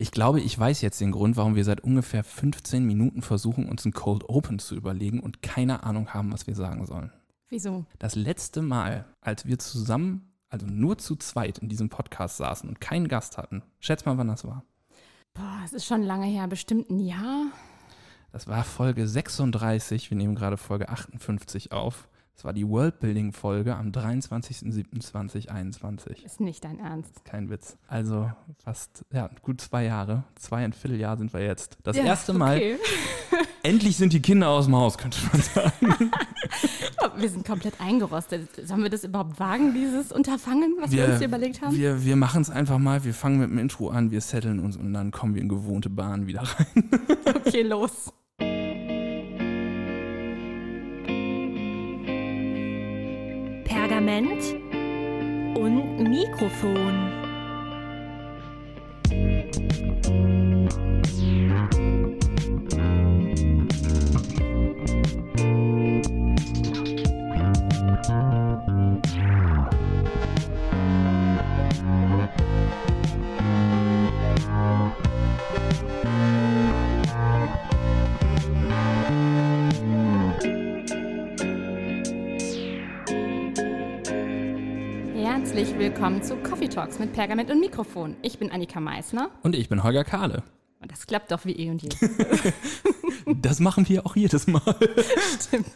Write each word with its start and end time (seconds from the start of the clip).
Ich 0.00 0.12
glaube, 0.12 0.40
ich 0.40 0.56
weiß 0.56 0.80
jetzt 0.82 1.00
den 1.00 1.10
Grund, 1.10 1.36
warum 1.36 1.56
wir 1.56 1.64
seit 1.64 1.80
ungefähr 1.80 2.22
15 2.22 2.84
Minuten 2.84 3.20
versuchen, 3.20 3.68
uns 3.68 3.84
ein 3.84 3.92
Cold 3.92 4.28
Open 4.28 4.60
zu 4.60 4.76
überlegen 4.76 5.18
und 5.18 5.42
keine 5.42 5.82
Ahnung 5.82 6.14
haben, 6.14 6.32
was 6.32 6.46
wir 6.46 6.54
sagen 6.54 6.86
sollen. 6.86 7.12
Wieso? 7.48 7.84
Das 7.98 8.14
letzte 8.14 8.62
Mal, 8.62 9.06
als 9.20 9.46
wir 9.46 9.58
zusammen, 9.58 10.32
also 10.50 10.66
nur 10.66 10.98
zu 10.98 11.16
zweit 11.16 11.58
in 11.58 11.68
diesem 11.68 11.88
Podcast 11.88 12.36
saßen 12.36 12.68
und 12.68 12.80
keinen 12.80 13.08
Gast 13.08 13.38
hatten, 13.38 13.64
schätz 13.80 14.04
mal, 14.04 14.16
wann 14.18 14.28
das 14.28 14.44
war. 14.44 14.62
Boah, 15.34 15.62
es 15.64 15.72
ist 15.72 15.86
schon 15.86 16.04
lange 16.04 16.26
her, 16.26 16.46
bestimmt 16.46 16.90
ein 16.90 17.00
Jahr. 17.00 17.46
Das 18.30 18.46
war 18.46 18.62
Folge 18.62 19.08
36, 19.08 20.10
wir 20.10 20.16
nehmen 20.16 20.36
gerade 20.36 20.58
Folge 20.58 20.90
58 20.90 21.72
auf. 21.72 22.08
Das 22.38 22.44
war 22.44 22.52
die 22.52 22.68
Worldbuilding-Folge 22.68 23.74
am 23.74 23.90
23.07.2021. 23.90 26.24
Ist 26.24 26.38
nicht 26.38 26.62
dein 26.62 26.78
Ernst. 26.78 27.24
Kein 27.24 27.50
Witz. 27.50 27.76
Also 27.88 28.30
fast, 28.62 29.04
ja, 29.12 29.28
gut 29.42 29.60
zwei 29.60 29.86
Jahre. 29.86 30.22
Zweieinviertel 30.36 31.00
Jahr 31.00 31.16
sind 31.16 31.32
wir 31.32 31.44
jetzt. 31.44 31.78
Das 31.82 31.96
Ja, 31.96 32.04
erste 32.04 32.34
Mal. 32.34 32.58
okay. 32.58 32.76
Endlich 33.64 33.96
sind 33.96 34.12
die 34.12 34.22
Kinder 34.22 34.50
aus 34.50 34.66
dem 34.66 34.76
Haus, 34.76 34.96
könnte 34.98 35.18
man 35.32 35.42
sagen. 35.42 35.72
Wir 37.16 37.28
sind 37.28 37.44
komplett 37.44 37.80
eingerostet. 37.80 38.48
Sollen 38.64 38.84
wir 38.84 38.90
das 38.90 39.02
überhaupt 39.02 39.40
wagen, 39.40 39.74
dieses 39.74 40.12
Unterfangen, 40.12 40.76
was 40.78 40.92
wir, 40.92 41.08
uns 41.08 41.18
hier 41.18 41.26
überlegt 41.26 41.60
haben? 41.62 41.74
Wir, 41.74 42.04
wir 42.04 42.14
machen 42.14 42.42
es 42.42 42.50
einfach 42.50 42.78
mal. 42.78 43.02
Wir 43.02 43.14
fangen 43.14 43.40
mit 43.40 43.50
dem 43.50 43.58
Intro 43.58 43.88
an, 43.88 44.12
wir 44.12 44.20
setteln 44.20 44.60
uns 44.60 44.76
und 44.76 44.92
dann 44.92 45.10
kommen 45.10 45.34
wir 45.34 45.42
in 45.42 45.48
gewohnte 45.48 45.90
Bahnen 45.90 46.28
wieder 46.28 46.42
rein. 46.42 46.88
Okay, 47.44 47.62
los. 47.62 48.12
Pergament 53.98 54.54
und 55.58 56.08
Mikrofon. 56.08 57.18
Herzlich 85.58 85.76
willkommen 85.80 86.22
zu 86.22 86.36
Coffee 86.36 86.68
Talks 86.68 87.00
mit 87.00 87.12
Pergament 87.12 87.50
und 87.50 87.58
Mikrofon. 87.58 88.14
Ich 88.22 88.38
bin 88.38 88.52
Annika 88.52 88.78
Meissner 88.78 89.30
Und 89.42 89.56
ich 89.56 89.68
bin 89.68 89.82
Holger 89.82 90.04
Kahle. 90.04 90.44
und 90.80 90.92
das 90.92 91.04
klappt 91.04 91.32
doch 91.32 91.44
wie 91.46 91.50
eh 91.50 91.68
und 91.68 91.82
je. 91.82 91.88
Das 93.42 93.58
machen 93.58 93.88
wir 93.88 94.06
auch 94.06 94.14
jedes 94.14 94.46
Mal. 94.46 94.62
Stimmt. 95.40 95.66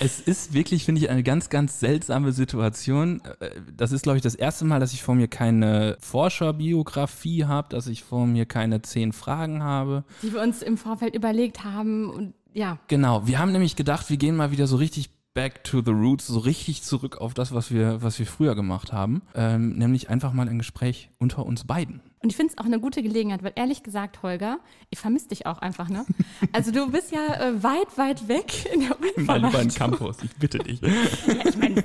Es 0.00 0.20
ist 0.20 0.52
wirklich, 0.52 0.84
finde 0.84 1.00
ich, 1.00 1.08
eine 1.08 1.22
ganz, 1.22 1.48
ganz 1.48 1.80
seltsame 1.80 2.32
Situation. 2.32 3.22
Äh, 3.40 3.52
Das 3.74 3.90
ist, 3.90 4.02
glaube 4.02 4.18
ich, 4.18 4.22
das 4.22 4.34
erste 4.34 4.66
Mal, 4.66 4.80
dass 4.80 4.92
ich 4.92 5.02
vor 5.02 5.14
mir 5.14 5.28
keine 5.28 5.96
Forscherbiografie 6.00 7.46
habe, 7.46 7.70
dass 7.70 7.86
ich 7.86 8.04
vor 8.04 8.26
mir 8.26 8.44
keine 8.44 8.82
zehn 8.82 9.14
Fragen 9.14 9.62
habe. 9.62 10.04
Die 10.22 10.34
wir 10.34 10.42
uns 10.42 10.60
im 10.60 10.76
Vorfeld 10.76 11.16
überlegt 11.16 11.64
haben 11.64 12.10
und 12.10 12.34
ja, 12.52 12.76
Genau, 12.88 13.26
wir 13.26 13.38
haben 13.38 13.52
nämlich 13.52 13.76
gedacht, 13.76 14.10
wir 14.10 14.18
gehen 14.18 14.36
mal 14.36 14.50
wieder 14.50 14.66
so 14.66 14.76
richtig 14.76 15.08
back 15.34 15.64
to 15.64 15.82
the 15.82 15.92
roots, 15.92 16.26
so 16.26 16.38
richtig 16.38 16.82
zurück 16.82 17.18
auf 17.18 17.34
das, 17.34 17.52
was 17.52 17.70
wir, 17.70 18.02
was 18.02 18.18
wir 18.18 18.26
früher 18.26 18.54
gemacht 18.54 18.92
haben. 18.92 19.22
Ähm, 19.34 19.76
nämlich 19.78 20.10
einfach 20.10 20.32
mal 20.32 20.48
ein 20.48 20.58
Gespräch 20.58 21.10
unter 21.18 21.46
uns 21.46 21.64
beiden. 21.64 22.00
Und 22.22 22.30
ich 22.30 22.36
finde 22.36 22.52
es 22.52 22.58
auch 22.58 22.64
eine 22.64 22.78
gute 22.78 23.02
Gelegenheit, 23.02 23.42
weil 23.42 23.52
ehrlich 23.56 23.82
gesagt, 23.82 24.22
Holger, 24.22 24.58
ich 24.90 24.98
vermisse 24.98 25.28
dich 25.28 25.46
auch 25.46 25.58
einfach, 25.58 25.88
ne? 25.88 26.04
Also 26.52 26.70
du 26.70 26.90
bist 26.90 27.12
ja 27.12 27.34
äh, 27.40 27.62
weit, 27.62 27.96
weit 27.96 28.28
weg 28.28 28.66
in 28.72 28.80
der 28.80 28.96
Unverwaltung. 28.98 29.68
Campus, 29.68 30.16
ich 30.22 30.34
bitte 30.36 30.58
dich. 30.58 30.80
Ja, 30.80 31.48
ich 31.48 31.56
meine, 31.56 31.82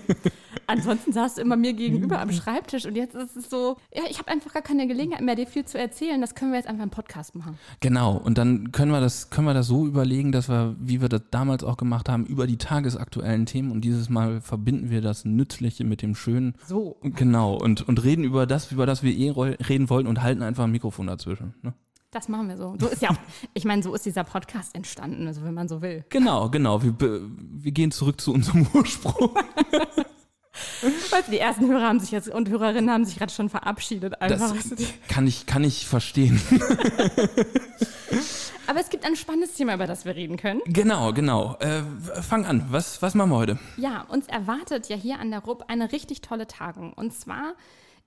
ansonsten 0.68 1.14
saßt 1.14 1.38
du 1.38 1.42
immer 1.42 1.56
mir 1.56 1.74
gegenüber 1.74 2.20
am 2.20 2.32
Schreibtisch 2.32 2.86
und 2.86 2.96
jetzt 2.96 3.16
ist 3.16 3.36
es 3.36 3.50
so, 3.50 3.78
ja, 3.96 4.04
ich 4.10 4.20
habe 4.20 4.30
einfach 4.30 4.54
gar 4.54 4.62
keine 4.62 4.88
Gelegenheit 4.88 5.22
mehr, 5.22 5.36
dir 5.36 5.48
viel 5.48 5.66
zu 5.66 5.80
erzählen. 5.80 6.22
Das 6.22 6.36
können 6.36 6.52
wir 6.52 6.58
jetzt 6.58 6.68
einfach 6.68 6.84
im 6.84 6.90
Podcast 6.90 7.36
machen. 7.36 7.58
Genau, 7.80 8.18
und 8.18 8.38
dann 8.38 8.72
können 8.72 8.92
wir 8.92 9.00
das, 9.00 9.30
können 9.30 9.48
wir 9.48 9.54
das 9.54 9.68
so 9.68 9.88
überlegen, 9.88 10.32
dass 10.32 10.50
wir, 10.50 10.76
wie 10.80 11.02
wir 11.02 11.10
das 11.10 11.22
damals 11.32 11.64
auch 11.64 11.78
gemacht 11.78 12.10
haben, 12.10 12.26
über 12.26 12.48
die 12.48 12.58
tagesaktuellen 12.58 13.46
Themen 13.46 13.72
und 13.72 13.82
dieses 13.82 14.10
Mal 14.10 14.42
verbinden 14.42 14.90
wir 14.90 15.02
das 15.02 15.26
Nützliche 15.26 15.84
mit 15.84 16.02
dem 16.02 16.16
Schönen. 16.16 16.56
So. 16.66 16.98
Genau, 17.02 17.56
und, 17.56 17.88
und 17.88 18.04
reden 18.04 18.24
über 18.24 18.46
das, 18.46 18.72
über 18.72 18.86
das 18.86 19.04
wir 19.04 19.16
eh 19.16 19.32
reden 19.32 19.90
wollten 19.90 20.08
und 20.08 20.22
halten 20.28 20.44
einfach 20.44 20.66
ein 20.66 20.72
Mikrofon 20.72 21.08
dazwischen. 21.08 21.54
Ne? 21.64 21.74
Das 22.12 22.30
machen 22.30 22.48
wir 22.48 22.56
so. 22.58 22.76
So 22.80 22.88
ist 22.88 23.02
ja 23.02 23.10
auch, 23.10 23.18
ich 23.54 23.66
meine, 23.66 23.84
so 23.84 23.94
ist 23.94 24.06
dieser 24.06 24.24
Podcast 24.24 24.74
entstanden, 24.76 25.28
also 25.28 25.44
wenn 25.44 25.54
man 25.54 25.68
so 25.68 25.82
will. 25.82 26.06
Genau, 26.10 26.50
genau, 26.50 26.82
wir, 26.82 26.94
wir 27.00 27.72
gehen 27.72 27.92
zurück 27.92 28.22
zu 28.22 28.34
unserem 28.34 28.66
Ursprung. 28.74 29.36
Weißt 31.12 31.28
du, 31.28 31.32
die 31.32 31.38
ersten 31.40 31.68
Hörer 31.70 31.84
haben 31.88 32.00
sich 32.00 32.12
jetzt 32.12 32.30
und 32.30 32.50
Hörerinnen 32.50 32.90
haben 32.90 33.06
sich 33.06 33.18
gerade 33.18 33.32
schon 33.32 33.50
verabschiedet 33.50 34.22
einfach. 34.22 34.54
Das 34.56 34.70
du, 34.70 34.76
die- 34.76 34.88
kann 35.10 35.28
ich, 35.28 35.46
kann 35.46 35.64
ich 35.64 35.86
verstehen. 35.88 36.40
Aber 38.68 38.80
es 38.82 38.90
gibt 38.90 39.06
ein 39.06 39.16
spannendes 39.16 39.54
Thema, 39.54 39.76
über 39.76 39.88
das 39.88 40.04
wir 40.06 40.16
reden 40.16 40.36
können. 40.38 40.62
genau, 40.66 41.14
genau. 41.14 41.56
Äh, 41.60 41.82
fang 42.22 42.46
an, 42.46 42.66
was, 42.70 43.02
was 43.02 43.16
machen 43.16 43.30
wir 43.32 43.38
heute? 43.38 43.60
Ja, 43.78 44.02
uns 44.10 44.28
erwartet 44.28 44.90
ja 44.90 44.96
hier 44.98 45.20
an 45.20 45.32
der 45.32 45.40
RUB 45.40 45.64
eine 45.70 45.92
richtig 45.92 46.22
tolle 46.22 46.48
Tagung. 46.48 46.92
Und 46.94 47.14
zwar 47.14 47.54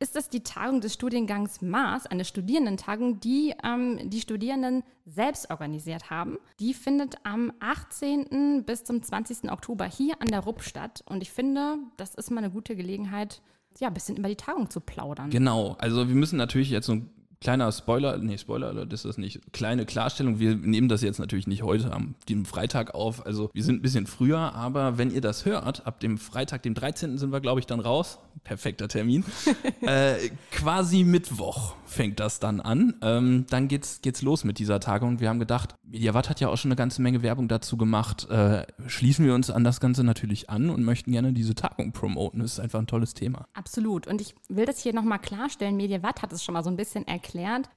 ist 0.00 0.16
das 0.16 0.30
die 0.30 0.42
Tagung 0.42 0.80
des 0.80 0.94
Studiengangs 0.94 1.60
Maß, 1.60 2.06
eine 2.06 2.24
Studierendentagung, 2.24 3.20
die 3.20 3.54
ähm, 3.62 3.98
die 4.08 4.20
Studierenden 4.20 4.82
selbst 5.04 5.50
organisiert 5.50 6.08
haben. 6.08 6.38
Die 6.58 6.72
findet 6.72 7.16
am 7.22 7.52
18. 7.60 8.64
bis 8.64 8.84
zum 8.84 9.02
20. 9.02 9.52
Oktober 9.52 9.84
hier 9.84 10.14
an 10.20 10.28
der 10.28 10.40
RUB 10.40 10.62
statt. 10.62 11.04
Und 11.06 11.22
ich 11.22 11.30
finde, 11.30 11.76
das 11.98 12.14
ist 12.14 12.30
mal 12.30 12.38
eine 12.38 12.50
gute 12.50 12.76
Gelegenheit, 12.76 13.42
ja, 13.78 13.88
ein 13.88 13.94
bisschen 13.94 14.16
über 14.16 14.28
die 14.28 14.36
Tagung 14.36 14.70
zu 14.70 14.80
plaudern. 14.80 15.30
Genau, 15.30 15.76
also 15.78 16.08
wir 16.08 16.14
müssen 16.14 16.38
natürlich 16.38 16.70
jetzt 16.70 16.86
so 16.86 16.92
ein 16.92 17.10
kleiner 17.40 17.72
Spoiler, 17.72 18.18
nee, 18.18 18.36
Spoiler, 18.36 18.84
das 18.84 19.00
ist 19.00 19.04
das 19.06 19.18
nicht, 19.18 19.52
kleine 19.52 19.86
Klarstellung, 19.86 20.38
wir 20.38 20.56
nehmen 20.56 20.88
das 20.88 21.00
jetzt 21.00 21.18
natürlich 21.18 21.46
nicht 21.46 21.62
heute 21.62 21.90
am 21.92 22.14
dem 22.28 22.44
Freitag 22.44 22.94
auf, 22.94 23.24
also 23.24 23.50
wir 23.54 23.64
sind 23.64 23.76
ein 23.76 23.82
bisschen 23.82 24.06
früher, 24.06 24.54
aber 24.54 24.98
wenn 24.98 25.10
ihr 25.10 25.22
das 25.22 25.46
hört, 25.46 25.86
ab 25.86 26.00
dem 26.00 26.18
Freitag, 26.18 26.62
dem 26.62 26.74
13. 26.74 27.16
sind 27.16 27.32
wir, 27.32 27.40
glaube 27.40 27.60
ich, 27.60 27.66
dann 27.66 27.80
raus, 27.80 28.18
perfekter 28.44 28.88
Termin, 28.88 29.24
äh, 29.80 30.16
quasi 30.50 31.02
Mittwoch 31.02 31.76
fängt 31.86 32.20
das 32.20 32.40
dann 32.40 32.60
an, 32.60 32.94
ähm, 33.00 33.46
dann 33.48 33.68
geht's, 33.68 34.02
geht's 34.02 34.20
los 34.20 34.44
mit 34.44 34.58
dieser 34.58 34.78
Tagung 34.78 35.18
wir 35.20 35.30
haben 35.30 35.40
gedacht, 35.40 35.76
Mediawatt 35.82 36.28
hat 36.28 36.40
ja 36.40 36.48
auch 36.48 36.56
schon 36.56 36.70
eine 36.70 36.76
ganze 36.76 37.00
Menge 37.00 37.22
Werbung 37.22 37.48
dazu 37.48 37.78
gemacht, 37.78 38.28
äh, 38.30 38.66
schließen 38.86 39.24
wir 39.24 39.34
uns 39.34 39.50
an 39.50 39.64
das 39.64 39.80
Ganze 39.80 40.04
natürlich 40.04 40.50
an 40.50 40.68
und 40.68 40.84
möchten 40.84 41.10
gerne 41.10 41.32
diese 41.32 41.54
Tagung 41.54 41.92
promoten, 41.92 42.40
das 42.40 42.52
ist 42.52 42.60
einfach 42.60 42.78
ein 42.78 42.86
tolles 42.86 43.14
Thema. 43.14 43.48
Absolut. 43.54 44.06
Und 44.06 44.20
ich 44.20 44.34
will 44.48 44.66
das 44.66 44.78
hier 44.80 44.94
nochmal 44.94 45.18
klarstellen. 45.18 45.76
Mediawatt 45.76 46.22
hat 46.22 46.32
es 46.32 46.44
schon 46.44 46.52
mal 46.52 46.62
so 46.62 46.70
ein 46.70 46.76
bisschen 46.76 47.08
erklärt, 47.08 47.29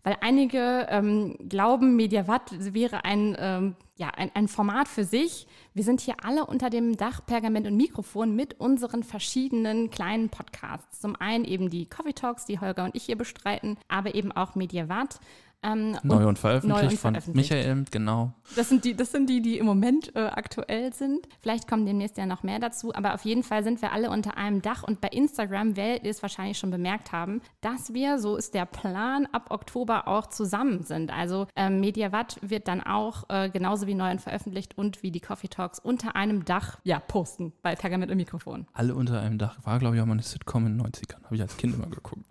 weil 0.04 0.18
einige 0.22 0.88
ähm, 0.90 1.38
glauben, 1.50 1.96
Mediawatt 1.96 2.52
wäre 2.74 3.06
ein, 3.06 3.36
ähm, 3.40 3.76
ja, 3.96 4.10
ein, 4.10 4.32
ein 4.34 4.48
Format 4.48 4.88
für 4.88 5.04
sich. 5.06 5.48
Wir 5.74 5.84
sind 5.84 6.02
hier 6.02 6.16
alle 6.24 6.46
unter 6.46 6.70
dem 6.70 6.98
Dach 6.98 7.26
Pergament 7.26 7.68
und 7.68 7.78
Mikrofon 7.78 8.36
mit 8.36 8.60
unseren 8.60 9.04
verschiedenen 9.04 9.90
kleinen 9.90 10.30
Podcasts. 10.30 11.00
Zum 11.00 11.16
einen 11.16 11.46
eben 11.46 11.70
die 11.70 11.86
Coffee 11.86 12.14
Talks, 12.14 12.46
die 12.46 12.60
Holger 12.60 12.86
und 12.86 12.96
ich 12.96 13.04
hier 13.04 13.18
bestreiten, 13.18 13.78
aber 13.88 14.16
eben 14.16 14.32
auch 14.32 14.56
Mediawatt. 14.56 15.20
Ähm, 15.64 15.98
Neu 16.04 16.28
und 16.28 16.38
veröffentlicht 16.38 16.84
neu 16.84 16.90
und 16.90 17.00
von 17.00 17.14
veröffentlicht. 17.14 17.52
Michael, 17.52 17.86
genau. 17.90 18.34
Das 18.56 18.70
sind 18.70 18.84
die, 18.86 18.96
das 18.96 19.12
sind 19.12 19.30
die, 19.30 19.42
die 19.42 19.58
im 19.58 19.66
Moment 19.66 20.16
äh, 20.16 20.20
aktuell 20.20 20.94
sind. 20.94 21.28
Vielleicht 21.42 21.68
kommen 21.68 21.86
demnächst 21.86 22.18
ja 22.18 22.26
noch 22.26 22.44
mehr 22.44 22.60
dazu, 22.60 22.94
aber 22.94 23.14
auf 23.14 23.26
jeden 23.26 23.44
Fall 23.44 23.64
sind 23.64 23.82
wir 23.82 23.92
alle 23.92 24.10
unter 24.10 24.38
einem 24.38 24.62
Dach 24.62 24.84
und 24.84 25.02
bei 25.02 25.08
Instagram 25.10 25.76
werdet 25.76 26.04
ihr 26.04 26.12
es 26.12 26.22
wahrscheinlich 26.22 26.58
schon 26.58 26.72
bemerkt 26.72 27.12
haben, 27.12 27.42
dass 27.62 27.94
wir, 27.94 28.20
so 28.20 28.36
ist 28.36 28.54
der 28.54 28.66
Plan, 28.66 29.28
ab 29.32 29.48
Oktober 29.50 30.08
auch 30.08 30.28
zusammen 30.28 30.84
sind. 30.84 31.12
Also 31.12 31.48
ähm, 31.56 31.80
Mediawatt 31.80 32.38
wird 32.42 32.68
dann 32.68 32.82
auch 32.82 33.30
äh, 33.30 33.50
genauso 33.50 33.88
wie 33.88 33.96
neu 33.96 34.12
und 34.12 34.22
veröffentlicht 34.22 34.78
und 34.78 35.02
wie 35.04 35.12
die 35.12 35.22
Coffee 35.22 35.48
Talks 35.48 35.80
unter 35.80 36.16
einem 36.16 36.46
Dach 36.46 36.80
ja, 36.84 37.00
posten 37.00 37.54
bei 37.62 37.76
Pergament 37.76 38.12
und 38.12 38.18
Mikrofon. 38.18 38.68
Alle 38.74 38.96
unter 38.96 39.22
einem 39.22 39.38
Dach. 39.38 39.58
War, 39.64 39.80
glaube 39.80 39.96
ich, 39.96 40.02
auch 40.02 40.06
mal 40.06 40.14
eine 40.14 40.24
Sitcom 40.24 40.68
in 40.68 40.78
den 40.78 40.88
90ern. 40.88 41.24
Habe 41.24 41.36
ich 41.36 41.42
als 41.42 41.58
Kind 41.58 41.76
immer 41.76 41.88
geguckt. 41.88 42.26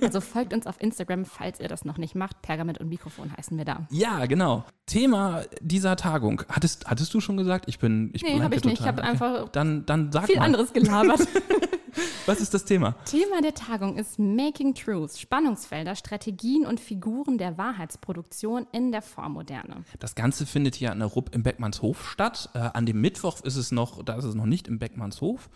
Also 0.00 0.20
folgt 0.20 0.52
uns 0.52 0.66
auf 0.66 0.80
Instagram, 0.80 1.24
falls 1.24 1.60
ihr 1.60 1.68
das 1.68 1.84
noch 1.84 1.98
nicht 1.98 2.14
macht. 2.14 2.36
Pergament 2.44 2.78
und 2.78 2.88
Mikrofon 2.88 3.32
heißen 3.36 3.56
wir 3.56 3.64
da. 3.64 3.86
Ja, 3.90 4.26
genau. 4.26 4.64
Thema 4.86 5.42
dieser 5.60 5.96
Tagung. 5.96 6.42
Hattest, 6.48 6.86
hattest 6.86 7.12
du 7.14 7.20
schon 7.20 7.36
gesagt? 7.38 7.64
Ich 7.68 7.78
bin. 7.78 8.10
Ich 8.12 8.22
Nee, 8.22 8.30
bleibe 8.36 8.44
hab 8.44 8.54
ich 8.54 8.64
nicht. 8.64 8.74
Ich 8.74 8.78
total- 8.86 8.96
hab 8.96 9.04
einfach 9.04 9.48
Dann, 9.50 9.86
dann 9.86 10.12
sag 10.12 10.26
Viel 10.26 10.36
mal. 10.36 10.44
anderes 10.44 10.72
gelabert. 10.72 11.20
Was 12.26 12.40
ist 12.40 12.54
das 12.54 12.64
Thema? 12.64 12.92
Thema 13.04 13.42
der 13.42 13.54
Tagung 13.54 13.96
ist 13.96 14.18
Making 14.18 14.74
Truth, 14.74 15.18
Spannungsfelder, 15.18 15.94
Strategien 15.94 16.66
und 16.66 16.80
Figuren 16.80 17.38
der 17.38 17.58
Wahrheitsproduktion 17.58 18.66
in 18.72 18.92
der 18.92 19.02
Vormoderne. 19.02 19.84
Das 19.98 20.14
Ganze 20.14 20.46
findet 20.46 20.74
hier 20.74 20.92
an 20.92 21.00
der 21.00 21.08
RUP 21.08 21.34
im 21.34 21.42
Beckmannshof 21.42 22.10
statt. 22.10 22.50
Äh, 22.54 22.58
an 22.58 22.86
dem 22.86 23.00
Mittwoch 23.00 23.40
ist 23.42 23.56
es 23.56 23.72
noch, 23.72 24.02
da 24.02 24.16
ist 24.16 24.24
es 24.24 24.34
noch 24.34 24.46
nicht 24.46 24.68
im 24.68 24.78
Beckmannshof, 24.78 25.50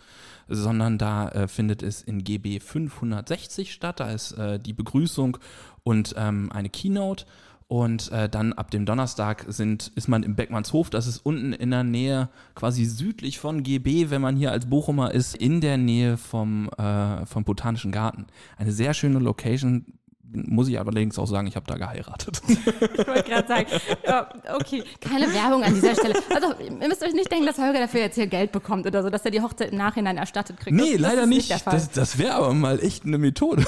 sondern 0.47 0.97
da 0.97 1.29
äh, 1.29 1.47
findet 1.47 1.83
es 1.83 2.01
in 2.01 2.23
GB 2.23 2.59
560 2.59 3.73
statt. 3.73 3.99
Da 3.99 4.11
ist 4.11 4.33
äh, 4.33 4.59
die 4.59 4.73
Begrüßung 4.73 5.37
und 5.83 6.13
ähm, 6.17 6.51
eine 6.51 6.69
Keynote. 6.69 7.25
Und 7.69 8.11
äh, 8.11 8.27
dann 8.27 8.51
ab 8.53 8.71
dem 8.71 8.87
Donnerstag 8.87 9.45
sind, 9.47 9.91
ist 9.93 10.07
man 10.07 10.23
im 10.23 10.35
Beckmannshof, 10.35 10.89
das 10.89 11.05
ist 11.05 11.19
unten 11.19 11.53
in 11.53 11.69
der 11.69 11.83
Nähe, 11.83 12.29
quasi 12.55 12.83
südlich 12.83 13.37
von 13.37 13.61
GB, 13.61 14.09
wenn 14.09 14.23
man 14.23 14.35
hier 14.35 14.51
als 14.51 14.65
Bochumer 14.65 15.11
ist, 15.11 15.35
in 15.35 15.61
der 15.61 15.77
Nähe 15.77 16.17
vom, 16.17 16.67
äh, 16.79 17.27
vom 17.27 17.43
Botanischen 17.43 17.91
Garten. 17.91 18.25
Eine 18.57 18.71
sehr 18.71 18.95
schöne 18.95 19.19
Location, 19.19 19.85
muss 20.31 20.67
ich 20.67 20.79
allerdings 20.79 21.17
auch 21.17 21.25
sagen, 21.25 21.47
ich 21.47 21.55
habe 21.55 21.65
da 21.67 21.75
geheiratet. 21.75 22.41
Ich 22.99 23.07
wollte 23.07 23.23
gerade 23.23 23.47
sagen, 23.47 23.67
ja, 24.05 24.29
okay, 24.55 24.83
keine 24.99 25.31
Werbung 25.33 25.63
an 25.63 25.73
dieser 25.73 25.95
Stelle. 25.95 26.15
Also, 26.33 26.53
ihr 26.59 26.87
müsst 26.87 27.03
euch 27.03 27.13
nicht 27.13 27.31
denken, 27.31 27.45
dass 27.45 27.57
Holger 27.57 27.79
dafür 27.79 28.01
jetzt 28.01 28.15
hier 28.15 28.27
Geld 28.27 28.51
bekommt 28.51 28.85
oder 28.85 29.03
so, 29.03 29.09
dass 29.09 29.23
er 29.23 29.31
die 29.31 29.41
Hochzeit 29.41 29.71
im 29.71 29.77
Nachhinein 29.77 30.17
erstattet 30.17 30.59
kriegt. 30.59 30.75
Nee, 30.75 30.93
das, 30.93 31.01
leider 31.01 31.25
nicht. 31.25 31.51
Fall. 31.51 31.73
das 31.73 31.91
das 31.91 32.17
wäre 32.17 32.33
aber 32.33 32.53
mal 32.53 32.79
echt 32.83 33.05
eine 33.05 33.17
Methode. 33.17 33.65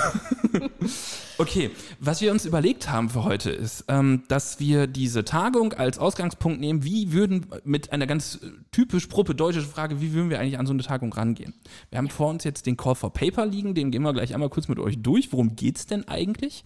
okay, 1.37 1.71
was 1.99 2.21
wir 2.21 2.31
uns 2.31 2.45
überlegt 2.45 2.89
haben 2.89 3.09
für 3.09 3.23
heute 3.23 3.51
ist, 3.51 3.85
ähm, 3.87 4.23
dass 4.27 4.59
wir 4.59 4.87
diese 4.87 5.25
Tagung 5.25 5.73
als 5.73 5.97
Ausgangspunkt 5.97 6.59
nehmen, 6.59 6.83
wie 6.83 7.11
würden 7.11 7.45
mit 7.63 7.91
einer 7.91 8.07
ganz 8.07 8.39
typisch 8.71 9.07
propädeutische 9.07 9.65
Frage, 9.65 10.01
wie 10.01 10.13
würden 10.13 10.29
wir 10.29 10.39
eigentlich 10.39 10.59
an 10.59 10.65
so 10.65 10.73
eine 10.73 10.83
Tagung 10.83 11.13
rangehen? 11.13 11.53
Wir 11.89 11.97
haben 11.97 12.09
vor 12.09 12.29
uns 12.29 12.43
jetzt 12.43 12.65
den 12.65 12.77
Call 12.77 12.95
for 12.95 13.11
Paper 13.11 13.45
liegen, 13.45 13.73
den 13.73 13.91
gehen 13.91 14.03
wir 14.03 14.13
gleich 14.13 14.33
einmal 14.33 14.49
kurz 14.49 14.67
mit 14.67 14.79
euch 14.79 15.01
durch. 15.01 15.31
Worum 15.31 15.55
geht's 15.55 15.85
denn 15.85 16.07
eigentlich? 16.07 16.50
wichtig. 16.51 16.65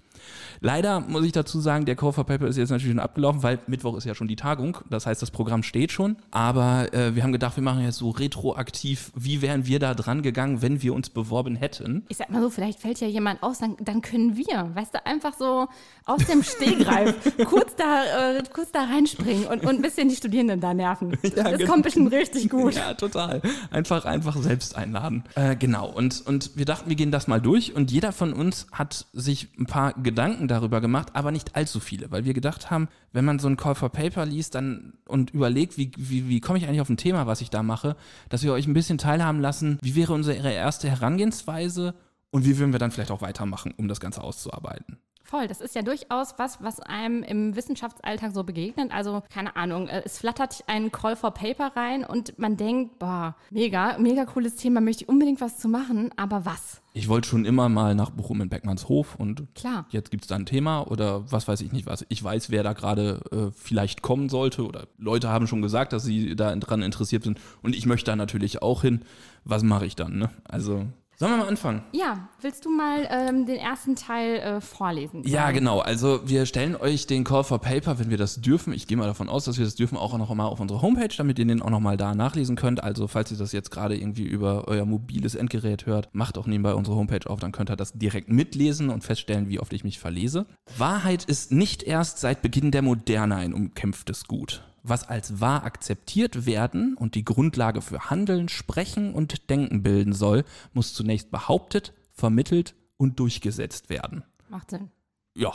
Leider 0.62 1.00
muss 1.00 1.24
ich 1.26 1.32
dazu 1.32 1.60
sagen, 1.60 1.86
der 1.86 1.96
Call 1.96 2.14
for 2.14 2.26
Paper 2.26 2.48
ist 2.48 2.58
jetzt 2.58 2.70
natürlich 2.70 2.92
schon 2.92 3.00
abgelaufen, 3.00 3.44
weil 3.44 3.60
Mittwoch 3.68 3.96
ist 3.98 4.06
ja 4.06 4.16
schon 4.16 4.28
die 4.28 4.36
Tagung. 4.36 4.78
Das 4.90 5.06
heißt, 5.06 5.22
das 5.22 5.32
Programm 5.32 5.64
steht 5.64 5.92
schon. 5.92 6.18
Aber 6.32 6.94
äh, 6.94 7.16
wir 7.16 7.24
haben 7.24 7.32
gedacht, 7.32 7.56
wir 7.56 7.64
machen 7.64 7.84
jetzt 7.84 7.98
so 7.98 8.10
retroaktiv, 8.10 9.12
wie 9.16 9.42
wären 9.42 9.68
wir 9.68 9.80
da 9.80 9.94
dran 9.94 10.22
gegangen, 10.22 10.62
wenn 10.62 10.82
wir 10.82 10.94
uns 10.94 11.10
beworben 11.10 11.56
hätten. 11.56 12.04
Ich 12.10 12.18
sag 12.18 12.30
mal 12.30 12.42
so, 12.42 12.50
vielleicht 12.50 12.80
fällt 12.80 13.00
ja 13.00 13.08
jemand 13.08 13.44
aus, 13.44 13.60
dann, 13.60 13.76
dann 13.80 14.02
können 14.02 14.38
wir, 14.38 14.72
weißt 14.74 14.96
du, 14.96 15.06
einfach 15.06 15.34
so 15.38 15.68
aus 16.06 16.26
dem 16.26 16.44
Stegreif 16.44 17.16
kurz, 17.46 17.76
da, 17.76 18.38
äh, 18.38 18.44
kurz 18.52 18.72
da 18.72 18.86
reinspringen 18.86 19.48
und, 19.48 19.62
und 19.62 19.76
ein 19.76 19.82
bisschen 19.82 20.10
die 20.10 20.16
Studierenden 20.16 20.60
da 20.60 20.74
nerven. 20.74 21.18
Ja, 21.36 21.44
das 21.44 21.58
genau. 21.58 21.72
kommt 21.72 21.84
bestimmt 21.84 22.14
richtig 22.14 22.50
gut. 22.50 22.76
Ja, 22.76 22.94
total. 22.94 23.42
Einfach, 23.70 24.06
einfach 24.06 24.38
selbst 24.38 24.78
einladen. 24.78 25.24
Äh, 25.36 25.58
genau. 25.58 25.92
Und, 25.92 26.26
und 26.26 26.56
wir 26.56 26.64
dachten, 26.64 26.88
wir 26.88 26.96
gehen 26.96 27.12
das 27.12 27.28
mal 27.28 27.42
durch. 27.42 27.76
Und 27.76 27.92
jeder 27.92 28.14
von 28.14 28.32
uns 28.32 28.68
hat 28.72 29.06
sich 29.12 29.50
ein 29.60 29.66
paar 29.66 29.94
Gedanken 29.94 30.15
darüber 30.16 30.82
gemacht, 30.82 31.10
aber 31.14 31.32
nicht 31.32 31.56
allzu 31.56 31.80
viele, 31.80 32.12
weil 32.12 32.26
wir 32.26 32.34
gedacht 32.34 32.72
haben, 32.72 32.88
wenn 33.12 33.26
man 33.26 33.40
so 33.40 33.48
ein 33.48 33.58
Call 33.58 33.76
for 33.76 33.90
Paper 33.90 34.26
liest 34.26 34.56
dann 34.56 34.94
und 35.08 35.32
überlegt, 35.32 35.78
wie, 35.78 35.92
wie, 35.98 36.28
wie 36.30 36.40
komme 36.40 36.58
ich 36.58 36.66
eigentlich 36.66 36.82
auf 36.82 36.90
ein 36.90 36.98
Thema, 36.98 37.28
was 37.28 37.42
ich 37.42 37.50
da 37.50 37.64
mache, 37.64 37.96
dass 38.30 38.44
wir 38.44 38.54
euch 38.54 38.68
ein 38.68 38.74
bisschen 38.74 38.98
teilhaben 38.98 39.42
lassen, 39.42 39.78
wie 39.82 39.96
wäre 39.96 40.14
unsere 40.14 40.52
erste 40.52 40.90
Herangehensweise 40.90 41.94
und 42.32 42.46
wie 42.46 42.58
würden 42.58 42.74
wir 42.74 42.80
dann 42.80 42.92
vielleicht 42.92 43.12
auch 43.12 43.22
weitermachen, 43.22 43.74
um 43.78 43.88
das 43.88 44.00
Ganze 44.00 44.22
auszuarbeiten. 44.22 44.98
Voll, 45.26 45.48
das 45.48 45.60
ist 45.60 45.74
ja 45.74 45.82
durchaus 45.82 46.36
was, 46.38 46.62
was 46.62 46.80
einem 46.82 47.24
im 47.24 47.56
Wissenschaftsalltag 47.56 48.32
so 48.32 48.44
begegnet. 48.44 48.92
Also, 48.94 49.24
keine 49.34 49.56
Ahnung, 49.56 49.88
äh, 49.88 50.04
es 50.06 50.20
flattert 50.20 50.64
ein 50.68 50.92
Call 50.92 51.16
for 51.16 51.32
Paper 51.32 51.72
rein 51.76 52.06
und 52.06 52.38
man 52.38 52.58
denkt, 52.58 53.00
boah, 53.00 53.36
mega, 53.50 53.98
mega 53.98 54.26
cooles 54.26 54.56
Thema, 54.56 54.82
möchte 54.82 55.04
ich 55.04 55.10
unbedingt 55.10 55.42
was 55.42 55.58
zu 55.58 55.68
machen, 55.68 56.12
aber 56.16 56.46
was? 56.46 56.84
Ich 56.94 57.10
wollte 57.10 57.28
schon 57.28 57.44
immer 57.44 57.70
mal 57.70 57.96
nach 57.96 58.12
Bochum 58.12 58.40
in 58.40 58.50
Beckmannshof 58.50 59.16
und 59.16 59.48
Klar. 59.56 59.88
jetzt 59.90 60.12
gibt 60.12 60.26
es 60.26 60.28
da 60.28 60.36
ein 60.36 60.46
Thema 60.46 60.84
oder 60.84 61.30
was 61.32 61.48
weiß 61.48 61.62
ich 61.62 61.72
nicht 61.72 61.88
was. 61.88 62.06
Ich 62.10 62.24
weiß, 62.24 62.52
wer 62.52 62.62
da 62.62 62.74
gerade 62.74 63.20
äh, 63.32 63.52
vielleicht 63.52 64.04
kommen 64.04 64.30
sollte 64.30 64.64
oder 64.66 64.88
Leute 65.00 65.30
haben 65.30 65.48
schon 65.48 65.64
gesagt, 65.64 65.92
dass 65.92 66.04
sie 66.04 66.36
da 66.36 66.56
dran 66.56 66.84
interessiert 66.84 67.24
sind 67.24 67.40
und 67.64 67.76
ich 67.76 67.88
möchte 67.88 68.12
da 68.12 68.16
natürlich 68.16 68.62
auch 68.62 68.84
hin. 68.84 69.02
Was 69.44 69.64
mache 69.64 69.88
ich 69.88 69.96
dann? 69.96 70.18
Ne? 70.18 70.30
Also 70.46 70.86
sollen 71.18 71.32
wir 71.32 71.38
mal 71.38 71.48
anfangen? 71.48 71.84
Ja, 71.94 72.28
willst 72.42 72.66
du 72.66 72.70
mal 72.70 73.08
ähm, 73.10 73.46
den 73.46 73.58
ersten 73.58 73.96
Teil 73.96 74.36
äh, 74.36 74.62
vorlesen? 74.62 75.24
Ja, 75.26 75.52
genau. 75.52 75.80
Also 75.80 76.28
wir 76.28 76.46
stellen 76.46 76.76
euch 76.76 77.08
den 77.08 77.24
Call 77.24 77.44
for 77.44 77.60
Paper, 77.60 78.00
wenn 78.00 78.10
wir 78.10 78.18
das 78.18 78.42
dürfen. 78.42 78.74
Ich 78.74 78.88
gehe 78.88 78.98
mal 78.98 79.08
davon 79.08 79.30
aus, 79.30 79.46
dass 79.46 79.58
wir 79.58 79.66
das 79.66 79.76
dürfen, 79.76 79.98
auch 79.98 80.18
noch 80.18 80.34
mal 80.34 80.46
auf 80.46 80.60
unsere 80.60 80.82
Homepage, 80.82 81.16
damit 81.16 81.40
ihr 81.40 81.46
den 81.46 81.62
auch 81.62 81.70
noch 81.70 81.80
mal 81.80 81.96
da 81.96 82.16
nachlesen 82.16 82.56
könnt. 82.56 82.84
Also 82.84 83.08
falls 83.08 83.32
ihr 83.32 83.38
das 83.38 83.54
jetzt 83.54 83.72
gerade 83.72 83.96
irgendwie 83.96 84.26
über 84.26 84.68
euer 84.68 84.86
mobiles 84.86 85.36
Endgerät 85.36 85.86
hört, 85.86 86.10
macht 86.14 86.38
auch 86.38 86.48
nebenbei 86.48 86.74
unsere 86.74 86.98
Homepage 86.98 87.30
auf, 87.30 87.40
dann 87.40 87.52
könnt 87.52 87.70
ihr 87.70 87.78
das 87.78 87.94
direkt 87.94 88.30
mitlesen 88.30 88.90
und 88.90 89.04
feststellen, 89.04 89.48
wie 89.50 89.60
oft 89.60 89.72
ich 89.74 89.84
mich 89.84 90.00
verlese. 90.00 90.46
Wahrheit 90.78 91.24
ist 91.24 91.52
nicht 91.52 91.84
erst 91.84 92.20
seit 92.20 92.42
Beginn 92.42 92.72
der 92.72 92.82
Moderne 92.82 93.36
ein 93.36 93.54
umkämpftes 93.54 94.26
Gut. 94.26 94.64
Was 94.88 95.08
als 95.08 95.42
wahr 95.42 95.64
akzeptiert 95.64 96.46
werden 96.46 96.96
und 96.96 97.16
die 97.16 97.26
Grundlage 97.26 97.82
für 97.82 98.12
Handeln, 98.12 98.50
Sprechen 98.50 99.16
und 99.16 99.50
Denken 99.50 99.82
bilden 99.82 100.14
soll, 100.14 100.44
muss 100.74 100.94
zunächst 100.94 101.32
behauptet, 101.32 101.94
vermittelt 102.14 102.76
und 102.96 103.20
durchgesetzt 103.20 103.90
werden. 103.90 104.24
Macht 104.48 104.70
Sinn. 104.70 104.92
Ja. 105.36 105.54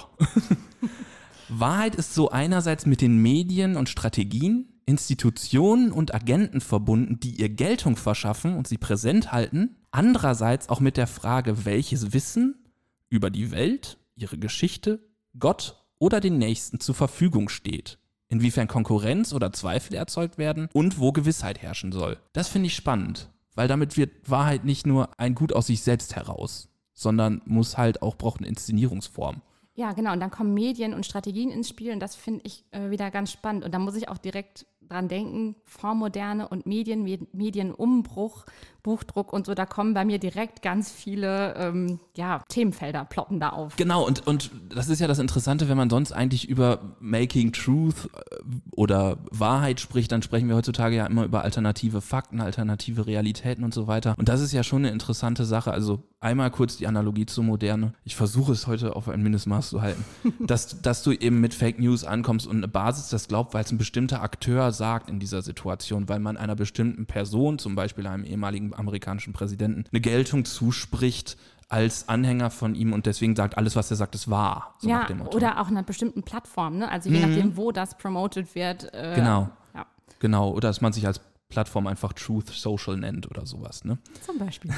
Wahrheit 1.49 1.94
ist 1.94 2.12
so 2.12 2.31
einerseits 2.31 2.87
mit 2.87 3.00
den 3.00 3.19
Medien 3.23 3.77
und 3.77 3.88
Strategien, 3.88 4.81
Institutionen 4.85 5.93
und 5.93 6.12
Agenten 6.12 6.61
verbunden, 6.61 7.21
die 7.21 7.41
ihr 7.41 7.50
Geltung 7.50 7.97
verschaffen 7.97 8.56
und 8.56 8.67
sie 8.67 8.79
präsent 8.79 9.31
halten, 9.31 9.77
andererseits 9.93 10.69
auch 10.69 10.81
mit 10.81 10.97
der 10.97 11.06
Frage, 11.06 11.65
welches 11.65 12.12
Wissen 12.12 12.65
über 13.09 13.31
die 13.31 13.53
Welt, 13.53 13.99
ihre 14.17 14.38
Geschichte, 14.38 15.09
Gott 15.38 15.87
oder 16.00 16.19
den 16.19 16.38
Nächsten 16.38 16.81
zur 16.81 16.97
Verfügung 16.97 17.49
steht, 17.49 18.00
inwiefern 18.31 18.69
Konkurrenz 18.69 19.35
oder 19.35 19.53
Zweifel 19.53 19.94
erzeugt 19.94 20.38
werden 20.38 20.69
und 20.73 20.99
wo 20.99 21.12
Gewissheit 21.12 21.61
herrschen 21.61 21.93
soll. 21.93 22.17
Das 22.32 22.49
finde 22.49 22.69
ich 22.69 22.75
spannend, 22.75 23.29
weil 23.55 23.69
damit 23.69 23.99
wird 23.99 24.31
Wahrheit 24.31 24.65
nicht 24.65 24.87
nur 24.87 25.11
ein 25.19 25.35
Gut 25.35 25.53
aus 25.53 25.67
sich 25.67 25.82
selbst 25.82 26.17
heraus, 26.17 26.69
sondern 26.94 27.43
muss 27.44 27.77
halt 27.77 28.00
auch 28.00 28.17
braucht 28.17 28.41
eine 28.41 28.49
Inszenierungsform. 28.49 29.43
Ja, 29.75 29.93
genau. 29.93 30.12
Und 30.12 30.21
dann 30.21 30.31
kommen 30.31 30.55
Medien 30.55 30.94
und 30.94 31.06
Strategien 31.06 31.50
ins 31.50 31.69
Spiel 31.69 31.93
und 31.93 32.00
das 32.00 32.15
finde 32.15 32.43
ich 32.44 32.65
äh, 32.71 32.91
wieder 32.91 33.11
ganz 33.11 33.32
spannend. 33.32 33.65
Und 33.65 33.73
da 33.73 33.79
muss 33.79 33.97
ich 33.97 34.09
auch 34.09 34.19
direkt 34.19 34.67
dran 34.90 35.08
denken, 35.08 35.56
Vormoderne 35.64 36.48
und 36.48 36.66
Medien, 36.66 37.02
Med 37.02 37.32
Medienumbruch, 37.32 38.44
Buchdruck 38.82 39.32
und 39.32 39.46
so, 39.46 39.54
da 39.54 39.66
kommen 39.66 39.94
bei 39.94 40.04
mir 40.04 40.19
direkt 40.19 40.62
ganz 40.62 40.90
viele 40.90 41.54
ähm, 41.56 42.00
ja, 42.16 42.42
Themenfelder 42.48 43.04
ploppen 43.04 43.40
da 43.40 43.50
auf. 43.50 43.76
Genau, 43.76 44.06
und, 44.06 44.26
und 44.26 44.50
das 44.69 44.88
ist 44.88 45.00
ja 45.00 45.06
das 45.06 45.19
Interessante, 45.19 45.69
wenn 45.69 45.76
man 45.76 45.90
sonst 45.90 46.12
eigentlich 46.12 46.48
über 46.48 46.96
Making 47.00 47.52
Truth 47.52 48.08
äh, 48.14 48.37
oder 48.72 49.19
Wahrheit 49.31 49.81
spricht, 49.81 50.12
dann 50.12 50.22
sprechen 50.22 50.48
wir 50.48 50.56
heutzutage 50.56 50.96
ja 50.96 51.06
immer 51.06 51.25
über 51.25 51.43
alternative 51.43 52.00
Fakten, 52.00 52.40
alternative 52.40 53.06
Realitäten 53.06 53.64
und 53.64 53.75
so 53.75 53.86
weiter. 53.86 54.14
Und 54.16 54.28
das 54.28 54.40
ist 54.40 54.52
ja 54.52 54.62
schon 54.62 54.84
eine 54.84 54.93
interessante 54.93 55.44
Sache. 55.44 55.72
Also 55.72 56.02
einmal 56.20 56.50
kurz 56.50 56.76
die 56.76 56.86
Analogie 56.86 57.26
zur 57.26 57.44
Moderne. 57.44 57.94
Ich 58.04 58.16
versuche 58.16 58.52
es 58.52 58.66
heute 58.66 58.96
auf 58.96 59.08
ein 59.08 59.22
Mindestmaß 59.22 59.70
zu 59.70 59.82
halten. 59.82 60.04
dass, 60.46 60.81
dass 60.82 61.02
du 61.02 61.12
eben 61.12 61.40
mit 61.40 61.54
Fake 61.54 61.78
News 61.78 62.04
ankommst 62.04 62.46
und 62.46 62.56
eine 62.56 62.69
Basis 62.69 63.08
das 63.08 63.29
glaubt, 63.29 63.55
weil 63.55 63.65
es 63.65 63.72
ein 63.72 63.79
bestimmter 63.79 64.22
Akteur 64.22 64.72
sagt 64.81 65.10
in 65.10 65.20
dieser 65.20 65.43
Situation, 65.43 66.08
weil 66.08 66.20
man 66.20 66.39
einer 66.39 66.56
bestimmten 66.56 67.05
Person, 67.05 67.58
zum 67.58 67.75
Beispiel 67.75 68.06
einem 68.06 68.25
ehemaligen 68.25 68.75
amerikanischen 68.75 69.34
Präsidenten, 69.34 69.84
eine 69.93 70.01
Geltung 70.01 70.46
zuspricht 70.46 71.37
als 71.69 72.08
Anhänger 72.08 72.51
von 72.51 72.75
ihm 72.75 72.94
und 72.94 73.05
deswegen 73.05 73.37
sagt, 73.37 73.58
alles, 73.58 73.77
was 73.77 73.91
er 73.91 73.99
sagt, 73.99 74.15
ist 74.15 74.31
wahr. 74.31 74.75
So 74.79 74.89
ja, 74.89 75.06
oder 75.32 75.60
auch 75.60 75.69
einer 75.69 75.82
bestimmten 75.82 76.22
Plattform, 76.22 76.79
ne? 76.79 76.91
Also 76.91 77.10
je 77.10 77.20
nachdem, 77.20 77.58
wo 77.58 77.72
das 77.72 77.96
promoted 77.96 78.55
wird. 78.55 78.93
Äh, 78.94 79.15
Genau. 79.15 79.51
Ja, 79.75 79.84
Genau, 80.19 80.51
oder 80.51 80.69
dass 80.69 80.81
man 80.81 80.94
sich 80.94 81.06
als 81.06 81.20
Plattform 81.51 81.87
einfach 81.87 82.15
Truth 82.15 82.49
Social 82.49 82.96
nennt 82.96 83.31
oder 83.31 83.44
sowas. 83.44 83.84
Ne? 83.84 83.99
zum 84.25 84.39
Beispiel. 84.39 84.72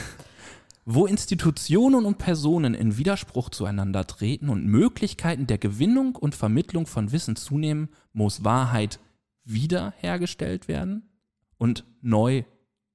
Wo 0.85 1.07
Institutionen 1.07 2.05
und 2.05 2.19
Personen 2.19 2.75
in 2.75 2.99
Widerspruch 2.99 3.51
zueinander 3.51 4.05
treten 4.05 4.49
und 4.49 4.67
Möglichkeiten 4.67 5.47
der 5.47 5.59
Gewinnung 5.59 6.17
und 6.17 6.35
Vermittlung 6.35 6.87
von 6.87 7.13
Wissen 7.13 7.37
zunehmen, 7.37 7.89
muss 8.13 8.43
Wahrheit 8.43 8.99
wiederhergestellt 9.45 10.69
werden 10.69 11.11
und 11.59 11.85
neu 12.01 12.45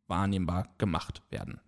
wahrnehmbar 0.08 0.74
gemacht 0.78 1.22
werden. 1.30 1.60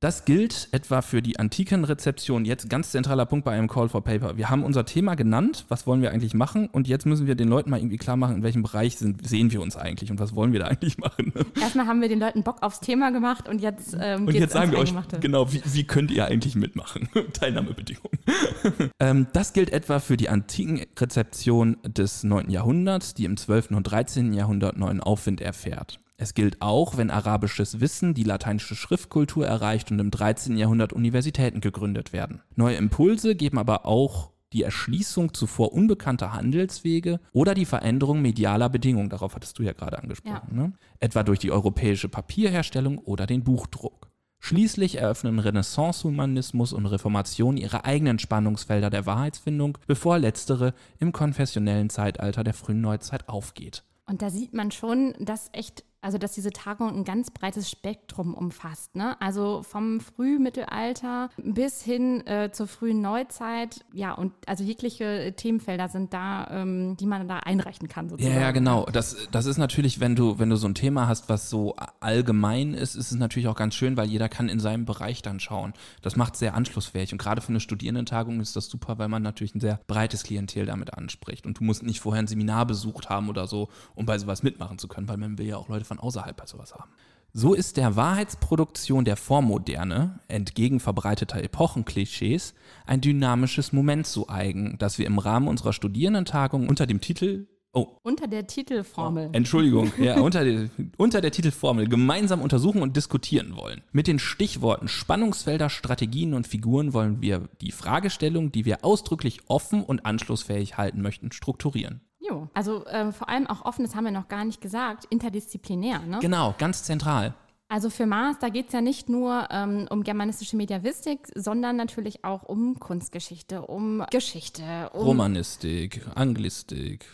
Das 0.00 0.24
gilt 0.24 0.68
etwa 0.70 1.02
für 1.02 1.22
die 1.22 1.40
antiken 1.40 1.82
Rezeption. 1.82 2.44
Jetzt 2.44 2.70
ganz 2.70 2.92
zentraler 2.92 3.26
Punkt 3.26 3.44
bei 3.44 3.50
einem 3.50 3.66
Call 3.66 3.88
for 3.88 4.04
Paper. 4.04 4.36
Wir 4.36 4.48
haben 4.48 4.62
unser 4.62 4.84
Thema 4.84 5.16
genannt, 5.16 5.64
was 5.66 5.88
wollen 5.88 6.02
wir 6.02 6.12
eigentlich 6.12 6.34
machen 6.34 6.68
und 6.68 6.86
jetzt 6.86 7.04
müssen 7.04 7.26
wir 7.26 7.34
den 7.34 7.48
Leuten 7.48 7.70
mal 7.70 7.80
irgendwie 7.80 7.96
klar 7.96 8.16
machen, 8.16 8.36
in 8.36 8.42
welchem 8.44 8.62
Bereich 8.62 8.96
sind, 8.96 9.26
sehen 9.26 9.50
wir 9.50 9.60
uns 9.60 9.76
eigentlich 9.76 10.12
und 10.12 10.20
was 10.20 10.36
wollen 10.36 10.52
wir 10.52 10.60
da 10.60 10.66
eigentlich 10.66 10.98
machen. 10.98 11.32
Erstmal 11.60 11.88
haben 11.88 12.00
wir 12.00 12.08
den 12.08 12.20
Leuten 12.20 12.44
Bock 12.44 12.62
aufs 12.62 12.78
Thema 12.78 13.10
gemacht 13.10 13.48
und 13.48 13.60
jetzt 13.60 13.96
ähm, 14.00 14.28
Und 14.28 14.34
jetzt 14.34 14.52
sagen 14.52 14.70
wir 14.70 14.78
euch 14.78 14.94
genau, 15.20 15.52
wie, 15.52 15.62
wie 15.64 15.82
könnt 15.82 16.12
ihr 16.12 16.26
eigentlich 16.26 16.54
mitmachen? 16.54 17.08
Teilnahmebedingungen. 17.32 18.18
ähm, 19.00 19.26
das 19.32 19.52
gilt 19.52 19.72
etwa 19.72 19.98
für 19.98 20.16
die 20.16 20.28
antiken 20.28 20.86
Rezeption 20.96 21.76
des 21.82 22.22
9. 22.22 22.50
Jahrhunderts, 22.50 23.14
die 23.14 23.24
im 23.24 23.36
12. 23.36 23.72
und 23.72 23.82
13. 23.82 24.32
Jahrhundert 24.32 24.76
neuen 24.76 25.00
Aufwind 25.00 25.40
erfährt. 25.40 25.98
Es 26.20 26.34
gilt 26.34 26.60
auch, 26.60 26.96
wenn 26.96 27.10
arabisches 27.10 27.80
Wissen 27.80 28.12
die 28.12 28.24
lateinische 28.24 28.74
Schriftkultur 28.74 29.46
erreicht 29.46 29.92
und 29.92 30.00
im 30.00 30.10
13. 30.10 30.56
Jahrhundert 30.56 30.92
Universitäten 30.92 31.60
gegründet 31.60 32.12
werden. 32.12 32.42
Neue 32.56 32.74
Impulse 32.74 33.36
geben 33.36 33.56
aber 33.56 33.86
auch 33.86 34.32
die 34.52 34.64
Erschließung 34.64 35.32
zuvor 35.32 35.72
unbekannter 35.72 36.32
Handelswege 36.32 37.20
oder 37.32 37.54
die 37.54 37.66
Veränderung 37.66 38.20
medialer 38.20 38.68
Bedingungen, 38.68 39.10
darauf 39.10 39.36
hattest 39.36 39.58
du 39.58 39.62
ja 39.62 39.72
gerade 39.72 39.98
angesprochen, 39.98 40.56
ne? 40.56 40.72
etwa 40.98 41.22
durch 41.22 41.38
die 41.38 41.52
europäische 41.52 42.08
Papierherstellung 42.08 42.98
oder 42.98 43.26
den 43.26 43.44
Buchdruck. 43.44 44.10
Schließlich 44.40 44.96
eröffnen 44.98 45.38
Renaissance-Humanismus 45.38 46.72
und 46.72 46.86
Reformation 46.86 47.56
ihre 47.56 47.84
eigenen 47.84 48.18
Spannungsfelder 48.18 48.90
der 48.90 49.06
Wahrheitsfindung, 49.06 49.78
bevor 49.86 50.18
letztere 50.18 50.74
im 50.98 51.12
konfessionellen 51.12 51.90
Zeitalter 51.90 52.42
der 52.42 52.54
frühen 52.54 52.80
Neuzeit 52.80 53.28
aufgeht. 53.28 53.84
Und 54.06 54.22
da 54.22 54.30
sieht 54.30 54.54
man 54.54 54.70
schon, 54.70 55.14
dass 55.18 55.50
echt 55.52 55.84
also 56.00 56.18
dass 56.18 56.32
diese 56.32 56.50
Tagung 56.50 56.88
ein 56.94 57.04
ganz 57.04 57.30
breites 57.30 57.70
Spektrum 57.70 58.34
umfasst. 58.34 58.94
Ne? 58.94 59.20
Also 59.20 59.62
vom 59.62 60.00
Frühmittelalter 60.00 61.30
bis 61.36 61.82
hin 61.82 62.24
äh, 62.26 62.50
zur 62.52 62.68
frühen 62.68 63.00
Neuzeit. 63.00 63.84
Ja, 63.92 64.12
und 64.12 64.32
also 64.46 64.62
jegliche 64.62 65.34
Themenfelder 65.36 65.88
sind 65.88 66.14
da, 66.14 66.46
ähm, 66.50 66.96
die 66.96 67.06
man 67.06 67.26
da 67.26 67.38
einreichen 67.38 67.88
kann. 67.88 68.08
Sozusagen. 68.08 68.34
Ja, 68.34 68.40
ja, 68.42 68.50
genau. 68.52 68.86
Das, 68.92 69.16
das 69.32 69.46
ist 69.46 69.58
natürlich, 69.58 69.98
wenn 69.98 70.14
du, 70.14 70.38
wenn 70.38 70.50
du 70.50 70.56
so 70.56 70.68
ein 70.68 70.74
Thema 70.74 71.08
hast, 71.08 71.28
was 71.28 71.50
so 71.50 71.74
allgemein 72.00 72.74
ist, 72.74 72.94
ist 72.94 73.10
es 73.10 73.18
natürlich 73.18 73.48
auch 73.48 73.56
ganz 73.56 73.74
schön, 73.74 73.96
weil 73.96 74.08
jeder 74.08 74.28
kann 74.28 74.48
in 74.48 74.60
seinem 74.60 74.84
Bereich 74.84 75.22
dann 75.22 75.40
schauen. 75.40 75.74
Das 76.02 76.14
macht 76.14 76.36
sehr 76.36 76.54
anschlussfähig. 76.54 77.12
Und 77.12 77.18
gerade 77.18 77.40
für 77.40 77.48
eine 77.48 77.60
Studierendentagung 77.60 78.40
ist 78.40 78.54
das 78.54 78.68
super, 78.68 78.98
weil 78.98 79.08
man 79.08 79.22
natürlich 79.22 79.54
ein 79.54 79.60
sehr 79.60 79.80
breites 79.88 80.22
Klientel 80.22 80.66
damit 80.66 80.94
anspricht. 80.94 81.44
Und 81.44 81.58
du 81.58 81.64
musst 81.64 81.82
nicht 81.82 82.00
vorher 82.00 82.22
ein 82.22 82.28
Seminar 82.28 82.66
besucht 82.66 83.08
haben 83.08 83.28
oder 83.28 83.48
so, 83.48 83.68
um 83.96 84.06
bei 84.06 84.16
sowas 84.18 84.44
mitmachen 84.44 84.78
zu 84.78 84.86
können, 84.86 85.08
weil 85.08 85.16
man 85.16 85.38
will 85.38 85.46
ja 85.46 85.56
auch 85.56 85.68
Leute 85.68 85.87
von 85.88 85.98
außerhalb 85.98 86.36
bei 86.36 86.46
sowas 86.46 86.74
haben. 86.74 86.90
So 87.32 87.52
ist 87.52 87.76
der 87.76 87.94
Wahrheitsproduktion 87.94 89.04
der 89.04 89.16
Vormoderne, 89.16 90.20
entgegen 90.28 90.80
verbreiteter 90.80 91.42
Epochenklischees, 91.42 92.54
ein 92.86 93.00
dynamisches 93.00 93.72
Moment 93.72 94.06
zu 94.06 94.28
eigen, 94.28 94.76
das 94.78 94.98
wir 94.98 95.06
im 95.06 95.18
Rahmen 95.18 95.48
unserer 95.48 95.72
Studierendentagung 95.72 96.68
unter 96.68 96.86
dem 96.86 97.00
Titel 97.00 97.46
Oh. 97.74 97.98
Unter 98.02 98.26
der 98.26 98.46
Titelformel. 98.46 99.26
Oh, 99.28 99.36
Entschuldigung, 99.36 99.92
ja, 99.98 100.18
unter, 100.20 100.42
der, 100.42 100.70
unter 100.96 101.20
der 101.20 101.30
Titelformel 101.30 101.86
gemeinsam 101.86 102.40
untersuchen 102.40 102.80
und 102.80 102.96
diskutieren 102.96 103.56
wollen. 103.56 103.82
Mit 103.92 104.06
den 104.06 104.18
Stichworten 104.18 104.88
Spannungsfelder, 104.88 105.68
Strategien 105.68 106.32
und 106.32 106.46
Figuren 106.46 106.94
wollen 106.94 107.20
wir 107.20 107.48
die 107.60 107.72
Fragestellung, 107.72 108.52
die 108.52 108.64
wir 108.64 108.84
ausdrücklich 108.86 109.40
offen 109.48 109.84
und 109.84 110.06
anschlussfähig 110.06 110.78
halten 110.78 111.02
möchten, 111.02 111.30
strukturieren. 111.30 112.00
Jo, 112.28 112.48
also 112.54 112.84
äh, 112.86 113.12
vor 113.12 113.28
allem 113.28 113.46
auch 113.46 113.64
offen, 113.64 113.84
das 113.84 113.94
haben 113.94 114.04
wir 114.04 114.10
noch 114.10 114.28
gar 114.28 114.44
nicht 114.44 114.60
gesagt, 114.60 115.06
interdisziplinär. 115.06 116.00
Ne? 116.00 116.18
Genau, 116.20 116.54
ganz 116.58 116.82
zentral. 116.82 117.34
Also 117.70 117.90
für 117.90 118.06
Mars, 118.06 118.38
da 118.40 118.48
geht 118.48 118.68
es 118.68 118.72
ja 118.72 118.80
nicht 118.80 119.10
nur 119.10 119.46
ähm, 119.50 119.86
um 119.90 120.02
germanistische 120.02 120.56
Mediavistik, 120.56 121.28
sondern 121.34 121.76
natürlich 121.76 122.24
auch 122.24 122.42
um 122.44 122.80
Kunstgeschichte, 122.80 123.62
um 123.62 124.04
Geschichte, 124.10 124.90
um 124.94 125.02
Romanistik, 125.02 126.00
Anglistik, 126.14 127.04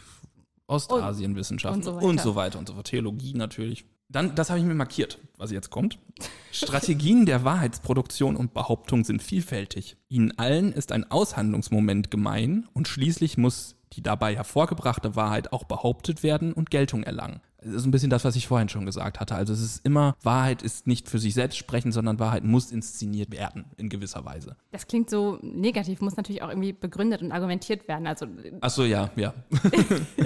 Ostasienwissenschaften 0.68 1.82
und, 1.82 1.94
und, 1.94 2.00
so 2.00 2.08
und 2.08 2.20
so 2.20 2.34
weiter 2.36 2.60
und 2.60 2.68
so 2.68 2.74
fort. 2.74 2.86
Theologie 2.86 3.34
natürlich. 3.34 3.84
Dann, 4.08 4.36
das 4.36 4.50
habe 4.50 4.60
ich 4.60 4.64
mir 4.64 4.74
markiert, 4.74 5.18
was 5.38 5.50
jetzt 5.50 5.70
kommt. 5.70 5.98
Strategien 6.52 7.26
der 7.26 7.42
Wahrheitsproduktion 7.42 8.36
und 8.36 8.54
Behauptung 8.54 9.02
sind 9.04 9.22
vielfältig. 9.22 9.96
Ihnen 10.08 10.38
allen 10.38 10.72
ist 10.72 10.92
ein 10.92 11.10
Aushandlungsmoment 11.10 12.12
gemein 12.12 12.68
und 12.74 12.86
schließlich 12.86 13.38
muss 13.38 13.74
die 13.94 14.02
dabei 14.02 14.34
hervorgebrachte 14.34 15.16
Wahrheit 15.16 15.52
auch 15.52 15.64
behauptet 15.64 16.22
werden 16.22 16.52
und 16.52 16.70
Geltung 16.70 17.02
erlangen. 17.02 17.40
Das 17.64 17.74
ist 17.74 17.86
ein 17.86 17.90
bisschen 17.90 18.10
das, 18.10 18.24
was 18.24 18.36
ich 18.36 18.46
vorhin 18.46 18.68
schon 18.68 18.86
gesagt 18.86 19.20
hatte. 19.20 19.34
Also 19.34 19.52
es 19.52 19.60
ist 19.60 19.84
immer, 19.84 20.16
Wahrheit 20.22 20.62
ist 20.62 20.86
nicht 20.86 21.08
für 21.08 21.18
sich 21.18 21.34
selbst 21.34 21.56
sprechen, 21.56 21.92
sondern 21.92 22.18
Wahrheit 22.18 22.44
muss 22.44 22.70
inszeniert 22.70 23.30
werden, 23.30 23.64
in 23.76 23.88
gewisser 23.88 24.24
Weise. 24.24 24.56
Das 24.70 24.86
klingt 24.86 25.08
so 25.08 25.38
negativ, 25.42 26.00
muss 26.00 26.16
natürlich 26.16 26.42
auch 26.42 26.48
irgendwie 26.48 26.72
begründet 26.72 27.22
und 27.22 27.32
argumentiert 27.32 27.88
werden. 27.88 28.06
Also 28.06 28.26
Ach 28.60 28.70
so, 28.70 28.84
ja, 28.84 29.10
ja. 29.16 29.32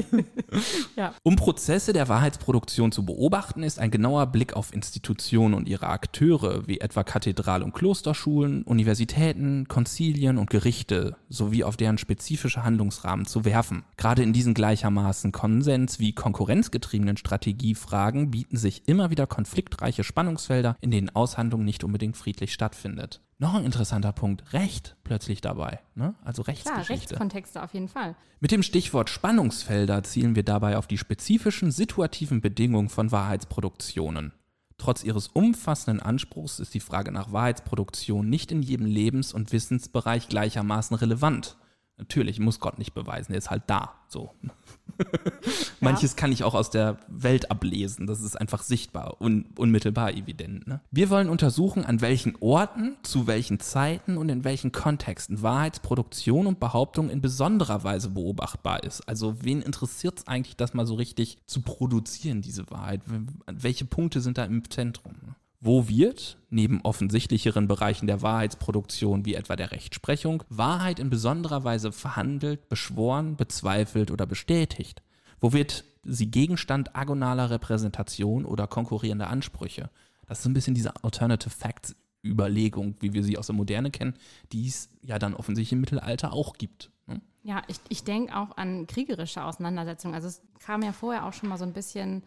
ja. 0.96 1.14
Um 1.22 1.36
Prozesse 1.36 1.92
der 1.92 2.08
Wahrheitsproduktion 2.08 2.92
zu 2.92 3.04
beobachten, 3.04 3.62
ist 3.62 3.78
ein 3.78 3.90
genauer 3.90 4.26
Blick 4.26 4.54
auf 4.54 4.72
Institutionen 4.72 5.54
und 5.54 5.68
ihre 5.68 5.88
Akteure, 5.88 6.66
wie 6.66 6.80
etwa 6.80 7.04
Kathedral- 7.04 7.62
und 7.62 7.72
Klosterschulen, 7.72 8.62
Universitäten, 8.64 9.68
Konzilien 9.68 10.38
und 10.38 10.50
Gerichte, 10.50 11.16
sowie 11.28 11.64
auf 11.64 11.76
deren 11.76 11.98
spezifische 11.98 12.64
Handlungsrahmen 12.64 13.26
zu 13.26 13.44
werfen. 13.44 13.84
Gerade 13.96 14.22
in 14.22 14.32
diesen 14.32 14.54
gleichermaßen 14.54 15.32
Konsens 15.32 15.98
wie 16.00 16.12
konkurrenzgetriebenen 16.12 17.16
Strategiefragen 17.28 18.30
bieten 18.30 18.56
sich 18.56 18.88
immer 18.88 19.10
wieder 19.10 19.26
konfliktreiche 19.26 20.02
Spannungsfelder, 20.02 20.76
in 20.80 20.90
denen 20.90 21.14
Aushandlung 21.14 21.62
nicht 21.62 21.84
unbedingt 21.84 22.16
friedlich 22.16 22.54
stattfindet. 22.54 23.20
Noch 23.38 23.52
ein 23.54 23.66
interessanter 23.66 24.12
Punkt, 24.12 24.54
Recht 24.54 24.96
plötzlich 25.04 25.42
dabei, 25.42 25.80
ne? 25.94 26.14
also 26.24 26.40
Rechtsgeschichte. 26.40 26.86
Klar, 26.86 26.98
Rechtskontexte 26.98 27.62
auf 27.62 27.74
jeden 27.74 27.88
Fall. 27.88 28.16
Mit 28.40 28.50
dem 28.50 28.62
Stichwort 28.62 29.10
Spannungsfelder 29.10 30.02
zielen 30.04 30.36
wir 30.36 30.42
dabei 30.42 30.78
auf 30.78 30.86
die 30.86 30.96
spezifischen 30.96 31.70
situativen 31.70 32.40
Bedingungen 32.40 32.88
von 32.88 33.12
Wahrheitsproduktionen. 33.12 34.32
Trotz 34.78 35.04
ihres 35.04 35.28
umfassenden 35.28 36.00
Anspruchs 36.00 36.60
ist 36.60 36.72
die 36.72 36.80
Frage 36.80 37.12
nach 37.12 37.30
Wahrheitsproduktion 37.30 38.30
nicht 38.30 38.50
in 38.52 38.62
jedem 38.62 38.86
Lebens- 38.86 39.34
und 39.34 39.52
Wissensbereich 39.52 40.28
gleichermaßen 40.28 40.96
relevant. 40.96 41.58
Natürlich 41.98 42.38
muss 42.38 42.60
Gott 42.60 42.78
nicht 42.78 42.94
beweisen, 42.94 43.32
er 43.32 43.38
ist 43.38 43.50
halt 43.50 43.64
da. 43.66 43.94
So. 44.06 44.32
Manches 45.80 46.16
kann 46.16 46.32
ich 46.32 46.44
auch 46.44 46.54
aus 46.54 46.70
der 46.70 46.98
Welt 47.08 47.50
ablesen. 47.50 48.06
Das 48.06 48.20
ist 48.20 48.40
einfach 48.40 48.62
sichtbar, 48.62 49.20
un 49.20 49.46
unmittelbar 49.56 50.14
evident. 50.14 50.66
Ne? 50.66 50.80
Wir 50.90 51.10
wollen 51.10 51.28
untersuchen, 51.28 51.84
an 51.84 52.00
welchen 52.00 52.36
Orten, 52.40 52.96
zu 53.02 53.26
welchen 53.26 53.60
Zeiten 53.60 54.16
und 54.16 54.28
in 54.28 54.44
welchen 54.44 54.72
Kontexten 54.72 55.42
Wahrheitsproduktion 55.42 56.46
und 56.46 56.60
Behauptung 56.60 57.10
in 57.10 57.20
besonderer 57.20 57.84
Weise 57.84 58.10
beobachtbar 58.10 58.84
ist. 58.84 59.08
Also 59.08 59.36
wen 59.42 59.62
interessiert 59.62 60.20
es 60.20 60.26
eigentlich, 60.26 60.56
das 60.56 60.74
mal 60.74 60.86
so 60.86 60.94
richtig 60.94 61.38
zu 61.46 61.62
produzieren, 61.62 62.42
diese 62.42 62.70
Wahrheit? 62.70 63.02
Welche 63.46 63.84
Punkte 63.84 64.20
sind 64.20 64.38
da 64.38 64.44
im 64.44 64.68
Zentrum? 64.70 65.12
Ne? 65.24 65.34
Wo 65.60 65.88
wird, 65.88 66.38
neben 66.50 66.80
offensichtlicheren 66.82 67.66
Bereichen 67.66 68.06
der 68.06 68.22
Wahrheitsproduktion 68.22 69.24
wie 69.24 69.34
etwa 69.34 69.56
der 69.56 69.72
Rechtsprechung, 69.72 70.44
Wahrheit 70.48 71.00
in 71.00 71.10
besonderer 71.10 71.64
Weise 71.64 71.90
verhandelt, 71.90 72.68
beschworen, 72.68 73.36
bezweifelt 73.36 74.12
oder 74.12 74.24
bestätigt? 74.24 75.02
Wo 75.40 75.52
wird 75.52 75.84
sie 76.04 76.30
Gegenstand 76.30 76.94
agonaler 76.94 77.50
Repräsentation 77.50 78.44
oder 78.44 78.68
konkurrierender 78.68 79.30
Ansprüche? 79.30 79.90
Das 80.26 80.38
ist 80.38 80.44
so 80.44 80.50
ein 80.50 80.54
bisschen 80.54 80.74
diese 80.74 81.02
Alternative 81.02 81.50
Facts 81.50 81.96
Überlegung, 82.24 82.96
wie 83.00 83.12
wir 83.12 83.24
sie 83.24 83.38
aus 83.38 83.46
der 83.46 83.56
Moderne 83.56 83.90
kennen, 83.90 84.14
die 84.52 84.66
es 84.66 84.90
ja 85.02 85.18
dann 85.18 85.34
offensichtlich 85.34 85.72
im 85.72 85.80
Mittelalter 85.80 86.32
auch 86.32 86.54
gibt. 86.54 86.90
Ne? 87.06 87.20
Ja, 87.42 87.62
ich, 87.68 87.78
ich 87.88 88.04
denke 88.04 88.36
auch 88.36 88.56
an 88.56 88.86
kriegerische 88.86 89.44
Auseinandersetzungen. 89.44 90.14
Also 90.14 90.28
es 90.28 90.42
kam 90.58 90.82
ja 90.82 90.92
vorher 90.92 91.26
auch 91.26 91.32
schon 91.32 91.48
mal 91.48 91.58
so 91.58 91.64
ein 91.64 91.72
bisschen 91.72 92.22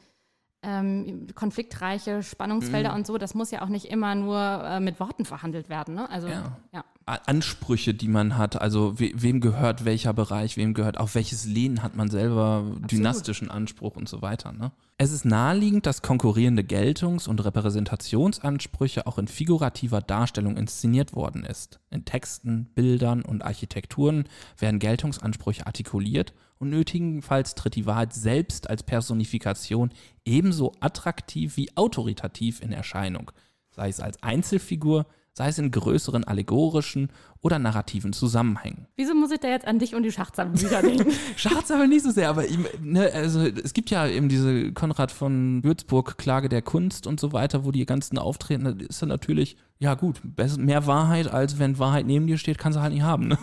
ähm, 0.63 1.27
konfliktreiche 1.34 2.24
Spannungsfelder 2.24 2.91
mhm. 2.91 2.98
und 2.98 3.08
so, 3.08 3.18
das 3.18 3.34
muss 3.34 3.51
ja 3.51 3.62
auch 3.62 3.68
nicht 3.68 3.86
immer 3.86 4.15
nur 4.15 4.38
äh, 4.39 4.80
mit 4.80 5.00
Worten 5.00 5.25
verhandelt 5.25 5.70
werden. 5.70 5.96
Ne? 5.96 6.10
Also, 6.10 6.27
ja. 6.27 6.58
ja. 6.72 6.84
Ansprüche, 7.05 7.93
die 7.93 8.08
man 8.08 8.38
hat, 8.38 8.62
also 8.62 9.00
we 9.00 9.12
wem 9.15 9.41
gehört 9.41 9.86
welcher 9.86 10.13
Bereich, 10.13 10.55
wem 10.58 10.74
gehört, 10.74 10.98
auf 10.98 11.15
welches 11.15 11.46
Lehen 11.46 11.84
hat 11.84 11.96
man 11.96 12.10
selber 12.10 12.63
Absolut. 12.65 12.91
dynastischen 12.91 13.51
Anspruch 13.51 13.96
und 13.96 14.08
so 14.08 14.22
weiter. 14.22 14.51
Ne? 14.51 14.72
Es 14.98 15.12
ist 15.12 15.25
naheliegend, 15.25 15.86
dass 15.86 16.01
konkurrierende 16.03 16.63
Geltungs- 16.63 17.27
und 17.27 17.43
Repräsentationsansprüche 17.43 19.08
auch 19.08 19.17
in 19.17 19.27
figurativer 19.27 20.01
Darstellung 20.01 20.58
inszeniert 20.58 21.15
worden 21.15 21.43
ist. 21.43 21.79
In 21.89 22.05
Texten, 22.05 22.70
Bildern 22.75 23.24
und 23.24 23.43
Architekturen 23.43 24.25
werden 24.60 24.79
Geltungsansprüche 24.79 25.65
artikuliert 25.65 26.34
und 26.60 26.70
nötigenfalls 26.70 27.55
tritt 27.55 27.75
die 27.75 27.88
Wahrheit 27.88 28.13
selbst 28.13 28.70
als 28.70 28.84
Personifikation 28.84 29.89
ebenso 30.24 30.74
attraktiv 30.79 31.58
wie 31.58 31.75
autoritativ 31.75 32.62
in 32.62 32.72
Erscheinung, 32.72 33.31
sei 33.72 33.89
es 33.89 34.00
als 34.00 34.22
Einzelfigur, 34.22 35.08
sei 35.34 35.48
es 35.48 35.58
in 35.58 35.72
größeren 35.72 36.24
allegorischen 36.24 37.10
oder 37.42 37.58
narrativen 37.58 38.14
Zusammenhängen. 38.14 38.88
Wieso 38.96 39.16
muss 39.16 39.32
ich 39.32 39.40
da 39.40 39.48
jetzt 39.48 39.66
an 39.66 39.80
dich 39.80 39.96
und 39.96 40.04
die 40.04 40.12
Schachsammelbücher 40.12 40.82
denken? 40.84 41.12
Schachsammeln 41.36 41.90
nicht 41.90 42.04
so 42.04 42.12
sehr, 42.12 42.30
aber 42.30 42.44
ne, 42.82 43.12
also 43.14 43.42
es 43.42 43.74
gibt 43.74 43.90
ja 43.90 44.08
eben 44.08 44.30
diese 44.30 44.74
Konrad 44.74 45.12
von 45.12 45.64
Würzburg 45.64 46.18
Klage 46.18 46.50
der 46.50 46.62
Kunst 46.62 47.08
und 47.08 47.20
so 47.20 47.34
weiter, 47.34 47.66
wo 47.66 47.72
die 47.72 47.86
ganzen 47.86 48.18
auftreten, 48.18 48.64
da 48.66 48.72
ist 48.72 49.02
dann 49.02 49.10
natürlich, 49.10 49.58
ja 49.80 49.96
gut, 49.96 50.22
mehr 50.58 50.86
Wahrheit, 50.86 51.28
als 51.28 51.60
wenn 51.60 51.80
Wahrheit 51.80 52.06
neben 52.06 52.28
dir 52.28 52.38
steht, 52.38 52.58
kannst 52.58 52.78
du 52.78 52.82
halt 52.82 52.94
nicht 52.94 53.04
haben. 53.04 53.30
Ne? 53.30 53.38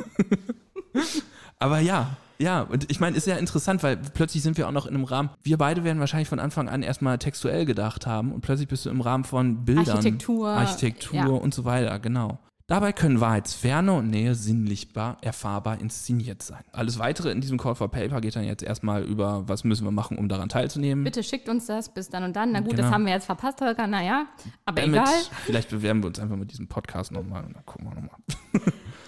aber 1.59 1.81
ja, 1.81 2.17
ja, 2.41 2.63
und 2.63 2.91
ich 2.91 3.01
meine, 3.01 3.17
ist 3.17 3.27
ja 3.27 3.37
interessant, 3.37 3.83
weil 3.83 3.97
plötzlich 3.97 4.43
sind 4.43 4.57
wir 4.57 4.69
auch 4.69 4.73
noch 4.73 4.87
in 4.87 4.95
einem 4.95 5.05
Rahmen. 5.05 5.31
Wir 5.43 5.59
beide 5.59 5.85
werden 5.85 5.99
wahrscheinlich 6.01 6.29
von 6.29 6.39
Anfang 6.39 6.69
an 6.69 6.83
erstmal 6.83 7.19
textuell 7.19 7.65
gedacht 7.65 8.07
haben 8.07 8.33
und 8.33 8.41
plötzlich 8.43 8.69
bist 8.69 8.87
du 8.87 8.91
im 8.91 9.01
Rahmen 9.01 9.25
von 9.25 9.65
Bildern, 9.65 9.89
Architektur, 9.89 10.49
Architektur 10.49 11.19
ja. 11.19 11.27
und 11.27 11.53
so 11.55 11.65
weiter, 11.65 11.99
genau. 11.99 12.39
Dabei 12.71 12.93
können 12.93 13.19
Wahrheitsferne 13.19 13.95
und 13.95 14.11
Nähe 14.11 14.35
sinnlichbar, 14.35 15.17
erfahrbar 15.23 15.81
inszeniert 15.81 16.43
sein. 16.43 16.63
Alles 16.71 16.99
weitere 16.99 17.31
in 17.31 17.41
diesem 17.41 17.57
Call 17.57 17.75
for 17.75 17.91
Paper 17.91 18.21
geht 18.21 18.37
dann 18.37 18.45
jetzt 18.45 18.63
erstmal 18.63 19.05
über, 19.05 19.49
was 19.49 19.65
müssen 19.65 19.87
wir 19.87 19.91
machen, 19.91 20.19
um 20.19 20.29
daran 20.29 20.51
teilzunehmen. 20.51 21.03
Bitte 21.03 21.23
schickt 21.23 21.49
uns 21.49 21.65
das 21.65 21.89
bis 21.89 22.11
dann 22.11 22.25
und 22.25 22.37
dann. 22.37 22.53
Na 22.53 22.61
gut, 22.61 22.73
Genau. 22.73 22.83
das 22.83 22.93
haben 22.93 23.07
wir 23.07 23.15
jetzt 23.15 23.25
verpasst, 23.25 23.63
Holger. 23.63 23.87
Naja, 23.87 24.27
aber 24.67 24.83
Damit, 24.83 25.01
egal. 25.01 25.15
vielleicht 25.47 25.71
bewerben 25.71 26.03
wir 26.03 26.09
uns 26.09 26.19
einfach 26.21 26.37
mit 26.37 26.53
diesem 26.53 26.69
Podcast 26.69 27.11
nochmal 27.11 27.43
und 27.47 27.57
dann 27.57 27.65
gucken 27.65 27.89
wir 27.89 27.95
nochmal. 27.95 28.21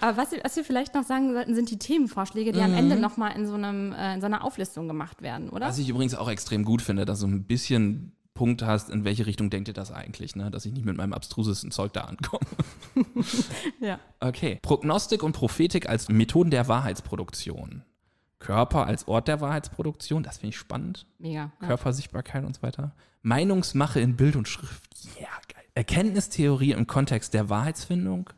Aber 0.01 0.17
was, 0.17 0.31
wir- 0.31 0.41
was 0.43 0.55
wir 0.55 0.63
vielleicht 0.65 0.93
noch 0.95 1.03
sagen 1.03 1.33
sollten, 1.33 1.55
sind 1.55 1.69
die 1.71 1.77
Themenvorschläge, 1.79 2.51
die 2.51 2.59
Mhm. 2.59 2.65
am 2.65 2.73
Ende 2.73 2.95
nochmal 2.97 3.35
in, 3.35 3.45
so 3.47 3.53
einem, 3.53 3.93
äh, 3.93 4.15
in 4.15 4.19
so 4.21 4.25
einer 4.25 4.43
Auflistung 4.43 4.87
gemacht 4.87 5.21
werden, 5.21 5.49
oder? 5.49 5.67
Was 5.67 5.77
ich 5.77 5.87
übrigens 5.89 6.15
auch 6.15 6.29
extrem 6.29 6.65
gut 6.65 6.81
finde, 6.81 7.05
dass 7.05 7.19
du 7.21 7.27
ein 7.27 7.43
bisschen 7.45 8.11
Punkt 8.33 8.63
hast, 8.63 8.89
in 8.89 9.03
welche 9.03 9.25
Richtung 9.27 9.49
denkt 9.49 9.67
ihr 9.67 9.73
das 9.73 9.91
eigentlich, 9.91 10.35
ne? 10.35 10.49
dass 10.49 10.65
ich 10.65 10.71
nicht 10.73 10.85
mit 10.85 10.97
meinem 10.97 11.13
abstrusesten 11.13 11.69
Zeug 11.69 11.93
da 11.93 12.01
ankomme. 12.01 12.45
ja. 13.79 13.99
Okay. 14.19 14.59
Prognostik 14.61 15.21
und 15.23 15.33
Prophetik 15.33 15.87
als 15.89 16.09
Methoden 16.09 16.49
der 16.49 16.67
Wahrheitsproduktion. 16.67 17.83
Körper 18.39 18.87
als 18.87 19.07
Ort 19.07 19.27
der 19.27 19.39
Wahrheitsproduktion, 19.41 20.23
das 20.23 20.37
finde 20.39 20.49
ich 20.49 20.57
spannend. 20.57 21.05
Mega. 21.19 21.51
Ja. 21.61 21.67
Körpersichtbarkeit 21.67 22.43
und 22.43 22.55
so 22.55 22.63
weiter. 22.63 22.95
Meinungsmache 23.21 23.99
in 23.99 24.15
Bild 24.15 24.35
und 24.35 24.47
Schrift. 24.47 24.89
Ja, 25.19 25.27
geil. 25.53 25.63
Erkenntnistheorie 25.75 26.71
im 26.71 26.87
Kontext 26.87 27.33
der 27.35 27.49
Wahrheitsfindung. 27.49 28.31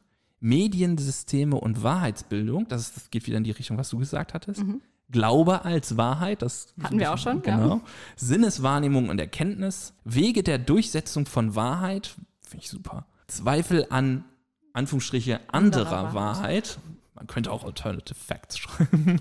Mediensysteme 0.44 1.56
und 1.56 1.84
Wahrheitsbildung. 1.84 2.68
Das, 2.68 2.82
ist, 2.82 2.98
das 2.98 3.10
geht 3.10 3.26
wieder 3.28 3.38
in 3.38 3.46
die 3.46 3.52
Richtung, 3.52 3.78
was 3.78 3.90
du 3.90 3.98
gesagt 3.98 4.34
hattest. 4.34 4.62
Glaube 5.10 5.64
als 5.64 5.96
Wahrheit. 5.96 6.42
Das 6.42 6.74
Mhm. 6.76 6.84
Hatten 6.84 7.00
wir 7.00 7.14
auch 7.14 7.18
schon, 7.18 7.42
ja. 7.46 7.58
Genau. 7.58 7.82
Sinneswahrnehmung 8.18 9.08
und 9.10 9.20
Erkenntnis. 9.20 9.94
Wege 10.04 10.44
der 10.44 10.58
Durchsetzung 10.60 11.26
von 11.26 11.56
Wahrheit. 11.56 12.16
Finde 12.42 12.64
ich 12.66 12.70
super. 12.70 13.06
Zweifel 13.28 13.88
an, 13.90 14.26
Anführungsstriche, 14.74 15.40
anderer, 15.48 15.86
Anderer 16.00 16.14
Wahrheit. 16.14 16.14
Wahrheit. 16.14 16.80
Man 17.16 17.28
könnte 17.28 17.52
auch 17.52 17.64
Alternative 17.64 18.16
Facts 18.20 18.58
schreiben. 18.60 19.20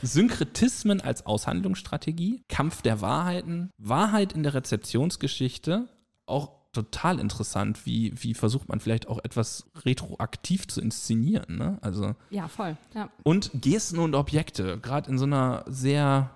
Synkretismen 0.00 1.00
als 1.02 1.26
Aushandlungsstrategie, 1.26 2.42
Kampf 2.48 2.80
der 2.80 3.02
Wahrheiten, 3.02 3.70
Wahrheit 3.76 4.32
in 4.32 4.42
der 4.42 4.54
Rezeptionsgeschichte, 4.54 5.86
auch 6.24 6.61
total 6.72 7.18
interessant, 7.18 7.86
wie, 7.86 8.12
wie 8.16 8.34
versucht 8.34 8.68
man 8.68 8.80
vielleicht 8.80 9.08
auch 9.08 9.20
etwas 9.22 9.66
retroaktiv 9.84 10.66
zu 10.68 10.80
inszenieren. 10.80 11.58
Ne? 11.58 11.78
Also, 11.82 12.14
ja, 12.30 12.48
voll. 12.48 12.76
Ja. 12.94 13.10
und 13.22 13.50
Gesten 13.54 13.98
und 13.98 14.14
Objekte, 14.14 14.78
gerade 14.78 15.10
in 15.10 15.18
so 15.18 15.24
einer 15.24 15.64
sehr 15.66 16.30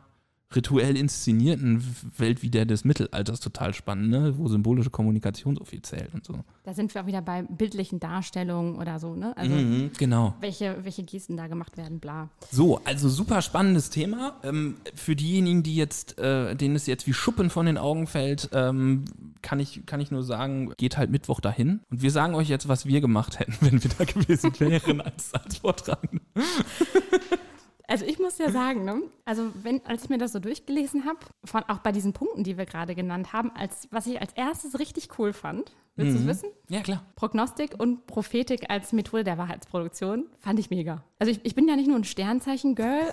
rituell 0.55 0.97
inszenierten 0.97 1.85
Welt 2.17 2.43
wie 2.43 2.51
der 2.51 2.67
des 2.67 2.85
Mittelalters 2.85 3.41
total 3.41 3.75
spannend, 3.75 4.11
ne? 4.11 4.35
wo 4.39 4.47
symbolische 4.49 4.91
Kommunikation 4.91 5.57
so 5.57 5.65
viel 5.65 5.83
zählt 5.83 6.15
und 6.15 6.25
so. 6.25 6.41
Da 6.65 6.73
sind 6.73 6.95
wir 6.95 7.03
auch 7.03 7.07
wieder 7.07 7.23
bei 7.23 7.43
bildlichen 7.43 7.99
Darstellungen 8.01 8.77
oder 8.77 8.99
so, 9.01 9.15
ne? 9.15 9.37
Also 9.37 9.55
Mhm, 9.55 9.91
genau. 9.99 10.35
welche, 10.41 10.77
welche 10.85 11.03
Gesten 11.03 11.37
da 11.37 11.47
gemacht 11.49 11.77
werden, 11.77 11.99
bla. 11.99 12.29
So, 12.51 12.81
also 12.85 13.09
super 13.09 13.43
spannendes 13.43 13.91
Thema. 13.91 14.37
Ähm, 14.45 14.77
für 14.95 15.17
diejenigen, 15.17 15.63
die 15.63 15.77
jetzt, 15.77 16.19
äh, 16.19 16.55
denen 16.55 16.77
es 16.77 16.87
jetzt 16.87 17.07
wie 17.07 17.13
Schuppen 17.13 17.51
von 17.51 17.67
den 17.67 17.79
Augen 17.79 18.07
fällt, 18.07 18.49
ähm, 18.53 19.05
kann, 19.43 19.59
ich, 19.61 19.85
kann 19.87 20.01
ich 20.01 20.11
nur 20.11 20.23
sagen, 20.23 20.73
geht 20.77 20.97
halt 20.97 21.11
Mittwoch 21.11 21.41
dahin. 21.41 21.81
Und 21.91 22.03
wir 22.03 22.11
sagen 22.11 22.35
euch 22.35 22.49
jetzt, 22.49 22.69
was 22.69 22.87
wir 22.87 23.01
gemacht 23.01 23.39
hätten, 23.41 23.57
wenn 23.61 23.83
wir 23.83 23.91
da 23.99 24.05
gewesen 24.05 24.53
wären 24.59 25.01
als, 25.01 25.35
als 25.35 25.59
Vortragende. 25.59 26.21
Also 27.89 28.05
ich 28.05 28.19
muss 28.19 28.39
ja 28.39 28.51
sagen, 28.51 28.85
ne? 28.85 29.03
also 29.25 29.51
wenn, 29.63 29.85
als 29.87 30.05
ich 30.05 30.11
mir 30.11 30.19
das 30.19 30.33
so 30.33 30.41
durchgelesen 30.41 31.05
habe, 31.05 31.19
von 31.45 31.63
auch 31.65 31.79
bei 31.79 31.93
diesen 31.93 32.13
Punkten, 32.13 32.43
die 32.43 32.59
wir 32.59 32.67
gerade 32.67 32.95
genannt 32.97 33.33
haben, 33.33 33.53
als 33.55 33.87
was 33.93 34.07
ich 34.09 34.21
als 34.21 34.33
erstes 34.33 34.79
richtig 34.81 35.09
cool 35.19 35.33
fand, 35.33 35.71
willst 35.95 36.17
du 36.17 36.21
es 36.21 36.27
wissen? 36.27 36.49
Ja, 36.69 36.81
klar. 36.81 37.05
Prognostik 37.15 37.75
und 37.79 38.07
Prophetik 38.07 38.69
als 38.71 38.93
Methode 38.93 39.23
der 39.23 39.39
Wahrheitsproduktion 39.39 40.27
fand 40.41 40.59
ich 40.59 40.69
mega. 40.71 41.05
Also 41.21 41.31
ich, 41.31 41.41
ich 41.45 41.55
bin 41.55 41.69
ja 41.69 41.77
nicht 41.77 41.87
nur 41.87 41.97
ein 41.97 42.05
Sternzeichen-Girl, 42.05 43.13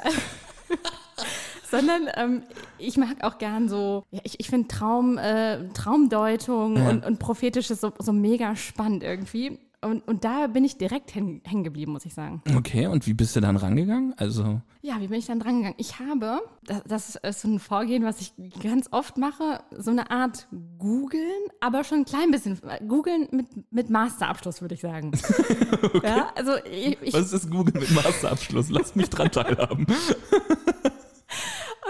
sondern 1.69 2.09
ähm, 2.15 2.43
ich 2.77 2.97
mag 2.97 3.23
auch 3.23 3.37
gern 3.37 3.69
so, 3.69 4.03
ja, 4.11 4.21
ich, 4.23 4.39
ich 4.39 4.49
finde 4.49 4.67
Traum, 4.67 5.17
äh, 5.17 5.67
Traumdeutung 5.69 6.77
Ja. 6.77 6.89
und, 6.89 7.05
und 7.05 7.19
Prophetisches 7.19 7.81
so, 7.81 7.91
so 7.99 8.11
mega 8.11 8.55
spannend 8.55 9.03
irgendwie. 9.03 9.59
Und, 9.83 10.07
und 10.07 10.23
da 10.23 10.47
bin 10.47 10.63
ich 10.63 10.77
direkt 10.77 11.13
hängen 11.15 11.41
geblieben, 11.63 11.91
muss 11.91 12.05
ich 12.05 12.13
sagen. 12.13 12.41
Okay, 12.55 12.87
und 12.87 13.05
wie 13.05 13.13
bist 13.13 13.35
du 13.35 13.41
dann 13.41 13.57
rangegangen? 13.57 14.13
Also, 14.17 14.61
Ja, 14.81 14.99
wie 14.99 15.07
bin 15.07 15.19
ich 15.19 15.25
dann 15.25 15.39
drangegangen? 15.39 15.75
Ich 15.77 15.99
habe, 15.99 16.41
das, 16.65 16.83
das 16.85 17.15
ist 17.15 17.41
so 17.41 17.47
ein 17.47 17.59
Vorgehen, 17.59 18.03
was 18.03 18.21
ich 18.21 18.33
ganz 18.61 18.87
oft 18.91 19.17
mache, 19.17 19.61
so 19.77 19.91
eine 19.91 20.09
Art 20.11 20.47
Googeln, 20.79 21.23
aber 21.59 21.83
schon 21.83 21.99
ein 21.99 22.05
klein 22.05 22.31
bisschen. 22.31 22.59
Googeln 22.87 23.27
mit, 23.31 23.47
mit 23.71 23.89
Masterabschluss, 23.89 24.61
würde 24.61 24.75
ich 24.75 24.81
sagen. 24.81 25.11
Ja, 26.03 26.29
also 26.35 26.53
ich, 26.69 26.97
ich, 27.01 27.13
was 27.13 27.31
ist 27.33 27.49
Google 27.49 27.79
mit 27.79 27.91
Masterabschluss? 27.91 28.69
Lass 28.69 28.95
mich 28.95 29.09
dran 29.09 29.31
teilhaben. 29.31 29.85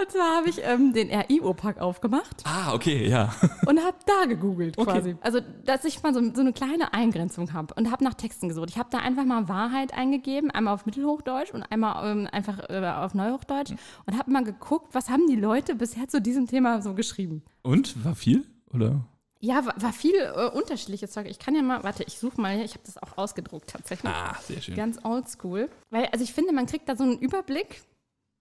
und 0.04 0.12
zwar 0.12 0.36
habe 0.36 0.48
ich 0.48 0.60
ähm, 0.62 0.92
den 0.92 1.10
RI-OPAC 1.10 1.80
aufgemacht 1.80 2.42
ah, 2.44 2.74
okay, 2.74 3.08
ja. 3.08 3.34
und 3.66 3.80
habe 3.80 3.96
da 4.06 4.26
gegoogelt 4.26 4.76
Okay. 4.76 4.90
quasi. 4.90 5.16
Also, 5.20 5.40
dass 5.64 5.84
ich 5.84 6.02
mal 6.02 6.12
so, 6.12 6.20
so 6.34 6.40
eine 6.40 6.52
kleine 6.52 6.92
Eingrenzung 6.92 7.52
habe 7.52 7.74
und 7.74 7.90
habe 7.90 8.04
nach 8.04 8.14
Texten 8.14 8.48
gesucht. 8.48 8.70
Ich 8.70 8.78
habe 8.78 8.88
da 8.90 8.98
einfach 8.98 9.24
mal 9.24 9.48
Wahrheit 9.48 9.94
eingegeben, 9.94 10.50
einmal 10.50 10.74
auf 10.74 10.86
Mittelhochdeutsch 10.86 11.52
und 11.52 11.62
einmal 11.62 12.10
ähm, 12.10 12.28
einfach 12.30 12.68
äh, 12.68 12.86
auf 12.86 13.14
Neuhochdeutsch 13.14 13.72
und 14.06 14.18
habe 14.18 14.30
mal 14.30 14.44
geguckt, 14.44 14.94
was 14.94 15.08
haben 15.08 15.26
die 15.28 15.36
Leute 15.36 15.74
bisher 15.74 16.08
zu 16.08 16.20
diesem 16.20 16.46
Thema 16.46 16.82
so 16.82 16.94
geschrieben. 16.94 17.42
Und, 17.62 18.04
war 18.04 18.14
viel? 18.14 18.44
Oder? 18.72 19.04
Ja, 19.40 19.66
war, 19.66 19.74
war 19.76 19.92
viel 19.92 20.14
äh, 20.14 20.48
unterschiedliches 20.56 21.10
Zeug. 21.10 21.26
Ich 21.28 21.38
kann 21.38 21.54
ja 21.54 21.62
mal, 21.62 21.82
warte, 21.84 22.02
ich 22.04 22.18
suche 22.18 22.40
mal, 22.40 22.54
hier. 22.54 22.64
ich 22.64 22.72
habe 22.72 22.84
das 22.86 23.02
auch 23.02 23.18
ausgedruckt 23.18 23.70
tatsächlich. 23.70 24.10
Ah, 24.12 24.36
sehr 24.42 24.60
schön. 24.60 24.74
Ganz 24.74 24.98
oldschool. 25.04 25.68
Weil, 25.90 26.06
also 26.06 26.24
ich 26.24 26.32
finde, 26.32 26.52
man 26.52 26.66
kriegt 26.66 26.88
da 26.88 26.96
so 26.96 27.04
einen 27.04 27.18
Überblick, 27.18 27.82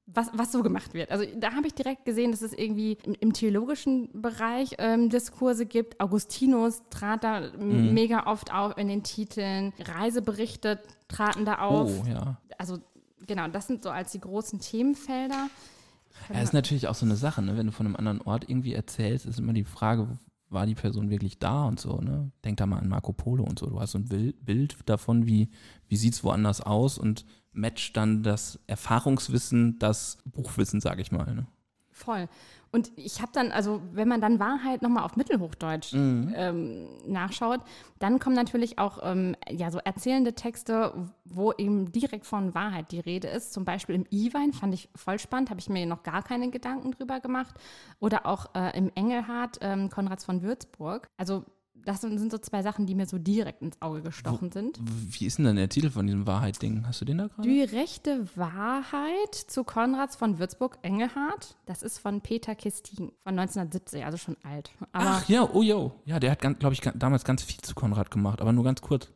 was, 0.06 0.30
was 0.34 0.52
so 0.52 0.62
gemacht 0.64 0.94
wird. 0.94 1.12
Also 1.12 1.26
da 1.40 1.54
habe 1.54 1.68
ich 1.68 1.74
direkt 1.74 2.04
gesehen, 2.06 2.32
dass 2.32 2.42
es 2.42 2.54
irgendwie 2.54 2.98
im, 3.04 3.16
im 3.20 3.34
theologischen 3.34 4.10
Bereich 4.22 4.76
ähm, 4.78 5.10
Diskurse 5.10 5.66
gibt. 5.66 6.00
Augustinus 6.02 6.82
trat 6.90 7.24
da 7.24 7.40
Mhm. 7.58 7.94
mega 7.94 8.28
oft 8.28 8.54
auf 8.54 8.78
in 8.78 8.88
den 8.90 9.04
Titeln. 9.04 9.74
Reiseberichte 9.80 10.82
traten 11.08 11.46
da 11.46 11.60
auf. 11.60 12.02
Oh, 12.04 12.08
ja. 12.08 12.38
Also 12.58 12.80
genau, 13.26 13.48
das 13.48 13.68
sind 13.68 13.84
so 13.84 13.90
als 13.90 14.12
die 14.12 14.20
großen 14.20 14.60
Themenfelder. 14.60 15.48
Ja, 16.34 16.42
ist 16.42 16.54
natürlich 16.54 16.88
auch 16.88 16.96
so 16.96 17.06
eine 17.06 17.16
Sache, 17.16 17.42
ne? 17.42 17.58
Wenn 17.58 17.66
du 17.68 17.72
von 17.72 17.86
einem 17.86 17.96
anderen 17.96 18.22
Ort 18.22 18.48
irgendwie 18.50 18.74
erzählst, 18.74 19.26
ist 19.26 19.40
immer 19.40 19.54
die 19.54 19.64
Frage, 19.64 20.20
war 20.50 20.66
die 20.66 20.76
Person 20.76 21.10
wirklich 21.10 21.40
da 21.40 21.66
und 21.66 21.80
so, 21.80 21.98
ne? 22.00 22.32
Denk 22.46 22.58
da 22.58 22.66
mal 22.66 22.78
an 22.80 22.88
Marco 22.88 23.14
Polo 23.14 23.44
und 23.44 23.58
so. 23.58 23.66
Du 23.68 23.80
hast 23.80 23.92
so 23.92 23.98
ein 24.00 24.34
Bild 24.42 24.78
davon, 24.86 25.26
wie, 25.26 25.50
wie 25.88 25.96
sieht 25.98 26.14
es 26.14 26.24
woanders 26.24 26.62
aus 26.62 26.98
und 26.98 27.26
matcht 27.54 27.98
dann 27.98 28.24
das 28.24 28.60
Erfahrungswissen, 28.68 29.80
das 29.80 30.18
Buchwissen, 30.26 30.82
sage 30.82 31.02
ich 31.02 31.12
mal. 31.12 31.34
Ne? 31.34 31.46
Voll. 31.92 32.28
Und 32.72 32.92
ich 32.96 33.22
habe 33.22 33.32
dann, 33.32 33.52
also 33.52 33.84
wenn 33.92 34.08
man 34.08 34.20
dann 34.20 34.40
Wahrheit 34.40 34.82
nochmal 34.82 35.04
auf 35.04 35.16
Mittelhochdeutsch 35.16 35.94
ähm, 35.94 36.88
nachschaut, 37.06 37.60
dann 38.00 38.18
kommen 38.18 38.36
natürlich 38.36 38.80
auch 38.80 38.98
ähm, 39.04 39.36
ja, 39.48 39.70
so 39.70 39.78
erzählende 39.78 40.34
Texte, 40.34 40.92
wo 41.24 41.52
eben 41.54 41.92
direkt 41.92 42.26
von 42.26 42.56
Wahrheit 42.56 42.92
die 42.92 43.00
Rede 43.00 43.28
ist. 43.28 43.54
Zum 43.54 43.64
Beispiel 43.64 43.94
im 43.94 44.08
Iwein 44.10 44.54
fand 44.54 44.74
ich 44.74 44.90
voll 44.96 45.20
spannend, 45.20 45.52
habe 45.52 45.60
ich 45.60 45.70
mir 45.70 45.86
noch 45.86 46.02
gar 46.02 46.24
keine 46.24 46.50
Gedanken 46.50 46.92
drüber 46.92 47.20
gemacht. 47.20 47.54
Oder 48.00 48.26
auch 48.26 48.56
äh, 48.56 48.76
im 48.76 48.92
Engelhardt 48.96 49.60
ähm, 49.62 49.92
Konrads 49.92 50.26
von 50.26 50.42
Würzburg. 50.42 51.08
Also 51.16 51.46
das 51.86 52.02
sind 52.02 52.32
so 52.32 52.38
zwei 52.38 52.62
Sachen, 52.62 52.86
die 52.86 52.96
mir 52.96 53.06
so 53.06 53.18
direkt 53.18 53.62
ins 53.62 53.82
Auge 53.82 54.02
gestochen 54.02 54.52
sind. 54.52 54.80
Wie 54.82 55.26
ist 55.26 55.38
denn 55.38 55.46
dann 55.46 55.56
der 55.56 55.70
Titel 55.70 55.90
von 55.90 56.06
diesem 56.08 56.26
Wahrheit-Ding? 56.28 56.86
Hast 56.88 57.02
du 57.02 57.06
den 57.06 57.18
da 57.18 57.28
gerade? 57.28 57.48
Die 57.48 57.62
rechte 57.62 58.28
Wahrheit 58.36 59.36
zu 59.36 59.64
Konrads 59.64 60.16
von 60.16 60.40
Würzburg-Engelhardt, 60.40 61.58
das 61.66 61.84
ist 61.84 62.00
von 62.00 62.22
Peter 62.22 62.56
Kistin 62.56 63.12
von 63.24 63.38
1970, 63.40 64.06
also 64.06 64.18
schon 64.18 64.38
alt. 64.44 64.72
Aber, 64.92 65.06
Ach 65.10 65.30
ja, 65.30 65.48
oh 65.52 65.62
yo. 65.62 65.94
Ja, 66.06 66.20
der 66.20 66.32
hat, 66.32 66.40
glaube 66.40 66.74
ich, 66.74 66.82
damals 66.82 67.24
ganz 67.24 67.44
viel 67.44 67.62
zu 67.62 67.76
Konrad 67.76 68.12
gemacht, 68.12 68.42
aber 68.42 68.54
nur 68.54 68.64
ganz 68.64 68.82
kurz. 68.82 69.10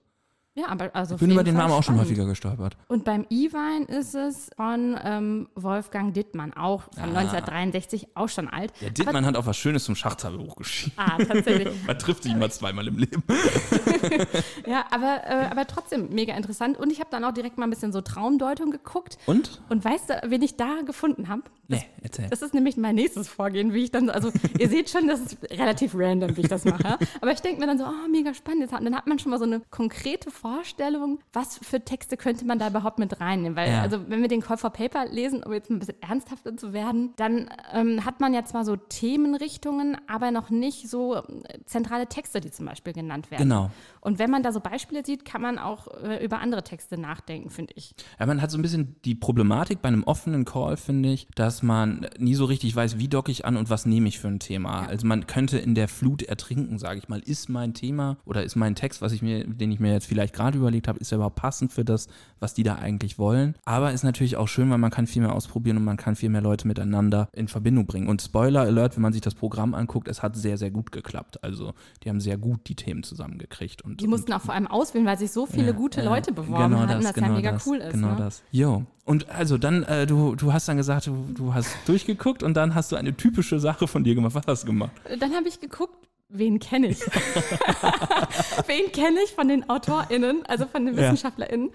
Ja, 0.58 0.68
aber 0.70 0.90
also 0.96 1.16
Ich 1.16 1.20
bin 1.20 1.32
über 1.32 1.44
den 1.44 1.56
Namen 1.56 1.72
auch 1.72 1.84
schon 1.84 2.00
häufiger 2.00 2.26
gestolpert. 2.26 2.76
Und 2.88 3.04
beim 3.06 3.26
E-Wein 3.30 3.84
ist 3.84 4.16
es 4.16 4.50
von 4.56 4.98
ähm, 5.04 5.48
Wolfgang 5.56 6.14
Dittmann, 6.14 6.54
auch 6.54 6.84
von 6.94 7.16
Ah. 7.16 7.20
1963, 7.20 8.08
auch 8.16 8.28
schon 8.30 8.48
alt. 8.48 8.74
Der 8.82 8.90
Dittmann 8.90 9.26
hat 9.26 9.36
auch 9.38 9.46
was 9.46 9.56
Schönes 9.58 9.84
zum 9.84 9.96
Schachtafelbuch 9.96 10.56
geschrieben. 10.56 10.96
Ah, 10.98 11.18
tatsächlich. 11.24 11.70
Man 11.88 12.00
trifft 12.00 12.24
sich 12.24 12.36
mal 12.36 12.50
zweimal 12.52 12.88
im 12.88 12.98
Leben. 12.98 13.24
ja, 14.68 14.86
aber, 14.92 15.22
äh, 15.26 15.48
aber 15.52 15.68
trotzdem 15.68 16.10
mega 16.10 16.36
interessant. 16.36 16.78
Und 16.78 16.92
ich 16.92 17.00
habe 17.00 17.10
dann 17.12 17.24
auch 17.24 17.34
direkt 17.34 17.58
mal 17.58 17.66
ein 17.66 17.70
bisschen 17.70 17.92
so 17.92 18.02
Traumdeutung 18.02 18.72
geguckt. 18.72 19.18
Und? 19.26 19.62
Und 19.70 19.84
weißt 19.86 20.10
du, 20.10 20.22
wen 20.28 20.42
ich 20.42 20.58
da 20.58 20.82
gefunden 20.86 21.28
habe? 21.28 21.44
Nee, 21.70 21.84
erzähl. 22.02 22.30
Das 22.30 22.42
ist 22.42 22.54
nämlich 22.54 22.78
mein 22.78 22.96
nächstes 22.96 23.28
Vorgehen, 23.28 23.74
wie 23.74 23.84
ich 23.84 23.92
dann, 23.92 24.10
also 24.10 24.32
ihr 24.58 24.70
seht 24.70 24.90
schon, 24.90 25.08
das 25.08 25.20
ist 25.20 25.38
relativ 25.52 25.94
random, 25.96 26.38
wie 26.38 26.42
ich 26.42 26.48
das 26.48 26.64
mache. 26.64 26.98
Aber 27.22 27.32
ich 27.32 27.42
denke 27.42 27.60
mir 27.60 27.68
dann 27.68 27.78
so, 27.78 27.84
oh, 27.84 28.08
mega 28.10 28.34
spannend. 28.34 28.62
Jetzt 28.62 28.72
Dann 28.72 28.96
hat 28.96 29.06
man 29.06 29.20
schon 29.20 29.32
mal 29.32 29.38
so 29.40 29.44
eine 29.46 29.62
konkrete 29.70 30.32
Vorstellung, 30.32 30.47
was 31.34 31.58
für 31.62 31.82
Texte 31.82 32.18
könnte 32.18 32.46
man 32.46 32.60
da 32.60 32.68
überhaupt 32.70 33.00
mit 33.00 33.20
reinnehmen. 33.20 33.56
Weil, 33.56 33.70
Ja. 33.72 33.82
also 33.82 34.10
wenn 34.10 34.22
wir 34.22 34.28
den 34.28 34.42
Call 34.42 34.58
for 34.58 34.70
Paper 34.72 35.06
lesen, 35.06 35.44
um 35.44 35.54
jetzt 35.54 35.70
ein 35.70 35.80
bisschen 35.80 36.02
ernsthafter 36.02 36.56
zu 36.58 36.74
werden, 36.74 37.14
dann 37.18 37.50
ähm, 37.74 38.06
hat 38.06 38.20
man 38.20 38.34
ja 38.34 38.46
zwar 38.46 38.66
so 38.66 38.76
Themenrichtungen, 38.76 39.98
aber 40.08 40.32
noch 40.32 40.50
nicht 40.50 40.90
so 40.90 41.16
äh, 41.16 41.22
zentrale 41.66 42.08
Texte, 42.08 42.42
die 42.42 42.52
zum 42.52 42.66
Beispiel 42.66 42.94
genannt 42.94 43.32
werden. 43.32 43.44
Genau. 43.44 43.70
Und 44.08 44.20
wenn 44.20 44.32
man 44.32 44.42
da 44.42 44.54
so 44.54 44.62
Beispiele 44.62 45.06
sieht, 45.06 45.26
kann 45.26 45.42
man 45.42 45.58
auch 45.58 45.88
äh, 46.02 46.24
über 46.24 46.40
andere 46.40 46.64
Texte 46.64 46.98
nachdenken, 46.98 47.50
finde 47.50 47.74
ich. 47.76 47.94
Ja, 48.18 48.26
man 48.26 48.42
hat 48.42 48.50
so 48.50 48.58
ein 48.58 48.62
bisschen 48.62 48.96
die 49.04 49.16
Problematik 49.16 49.82
bei 49.82 49.90
einem 49.90 50.06
offenen 50.06 50.46
Call, 50.46 50.78
finde 50.78 51.12
ich, 51.12 51.28
dass 51.36 51.62
man 51.62 52.08
nie 52.18 52.34
so 52.34 52.46
richtig 52.46 52.74
weiß, 52.74 53.00
wie 53.00 53.10
docke 53.10 53.34
ich 53.34 53.44
an 53.44 53.58
und 53.58 53.70
was 53.70 53.86
nehme 53.86 54.08
ich 54.08 54.18
für 54.18 54.30
ein 54.30 54.40
Thema. 54.40 54.88
Also 54.88 55.06
man 55.06 55.28
könnte 55.28 55.58
in 55.58 55.76
der 55.76 55.90
Flut 55.90 56.24
ertrinken, 56.24 56.80
sage 56.80 57.00
ich 57.00 57.10
mal. 57.10 57.20
Ist 57.20 57.50
mein 57.50 57.74
Thema 57.74 58.16
oder 58.24 58.46
ist 58.46 58.56
mein 58.56 58.76
Text, 58.76 59.02
was 59.02 59.12
ich 59.12 59.22
mir, 59.22 59.46
den 59.46 59.74
ich 59.74 59.82
mir 59.82 59.92
jetzt 59.92 60.08
vielleicht 60.08 60.34
gerade 60.34 60.58
überlegt 60.58 60.88
habe, 60.88 61.00
ist 61.00 61.12
er 61.12 61.18
überhaupt 61.18 61.36
passend 61.36 61.74
für 61.74 61.84
das, 61.84 62.08
was 62.40 62.54
die 62.54 62.64
da 62.64 62.76
eigentlich 62.76 63.20
wollen? 63.20 63.56
Aber 63.66 63.92
ist 63.92 64.06
natürlich 64.06 64.38
auch 64.38 64.48
schön, 64.48 64.70
weil 64.70 64.78
man 64.78 64.90
kann 64.90 65.08
viel 65.08 65.22
mehr 65.22 65.34
ausprobieren 65.34 65.76
und 65.76 65.84
man 65.84 65.98
kann 65.98 66.16
viel 66.16 66.30
mehr 66.30 66.40
Leute 66.40 66.66
miteinander 66.66 67.28
in 67.34 67.50
Verbindung 67.50 67.86
bringen. 67.86 68.08
Und 68.08 68.22
Spoiler 68.22 68.62
Alert, 68.62 68.96
wenn 68.96 69.04
man 69.04 69.12
sich 69.12 69.22
das 69.22 69.36
Programm 69.36 69.74
anguckt, 69.74 70.08
es 70.08 70.24
hat 70.24 70.38
sehr, 70.38 70.58
sehr 70.58 70.72
gut 70.72 70.94
geklappt. 70.94 71.44
Also 71.44 71.74
die 72.04 72.10
haben 72.10 72.22
sehr 72.22 72.38
gut 72.38 72.70
die 72.70 72.76
Themen 72.76 73.04
zusammengekriegt. 73.04 73.82
Und, 73.82 73.97
Die 74.00 74.08
mussten 74.08 74.32
auch 74.34 74.42
vor 74.42 74.54
allem 74.54 74.68
auswählen, 74.68 75.06
weil 75.06 75.18
sich 75.18 75.32
so 75.32 75.46
viele 75.46 75.68
Ja, 75.68 75.72
gute 75.72 76.04
Leute 76.04 76.32
beworben 76.32 76.70
genau 76.70 76.80
hatten, 76.82 77.02
das, 77.02 77.06
dass 77.06 77.14
genau 77.14 77.28
ja 77.28 77.34
mega 77.34 77.52
das, 77.54 77.68
cool 77.68 77.78
ist. 77.78 77.94
Genau 77.94 78.10
ne? 78.10 78.16
das. 78.18 78.44
Jo. 78.52 78.84
Und 79.06 79.30
also 79.30 79.58
dann, 79.58 79.84
äh, 79.84 80.06
du, 80.06 80.36
du 80.36 80.54
hast 80.54 80.68
dann 80.68 80.78
gesagt, 80.78 81.08
du, 81.08 81.28
du 81.34 81.54
hast 81.54 81.76
durchgeguckt 81.86 82.44
und 82.44 82.56
dann 82.56 82.76
hast 82.76 82.92
du 82.92 82.96
eine 82.96 83.16
typische 83.16 83.60
Sache 83.60 83.88
von 83.88 84.04
dir 84.04 84.16
gemacht. 84.16 84.36
Was 84.36 84.46
hast 84.48 84.64
du 84.64 84.68
gemacht? 84.68 84.92
Dann 85.20 85.34
habe 85.34 85.48
ich 85.48 85.60
geguckt, 85.60 85.96
wen 86.30 86.60
kenne 86.60 86.88
ich? 86.88 87.00
wen 88.68 88.92
kenne 88.92 89.18
ich 89.24 89.32
von 89.32 89.48
den 89.48 89.70
AutorInnen, 89.70 90.46
also 90.46 90.66
von 90.68 90.86
den. 90.86 90.96
WissenschaftlerInnen? 90.98 91.70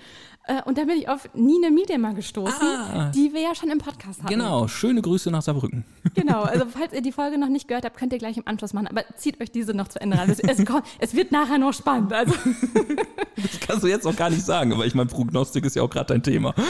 Äh, 0.44 0.60
Und 0.64 0.76
dann 0.76 0.88
bin 0.88 0.96
ich 0.98 1.08
auf 1.08 1.28
Nine 1.34 1.70
Miedema 1.70 2.12
gestoßen, 2.12 2.66
Ah. 2.66 3.10
die 3.14 3.32
wir 3.32 3.40
ja 3.42 3.54
schon 3.54 3.70
im 3.70 3.78
Podcast 3.78 4.20
hatten. 4.22 4.32
Genau, 4.32 4.66
schöne 4.66 5.00
Grüße 5.00 5.30
nach 5.30 5.42
Saarbrücken. 5.42 5.84
Genau, 6.14 6.42
also 6.42 6.66
falls 6.68 6.92
ihr 6.92 7.00
die 7.00 7.12
Folge 7.12 7.38
noch 7.38 7.48
nicht 7.48 7.68
gehört 7.68 7.84
habt, 7.84 7.96
könnt 7.96 8.12
ihr 8.12 8.18
gleich 8.18 8.36
im 8.36 8.42
Anschluss 8.46 8.72
machen. 8.74 8.88
Aber 8.88 9.02
zieht 9.16 9.40
euch 9.40 9.50
diese 9.52 9.72
noch 9.72 9.88
zu 9.88 10.00
Ende 10.00 10.18
rein. 10.18 10.28
Es, 10.30 10.40
es, 10.40 10.66
kommt, 10.66 10.84
es 10.98 11.14
wird 11.14 11.30
nachher 11.32 11.58
noch 11.58 11.72
spannend. 11.72 12.12
Also, 12.12 12.34
Das 13.36 13.60
kannst 13.60 13.82
du 13.84 13.86
jetzt 13.88 14.04
noch 14.04 14.14
gar 14.16 14.28
nicht 14.30 14.44
sagen, 14.44 14.72
aber 14.72 14.84
ich 14.84 14.94
meine, 14.94 15.08
Prognostik 15.08 15.64
ist 15.64 15.74
ja 15.76 15.82
auch 15.82 15.90
gerade 15.90 16.06
dein 16.12 16.22
Thema. 16.22 16.54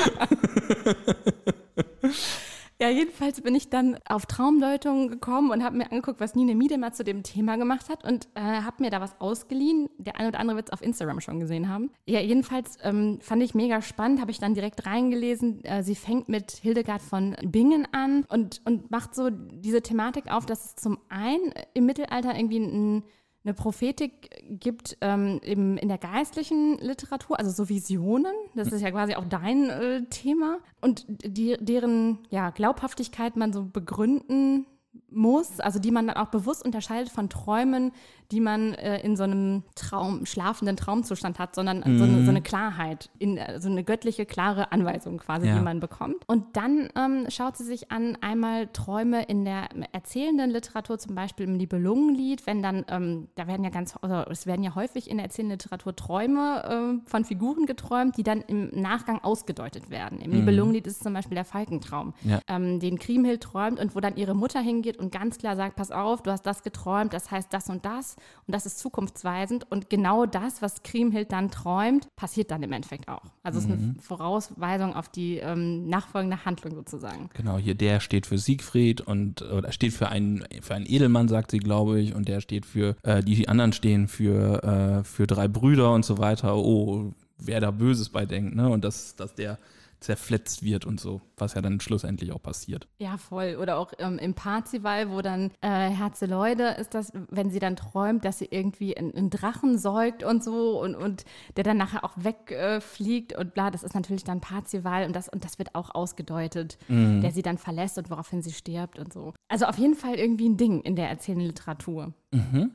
ja, 2.82 2.88
jedenfalls 2.88 3.40
bin 3.40 3.54
ich 3.54 3.70
dann 3.70 3.96
auf 4.08 4.26
Traumdeutungen 4.26 5.08
gekommen 5.08 5.52
und 5.52 5.62
habe 5.62 5.76
mir 5.76 5.84
angeguckt, 5.92 6.18
was 6.18 6.34
Nine 6.34 6.56
Miedema 6.56 6.92
zu 6.92 7.04
dem 7.04 7.22
Thema 7.22 7.56
gemacht 7.56 7.88
hat 7.88 8.02
und 8.02 8.26
äh, 8.34 8.40
habe 8.40 8.82
mir 8.82 8.90
da 8.90 9.00
was 9.00 9.20
ausgeliehen. 9.20 9.88
Der 9.98 10.18
eine 10.18 10.30
oder 10.30 10.40
andere 10.40 10.56
wird 10.56 10.68
es 10.68 10.72
auf 10.72 10.82
Instagram 10.82 11.20
schon 11.20 11.38
gesehen 11.38 11.68
haben. 11.68 11.92
Ja, 12.06 12.18
jedenfalls 12.18 12.78
ähm, 12.82 13.20
fand 13.20 13.40
ich 13.44 13.54
mega 13.54 13.82
spannend, 13.82 14.20
habe 14.20 14.32
ich 14.32 14.40
dann 14.40 14.54
direkt 14.54 14.84
reingelesen. 14.84 15.64
Äh, 15.64 15.84
sie 15.84 15.94
fängt 15.94 16.28
mit 16.28 16.50
Hildegard 16.50 17.02
von 17.02 17.36
Bingen 17.44 17.86
an 17.92 18.24
und, 18.28 18.62
und 18.64 18.90
macht 18.90 19.14
so 19.14 19.30
diese 19.30 19.82
Thematik 19.82 20.32
auf, 20.32 20.44
dass 20.44 20.64
es 20.64 20.74
zum 20.74 20.98
einen 21.08 21.54
im 21.74 21.86
Mittelalter 21.86 22.36
irgendwie 22.36 22.58
ein 22.58 23.04
eine 23.44 23.54
Prophetik 23.54 24.30
gibt 24.48 24.96
ähm, 25.00 25.40
eben 25.42 25.76
in 25.76 25.88
der 25.88 25.98
geistlichen 25.98 26.78
Literatur, 26.78 27.38
also 27.38 27.50
so 27.50 27.68
Visionen, 27.68 28.34
das 28.54 28.68
ist 28.68 28.82
ja 28.82 28.90
quasi 28.90 29.14
auch 29.14 29.24
dein 29.24 29.68
äh, 29.68 30.02
Thema, 30.04 30.58
und 30.80 31.04
die, 31.08 31.56
deren 31.60 32.18
ja, 32.30 32.50
Glaubhaftigkeit 32.50 33.36
man 33.36 33.52
so 33.52 33.64
begründen 33.64 34.66
muss, 35.10 35.60
also 35.60 35.78
die 35.78 35.90
man 35.90 36.06
dann 36.06 36.16
auch 36.16 36.28
bewusst 36.28 36.64
unterscheidet 36.64 37.10
von 37.10 37.28
Träumen, 37.28 37.92
die 38.30 38.40
man 38.40 38.72
äh, 38.74 39.00
in 39.02 39.14
so 39.16 39.24
einem 39.24 39.62
Traum, 39.74 40.24
schlafenden 40.24 40.76
Traumzustand 40.76 41.38
hat, 41.38 41.54
sondern 41.54 41.82
so, 41.98 42.04
eine, 42.04 42.24
so 42.24 42.30
eine 42.30 42.40
Klarheit, 42.40 43.10
in, 43.18 43.36
äh, 43.36 43.60
so 43.60 43.68
eine 43.68 43.84
göttliche, 43.84 44.24
klare 44.24 44.72
Anweisung 44.72 45.18
quasi, 45.18 45.46
Ja. 45.46 45.54
die 45.56 45.60
man 45.60 45.80
bekommt. 45.80 46.16
Und 46.26 46.56
dann 46.56 46.88
ähm, 46.96 47.26
schaut 47.28 47.58
sie 47.58 47.64
sich 47.64 47.92
an 47.92 48.16
einmal 48.22 48.68
Träume 48.68 49.22
in 49.24 49.44
der 49.44 49.68
erzählenden 49.92 50.50
Literatur, 50.50 50.98
zum 50.98 51.14
Beispiel 51.14 51.46
im 51.46 51.58
Nibelungenlied, 51.58 52.46
wenn 52.46 52.62
dann, 52.62 52.86
ähm, 52.88 53.28
da 53.34 53.46
werden 53.46 53.64
ja 53.64 53.70
ganz, 53.70 53.94
also 54.00 54.30
es 54.30 54.46
werden 54.46 54.62
ja 54.62 54.74
häufig 54.74 55.10
in 55.10 55.18
der 55.18 55.26
erzählenden 55.26 55.58
Literatur 55.58 55.94
Träume 55.94 57.00
äh, 57.04 57.10
von 57.10 57.24
Figuren 57.26 57.66
geträumt, 57.66 58.16
die 58.16 58.22
dann 58.22 58.40
im 58.40 58.70
Nachgang 58.70 59.22
ausgedeutet 59.22 59.90
werden. 59.90 60.20
Im 60.22 60.30
Nibelungenlied 60.30 60.86
ist 60.86 60.96
es 60.96 61.02
zum 61.02 61.12
Beispiel 61.12 61.34
der 61.34 61.44
Falkentraum, 61.44 62.14
Ja. 62.22 62.40
ähm, 62.48 62.80
den 62.80 62.98
Kriemhild 62.98 63.42
träumt 63.42 63.78
und 63.78 63.94
wo 63.94 64.00
dann 64.00 64.16
ihre 64.16 64.34
Mutter 64.34 64.60
hingeht 64.60 64.81
und 64.98 65.12
ganz 65.12 65.38
klar 65.38 65.56
sagt, 65.56 65.76
pass 65.76 65.90
auf, 65.90 66.22
du 66.22 66.30
hast 66.30 66.42
das 66.42 66.62
geträumt, 66.62 67.12
das 67.12 67.30
heißt 67.30 67.52
das 67.52 67.68
und 67.68 67.84
das 67.84 68.16
und 68.46 68.54
das 68.54 68.66
ist 68.66 68.78
zukunftsweisend 68.78 69.70
und 69.70 69.90
genau 69.90 70.26
das, 70.26 70.62
was 70.62 70.82
Kriemhild 70.82 71.32
dann 71.32 71.50
träumt, 71.50 72.08
passiert 72.16 72.50
dann 72.50 72.62
im 72.62 72.72
Endeffekt 72.72 73.08
auch. 73.08 73.24
Also 73.42 73.58
es 73.58 73.64
ist 73.64 73.70
eine 73.70 73.94
Vorausweisung 74.00 74.94
auf 74.94 75.08
die 75.08 75.38
ähm, 75.38 75.88
nachfolgende 75.88 76.44
Handlung 76.44 76.74
sozusagen. 76.74 77.30
Genau, 77.34 77.58
hier 77.58 77.74
der 77.74 78.00
steht 78.00 78.26
für 78.26 78.38
Siegfried 78.38 79.00
und 79.00 79.42
oder 79.42 79.72
steht 79.72 79.92
für 79.92 80.08
einen 80.08 80.44
für 80.60 80.74
einen 80.74 80.86
Edelmann, 80.86 81.28
sagt 81.28 81.50
sie, 81.50 81.58
glaube 81.58 82.00
ich, 82.00 82.14
und 82.14 82.28
der 82.28 82.40
steht 82.40 82.66
für 82.66 82.96
äh, 83.02 83.22
die 83.22 83.48
anderen 83.48 83.72
stehen 83.72 84.08
für 84.08 84.62
äh, 84.62 85.04
für 85.04 85.26
drei 85.26 85.48
Brüder 85.48 85.92
und 85.92 86.04
so 86.04 86.18
weiter. 86.18 86.56
Oh, 86.56 87.12
wer 87.38 87.60
da 87.60 87.70
Böses 87.70 88.08
bei 88.08 88.26
denkt, 88.26 88.54
ne? 88.54 88.68
Und 88.68 88.84
dass 88.84 89.16
dass 89.16 89.34
der 89.34 89.58
zerfletzt 90.02 90.62
wird 90.62 90.84
und 90.84 91.00
so, 91.00 91.20
was 91.36 91.54
ja 91.54 91.62
dann 91.62 91.80
schlussendlich 91.80 92.32
auch 92.32 92.42
passiert. 92.42 92.88
Ja, 92.98 93.16
voll. 93.16 93.56
Oder 93.60 93.78
auch 93.78 93.92
ähm, 93.98 94.18
im 94.18 94.34
Parzival, 94.34 95.10
wo 95.10 95.22
dann 95.22 95.50
äh, 95.60 95.90
Herzeleude 95.90 96.76
ist 96.78 96.94
das, 96.94 97.12
wenn 97.30 97.50
sie 97.50 97.58
dann 97.58 97.76
träumt, 97.76 98.24
dass 98.24 98.38
sie 98.38 98.48
irgendwie 98.50 98.96
einen, 98.96 99.14
einen 99.14 99.30
Drachen 99.30 99.78
säugt 99.78 100.22
und 100.22 100.44
so 100.44 100.80
und, 100.80 100.94
und 100.94 101.24
der 101.56 101.64
dann 101.64 101.76
nachher 101.76 102.04
auch 102.04 102.14
wegfliegt 102.16 103.32
äh, 103.32 103.36
und 103.36 103.54
bla, 103.54 103.70
das 103.70 103.82
ist 103.82 103.94
natürlich 103.94 104.24
dann 104.24 104.40
Parzival 104.40 105.06
und 105.06 105.16
das, 105.16 105.28
und 105.28 105.44
das 105.44 105.58
wird 105.58 105.74
auch 105.74 105.94
ausgedeutet, 105.94 106.78
der 106.88 107.30
sie 107.30 107.42
dann 107.42 107.58
verlässt 107.58 107.98
und 107.98 108.10
woraufhin 108.10 108.42
sie 108.42 108.52
stirbt 108.52 108.98
und 108.98 109.12
so. 109.12 109.32
Also 109.48 109.66
auf 109.66 109.78
jeden 109.78 109.94
Fall 109.94 110.14
irgendwie 110.14 110.48
ein 110.48 110.56
Ding 110.56 110.80
in 110.80 110.96
der 110.96 111.08
erzählenden 111.08 111.48
Literatur. 111.48 112.12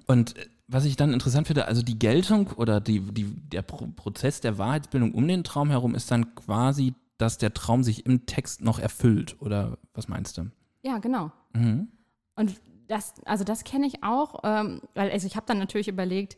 Und 0.05 0.37
äh, 0.37 0.45
was 0.67 0.85
ich 0.85 0.97
dann 0.97 1.13
interessant 1.13 1.47
finde, 1.47 1.67
also 1.67 1.81
die 1.81 1.97
Geltung 1.97 2.49
oder 2.57 2.81
die, 2.81 2.99
die, 2.99 3.23
der 3.23 3.61
Pro 3.61 3.87
Prozess 3.95 4.41
der 4.41 4.57
Wahrheitsbildung 4.57 5.13
um 5.13 5.27
den 5.27 5.43
Traum 5.43 5.69
herum 5.69 5.95
ist 5.95 6.11
dann 6.11 6.35
quasi, 6.35 6.93
dass 7.17 7.37
der 7.37 7.53
Traum 7.53 7.83
sich 7.83 8.05
im 8.05 8.25
Text 8.25 8.61
noch 8.61 8.79
erfüllt. 8.79 9.41
Oder 9.41 9.77
was 9.93 10.07
meinst 10.07 10.37
du? 10.37 10.51
Ja, 10.83 10.99
genau. 10.99 11.31
Mhm. 11.53 11.89
Und 12.35 12.55
das, 12.87 13.15
also 13.25 13.43
das 13.43 13.63
kenne 13.63 13.87
ich 13.87 14.03
auch, 14.03 14.41
ähm, 14.43 14.81
weil 14.93 15.11
also 15.11 15.27
ich 15.27 15.35
habe 15.35 15.45
dann 15.45 15.57
natürlich 15.57 15.87
überlegt, 15.87 16.37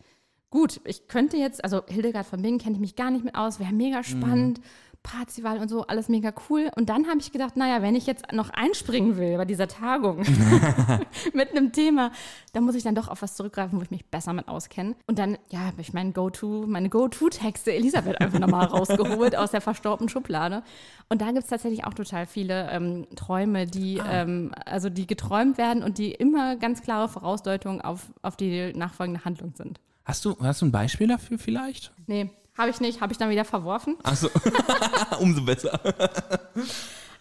gut, 0.49 0.81
ich 0.85 1.07
könnte 1.07 1.37
jetzt, 1.37 1.63
also 1.63 1.83
Hildegard 1.87 2.25
von 2.25 2.41
Bingen 2.41 2.59
kenne 2.59 2.75
ich 2.75 2.81
mich 2.81 2.95
gar 2.95 3.11
nicht 3.11 3.23
mit 3.23 3.35
aus, 3.35 3.59
wäre 3.59 3.73
mega 3.73 4.03
spannend, 4.03 4.61
Parzival 5.09 5.57
und 5.59 5.69
so, 5.69 5.87
alles 5.87 6.07
mega 6.07 6.31
cool. 6.49 6.69
Und 6.75 6.89
dann 6.89 7.07
habe 7.07 7.19
ich 7.19 7.31
gedacht, 7.31 7.57
naja, 7.57 7.81
wenn 7.81 7.95
ich 7.95 8.05
jetzt 8.05 8.31
noch 8.31 8.51
einspringen 8.51 9.17
will 9.17 9.37
bei 9.37 9.45
dieser 9.45 9.67
Tagung 9.67 10.19
mit 11.33 11.51
einem 11.51 11.71
Thema, 11.71 12.11
dann 12.53 12.63
muss 12.63 12.75
ich 12.75 12.83
dann 12.83 12.95
doch 12.95 13.07
auf 13.07 13.21
was 13.21 13.35
zurückgreifen, 13.35 13.77
wo 13.77 13.81
ich 13.81 13.91
mich 13.91 14.05
besser 14.05 14.33
mit 14.33 14.47
auskenne. 14.47 14.95
Und 15.07 15.17
dann, 15.17 15.37
ja, 15.49 15.59
habe 15.61 15.81
ich 15.81 15.93
mein 15.93 16.13
Go-To, 16.13 16.65
meine 16.67 16.89
Go-To-Texte 16.89 17.73
Elisabeth 17.73 18.21
einfach 18.21 18.39
nochmal 18.39 18.65
rausgeholt 18.67 19.35
aus 19.35 19.51
der 19.51 19.61
verstaubten 19.61 20.09
Schublade. 20.09 20.63
Und 21.09 21.21
da 21.21 21.27
gibt 21.27 21.43
es 21.43 21.47
tatsächlich 21.47 21.85
auch 21.85 21.93
total 21.93 22.27
viele 22.27 22.69
ähm, 22.69 23.07
Träume, 23.15 23.65
die, 23.65 23.99
ähm, 24.07 24.51
also 24.65 24.89
die 24.89 25.07
geträumt 25.07 25.57
werden 25.57 25.81
und 25.81 25.97
die 25.97 26.11
immer 26.11 26.55
ganz 26.55 26.81
klare 26.81 27.09
Vorausdeutungen 27.09 27.81
auf, 27.81 28.11
auf 28.21 28.35
die 28.35 28.73
nachfolgende 28.73 29.25
Handlung 29.25 29.53
sind. 29.55 29.79
Hast 30.05 30.25
du, 30.25 30.35
hast 30.39 30.61
du 30.61 30.67
ein 30.67 30.71
Beispiel 30.71 31.07
dafür 31.07 31.37
vielleicht? 31.37 31.91
Nee, 32.07 32.31
habe 32.59 32.69
ich 32.69 32.79
nicht, 32.81 33.01
habe 33.01 33.13
ich 33.13 33.17
dann 33.17 33.29
wieder 33.29 33.45
verworfen. 33.45 33.95
Achso, 34.03 34.29
umso 35.19 35.41
besser. 35.41 35.79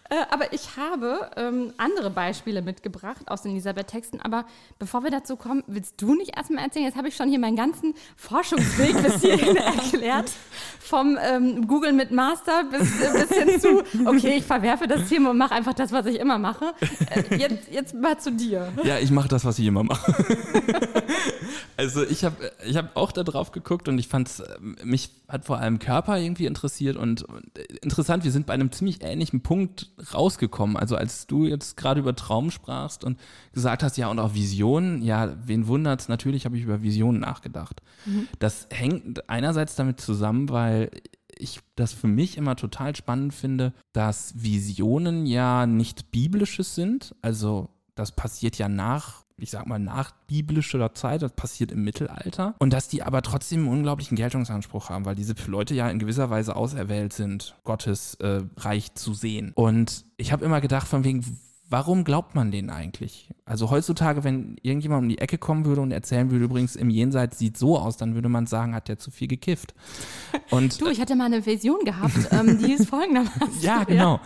Äh, 0.09 0.15
aber 0.31 0.53
ich 0.53 0.77
habe 0.77 1.29
ähm, 1.35 1.73
andere 1.77 2.09
Beispiele 2.09 2.61
mitgebracht 2.61 3.27
aus 3.27 3.43
den 3.43 3.51
Elisabeth-Texten. 3.51 4.21
Aber 4.21 4.45
bevor 4.79 5.03
wir 5.03 5.11
dazu 5.11 5.35
kommen, 5.35 5.63
willst 5.67 6.01
du 6.01 6.15
nicht 6.15 6.35
erstmal 6.35 6.63
erzählen? 6.63 6.85
Jetzt 6.85 6.97
habe 6.97 7.07
ich 7.07 7.15
schon 7.15 7.29
hier 7.29 7.39
meinen 7.39 7.55
ganzen 7.55 7.93
Forschungsweg 8.15 9.01
bis 9.03 9.21
hierhin 9.21 9.55
erklärt. 9.57 10.31
Vom 10.79 11.17
ähm, 11.21 11.67
Google 11.67 11.93
mit 11.93 12.11
Master 12.11 12.63
bis, 12.63 13.01
äh, 13.01 13.25
bis 13.27 13.37
hin 13.37 13.61
zu, 13.61 13.83
okay, 14.07 14.37
ich 14.37 14.45
verwerfe 14.45 14.87
das 14.87 15.07
Thema 15.09 15.31
und 15.31 15.37
mache 15.37 15.53
einfach 15.53 15.73
das, 15.73 15.91
was 15.91 16.05
ich 16.07 16.19
immer 16.19 16.37
mache. 16.37 16.73
Äh, 17.09 17.35
jetzt, 17.37 17.69
jetzt 17.71 17.93
mal 17.93 18.17
zu 18.17 18.31
dir. 18.31 18.71
Ja, 18.83 18.97
ich 18.97 19.11
mache 19.11 19.27
das, 19.27 19.45
was 19.45 19.59
ich 19.59 19.65
immer 19.67 19.83
mache. 19.83 20.15
also 21.77 22.03
ich 22.03 22.23
habe 22.23 22.51
ich 22.65 22.77
hab 22.77 22.95
auch 22.95 23.11
da 23.11 23.23
drauf 23.23 23.51
geguckt 23.51 23.87
und 23.87 23.99
ich 23.99 24.07
fand's, 24.07 24.39
äh, 24.39 24.57
mich 24.83 25.11
hat 25.27 25.45
vor 25.45 25.59
allem 25.59 25.77
Körper 25.77 26.17
irgendwie 26.17 26.47
interessiert 26.47 26.97
und 26.97 27.19
und, 27.23 27.57
äh, 27.57 27.63
interessant, 27.81 28.23
wir 28.23 28.31
sind 28.31 28.45
bei 28.45 28.53
einem 28.53 28.71
ziemlich 28.71 29.03
ähnlichen 29.03 29.41
Punkt 29.41 29.89
rausgekommen. 30.13 30.77
Also 30.77 30.95
als 30.95 31.27
du 31.27 31.45
jetzt 31.45 31.77
gerade 31.77 31.99
über 31.99 32.15
Traum 32.15 32.51
sprachst 32.51 33.03
und 33.03 33.19
gesagt 33.53 33.83
hast, 33.83 33.97
ja 33.97 34.07
und 34.09 34.19
auch 34.19 34.33
Visionen, 34.33 35.01
ja, 35.01 35.35
wen 35.45 35.67
wundert's, 35.67 36.07
natürlich 36.07 36.45
habe 36.45 36.57
ich 36.57 36.63
über 36.63 36.81
Visionen 36.81 37.21
nachgedacht. 37.21 37.81
Das 38.39 38.67
hängt 38.71 39.29
einerseits 39.29 39.75
damit 39.75 39.99
zusammen, 39.99 40.49
weil 40.49 40.89
ich 41.37 41.59
das 41.75 41.93
für 41.93 42.07
mich 42.07 42.37
immer 42.37 42.55
total 42.55 42.95
spannend 42.95 43.33
finde, 43.33 43.73
dass 43.93 44.33
Visionen 44.35 45.25
ja 45.25 45.65
nicht 45.65 46.11
biblisches 46.11 46.75
sind. 46.75 47.15
Also 47.21 47.69
das 47.95 48.11
passiert 48.11 48.57
ja 48.57 48.67
nach 48.67 49.23
ich 49.41 49.51
sag 49.51 49.67
mal, 49.67 49.79
nachbiblischer 49.79 50.93
Zeit, 50.93 51.21
das 51.21 51.31
passiert 51.33 51.71
im 51.71 51.83
Mittelalter. 51.83 52.55
Und 52.59 52.73
dass 52.73 52.87
die 52.87 53.03
aber 53.03 53.21
trotzdem 53.21 53.61
einen 53.61 53.69
unglaublichen 53.69 54.15
Geltungsanspruch 54.15 54.89
haben, 54.89 55.05
weil 55.05 55.15
diese 55.15 55.35
Leute 55.47 55.73
ja 55.73 55.89
in 55.89 55.99
gewisser 55.99 56.29
Weise 56.29 56.55
auserwählt 56.55 57.13
sind, 57.13 57.55
Gottes 57.63 58.15
äh, 58.15 58.41
Reich 58.57 58.93
zu 58.95 59.13
sehen. 59.13 59.51
Und 59.55 60.05
ich 60.17 60.31
habe 60.31 60.45
immer 60.45 60.61
gedacht, 60.61 60.87
von 60.87 61.03
wegen, 61.03 61.23
warum 61.69 62.03
glaubt 62.03 62.35
man 62.35 62.51
denen 62.51 62.69
eigentlich? 62.69 63.29
Also 63.45 63.69
heutzutage, 63.69 64.23
wenn 64.23 64.57
irgendjemand 64.61 65.03
um 65.03 65.09
die 65.09 65.19
Ecke 65.19 65.37
kommen 65.37 65.65
würde 65.65 65.81
und 65.81 65.91
erzählen 65.91 66.29
würde, 66.31 66.45
übrigens 66.45 66.75
im 66.75 66.89
Jenseits 66.89 67.37
sieht 67.37 67.57
so 67.57 67.77
aus, 67.77 67.97
dann 67.97 68.15
würde 68.15 68.29
man 68.29 68.47
sagen, 68.47 68.73
hat 68.73 68.87
der 68.87 68.97
zu 68.97 69.11
viel 69.11 69.27
gekifft. 69.27 69.73
Und 70.49 70.81
du, 70.81 70.87
ich 70.87 70.99
hatte 70.99 71.15
mal 71.15 71.25
eine 71.25 71.45
Vision 71.45 71.85
gehabt, 71.85 72.29
ähm, 72.31 72.57
die 72.57 72.73
ist 72.73 72.89
folgendermaßen. 72.89 73.61
ja, 73.61 73.83
genau. 73.83 74.15
Ja. 74.15 74.21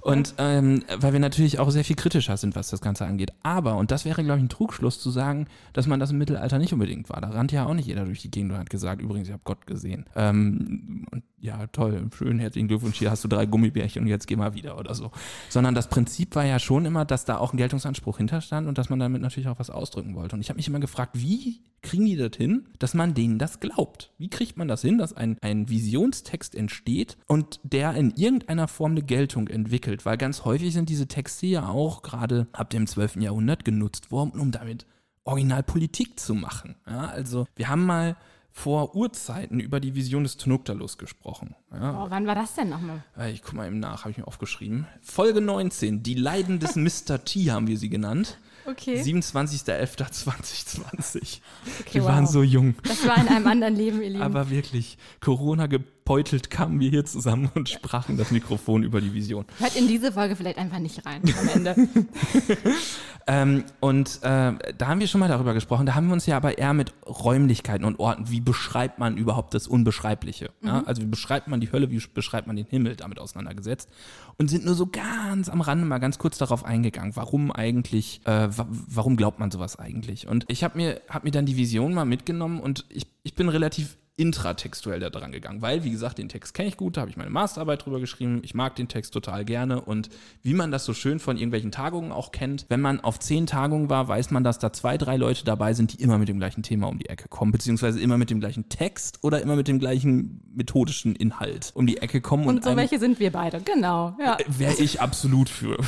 Und 0.00 0.34
ähm, 0.38 0.84
weil 0.98 1.12
wir 1.12 1.20
natürlich 1.20 1.58
auch 1.58 1.70
sehr 1.70 1.84
viel 1.84 1.96
kritischer 1.96 2.36
sind, 2.36 2.56
was 2.56 2.70
das 2.70 2.80
Ganze 2.80 3.06
angeht. 3.06 3.32
Aber, 3.42 3.76
und 3.76 3.90
das 3.90 4.04
wäre, 4.04 4.22
glaube 4.24 4.38
ich, 4.38 4.44
ein 4.44 4.48
Trugschluss 4.48 5.00
zu 5.00 5.10
sagen, 5.10 5.46
dass 5.72 5.86
man 5.86 6.00
das 6.00 6.10
im 6.10 6.18
Mittelalter 6.18 6.58
nicht 6.58 6.72
unbedingt 6.72 7.10
war. 7.10 7.20
Da 7.20 7.30
rannte 7.30 7.56
ja 7.56 7.66
auch 7.66 7.74
nicht 7.74 7.86
jeder 7.86 8.04
durch 8.04 8.22
die 8.22 8.30
Gegend 8.30 8.52
und 8.52 8.58
hat 8.58 8.70
gesagt, 8.70 9.02
übrigens, 9.02 9.28
ich 9.28 9.32
habe 9.32 9.42
Gott 9.44 9.66
gesehen. 9.66 10.06
Ähm, 10.14 11.06
und 11.10 11.22
ja, 11.40 11.66
toll, 11.68 12.08
schön, 12.16 12.38
herzlichen 12.38 12.68
Glückwunsch, 12.68 12.98
hier 12.98 13.10
hast 13.10 13.22
du 13.22 13.28
drei 13.28 13.46
Gummibärchen 13.46 14.02
und 14.02 14.08
jetzt 14.08 14.26
geh 14.26 14.36
mal 14.36 14.54
wieder 14.54 14.78
oder 14.78 14.94
so. 14.94 15.12
Sondern 15.48 15.74
das 15.74 15.88
Prinzip 15.88 16.34
war 16.34 16.44
ja 16.44 16.58
schon 16.58 16.84
immer, 16.84 17.04
dass 17.04 17.24
da 17.24 17.38
auch 17.38 17.52
ein 17.52 17.56
Geltungsanspruch 17.56 18.18
hinterstand 18.18 18.66
und 18.66 18.76
dass 18.76 18.90
man 18.90 18.98
damit 18.98 19.22
natürlich 19.22 19.48
auch 19.48 19.58
was 19.58 19.70
ausdrücken 19.70 20.14
wollte. 20.16 20.34
Und 20.34 20.40
ich 20.40 20.48
habe 20.48 20.56
mich 20.56 20.68
immer 20.68 20.80
gefragt, 20.80 21.12
wie 21.14 21.60
kriegen 21.82 22.06
die 22.06 22.16
das 22.16 22.36
hin, 22.36 22.66
dass 22.78 22.94
man 22.94 23.14
denen 23.14 23.38
das 23.38 23.60
glaubt? 23.60 24.12
Wie 24.18 24.28
kriegt 24.28 24.56
man 24.56 24.66
das 24.66 24.82
hin, 24.82 24.98
dass 24.98 25.12
ein, 25.12 25.38
ein 25.40 25.68
Visionstext 25.68 26.54
entsteht 26.54 27.16
und 27.26 27.60
der 27.62 27.94
in 27.94 28.10
irgendeiner 28.16 28.66
Form 28.66 28.92
eine 28.92 29.02
Geltung 29.02 29.46
entwickelt? 29.48 29.87
Weil 30.04 30.16
ganz 30.16 30.44
häufig 30.44 30.72
sind 30.72 30.88
diese 30.88 31.08
Texte 31.08 31.46
ja 31.46 31.68
auch 31.68 32.02
gerade 32.02 32.46
ab 32.52 32.70
dem 32.70 32.86
12. 32.86 33.16
Jahrhundert 33.16 33.64
genutzt 33.64 34.10
worden, 34.10 34.40
um 34.40 34.50
damit 34.50 34.86
Originalpolitik 35.24 36.18
zu 36.18 36.34
machen. 36.34 36.76
Ja, 36.86 37.08
also 37.08 37.46
wir 37.54 37.68
haben 37.68 37.84
mal 37.84 38.16
vor 38.58 38.94
Urzeiten 38.96 39.60
über 39.60 39.78
die 39.78 39.94
Vision 39.94 40.24
des 40.24 40.36
Tunuktalus 40.36 40.98
gesprochen. 40.98 41.54
Ja. 41.72 42.04
Oh, 42.04 42.10
wann 42.10 42.26
war 42.26 42.34
das 42.34 42.54
denn 42.54 42.70
nochmal? 42.70 43.04
Äh, 43.16 43.30
ich 43.30 43.42
guck 43.42 43.54
mal 43.54 43.68
eben 43.68 43.78
nach, 43.78 44.00
habe 44.00 44.10
ich 44.10 44.18
mir 44.18 44.26
aufgeschrieben. 44.26 44.88
Folge 45.00 45.40
19, 45.40 46.02
die 46.02 46.14
Leiden 46.14 46.58
des 46.58 46.74
Mr. 47.08 47.24
T 47.24 47.52
haben 47.52 47.68
wir 47.68 47.78
sie 47.78 47.88
genannt. 47.88 48.36
Okay. 48.66 49.00
27.11.2020. 49.00 51.38
Okay, 51.80 51.94
wir 51.94 52.02
wow. 52.02 52.10
waren 52.10 52.26
so 52.26 52.42
jung. 52.42 52.74
Das 52.82 53.06
war 53.06 53.16
in 53.18 53.28
einem 53.28 53.46
anderen 53.46 53.76
Leben, 53.76 54.02
ihr 54.02 54.10
Lieben. 54.10 54.22
Aber 54.22 54.50
wirklich, 54.50 54.98
Corona 55.20 55.68
gebeutelt 56.08 56.48
kamen 56.48 56.80
wir 56.80 56.88
hier 56.88 57.04
zusammen 57.04 57.50
und 57.54 57.68
sprachen 57.68 58.16
das 58.16 58.30
Mikrofon 58.30 58.82
über 58.82 59.02
die 59.02 59.12
Vision. 59.12 59.44
Hört 59.58 59.76
in 59.76 59.86
diese 59.88 60.10
Folge 60.10 60.36
vielleicht 60.36 60.56
einfach 60.56 60.78
nicht 60.78 61.04
rein 61.04 61.20
am 61.38 61.48
Ende. 61.48 61.76
ähm, 63.26 63.64
und 63.80 64.20
äh, 64.22 64.52
da 64.78 64.86
haben 64.86 65.00
wir 65.00 65.06
schon 65.06 65.20
mal 65.20 65.28
darüber 65.28 65.52
gesprochen. 65.52 65.84
Da 65.84 65.94
haben 65.94 66.06
wir 66.06 66.14
uns 66.14 66.24
ja 66.24 66.38
aber 66.38 66.56
eher 66.56 66.72
mit 66.72 66.94
Räumlichkeiten 67.06 67.84
und 67.84 68.00
Orten, 68.00 68.30
wie 68.30 68.40
beschreibt 68.40 68.98
man 68.98 69.18
überhaupt 69.18 69.52
das 69.52 69.68
Unbeschreibliche? 69.68 70.48
Mhm. 70.62 70.68
Ja? 70.68 70.82
Also 70.86 71.02
wie 71.02 71.06
beschreibt 71.06 71.46
man 71.46 71.60
die 71.60 71.70
Hölle, 71.70 71.90
wie 71.90 72.00
beschreibt 72.14 72.46
man 72.46 72.56
den 72.56 72.64
Himmel 72.64 72.96
damit 72.96 73.18
auseinandergesetzt? 73.18 73.90
Und 74.38 74.48
sind 74.48 74.64
nur 74.64 74.76
so 74.76 74.86
ganz 74.86 75.50
am 75.50 75.60
Rande 75.60 75.84
mal 75.84 75.98
ganz 75.98 76.16
kurz 76.16 76.38
darauf 76.38 76.64
eingegangen, 76.64 77.16
warum 77.16 77.52
eigentlich, 77.52 78.22
äh, 78.24 78.48
warum 78.56 79.18
glaubt 79.18 79.40
man 79.40 79.50
sowas 79.50 79.78
eigentlich? 79.78 80.26
Und 80.26 80.46
ich 80.48 80.64
habe 80.64 80.78
mir, 80.78 81.02
hab 81.10 81.24
mir 81.24 81.32
dann 81.32 81.44
die 81.44 81.58
Vision 81.58 81.92
mal 81.92 82.06
mitgenommen 82.06 82.60
und 82.60 82.86
ich, 82.88 83.06
ich 83.24 83.34
bin 83.34 83.50
relativ 83.50 83.98
intratextuell 84.18 84.98
da 84.98 85.10
dran 85.10 85.30
gegangen, 85.30 85.62
weil, 85.62 85.84
wie 85.84 85.90
gesagt, 85.90 86.18
den 86.18 86.28
Text 86.28 86.52
kenne 86.52 86.68
ich 86.68 86.76
gut, 86.76 86.96
da 86.96 87.02
habe 87.02 87.10
ich 87.10 87.16
meine 87.16 87.30
Masterarbeit 87.30 87.84
drüber 87.84 88.00
geschrieben, 88.00 88.40
ich 88.42 88.52
mag 88.52 88.74
den 88.74 88.88
Text 88.88 89.14
total 89.14 89.44
gerne 89.44 89.80
und 89.80 90.10
wie 90.42 90.54
man 90.54 90.72
das 90.72 90.84
so 90.84 90.92
schön 90.92 91.20
von 91.20 91.36
irgendwelchen 91.36 91.70
Tagungen 91.70 92.10
auch 92.10 92.32
kennt, 92.32 92.66
wenn 92.68 92.80
man 92.80 92.98
auf 93.00 93.20
zehn 93.20 93.46
Tagungen 93.46 93.88
war, 93.88 94.08
weiß 94.08 94.32
man, 94.32 94.42
dass 94.42 94.58
da 94.58 94.72
zwei, 94.72 94.98
drei 94.98 95.16
Leute 95.16 95.44
dabei 95.44 95.72
sind, 95.72 95.92
die 95.92 96.02
immer 96.02 96.18
mit 96.18 96.28
dem 96.28 96.38
gleichen 96.38 96.64
Thema 96.64 96.88
um 96.88 96.98
die 96.98 97.08
Ecke 97.08 97.28
kommen, 97.28 97.52
beziehungsweise 97.52 98.00
immer 98.00 98.18
mit 98.18 98.30
dem 98.30 98.40
gleichen 98.40 98.68
Text 98.68 99.20
oder 99.22 99.40
immer 99.40 99.54
mit 99.54 99.68
dem 99.68 99.78
gleichen 99.78 100.42
methodischen 100.52 101.14
Inhalt 101.14 101.70
um 101.74 101.86
die 101.86 101.98
Ecke 101.98 102.20
kommen. 102.20 102.48
Und, 102.48 102.56
und 102.56 102.64
so 102.64 102.74
welche 102.74 102.98
sind 102.98 103.20
wir 103.20 103.30
beide, 103.30 103.60
genau. 103.60 104.16
Ja. 104.18 104.34
Äh, 104.34 104.44
Wäre 104.48 104.74
ich 104.82 105.00
absolut 105.00 105.48
für. 105.48 105.78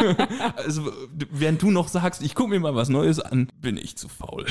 also, 0.56 0.90
während 1.30 1.60
du 1.60 1.70
noch 1.70 1.88
sagst, 1.88 2.22
ich 2.22 2.34
gucke 2.34 2.48
mir 2.48 2.60
mal 2.60 2.74
was 2.74 2.88
Neues 2.88 3.20
an, 3.20 3.50
bin 3.60 3.76
ich 3.76 3.98
zu 3.98 4.08
faul. 4.08 4.46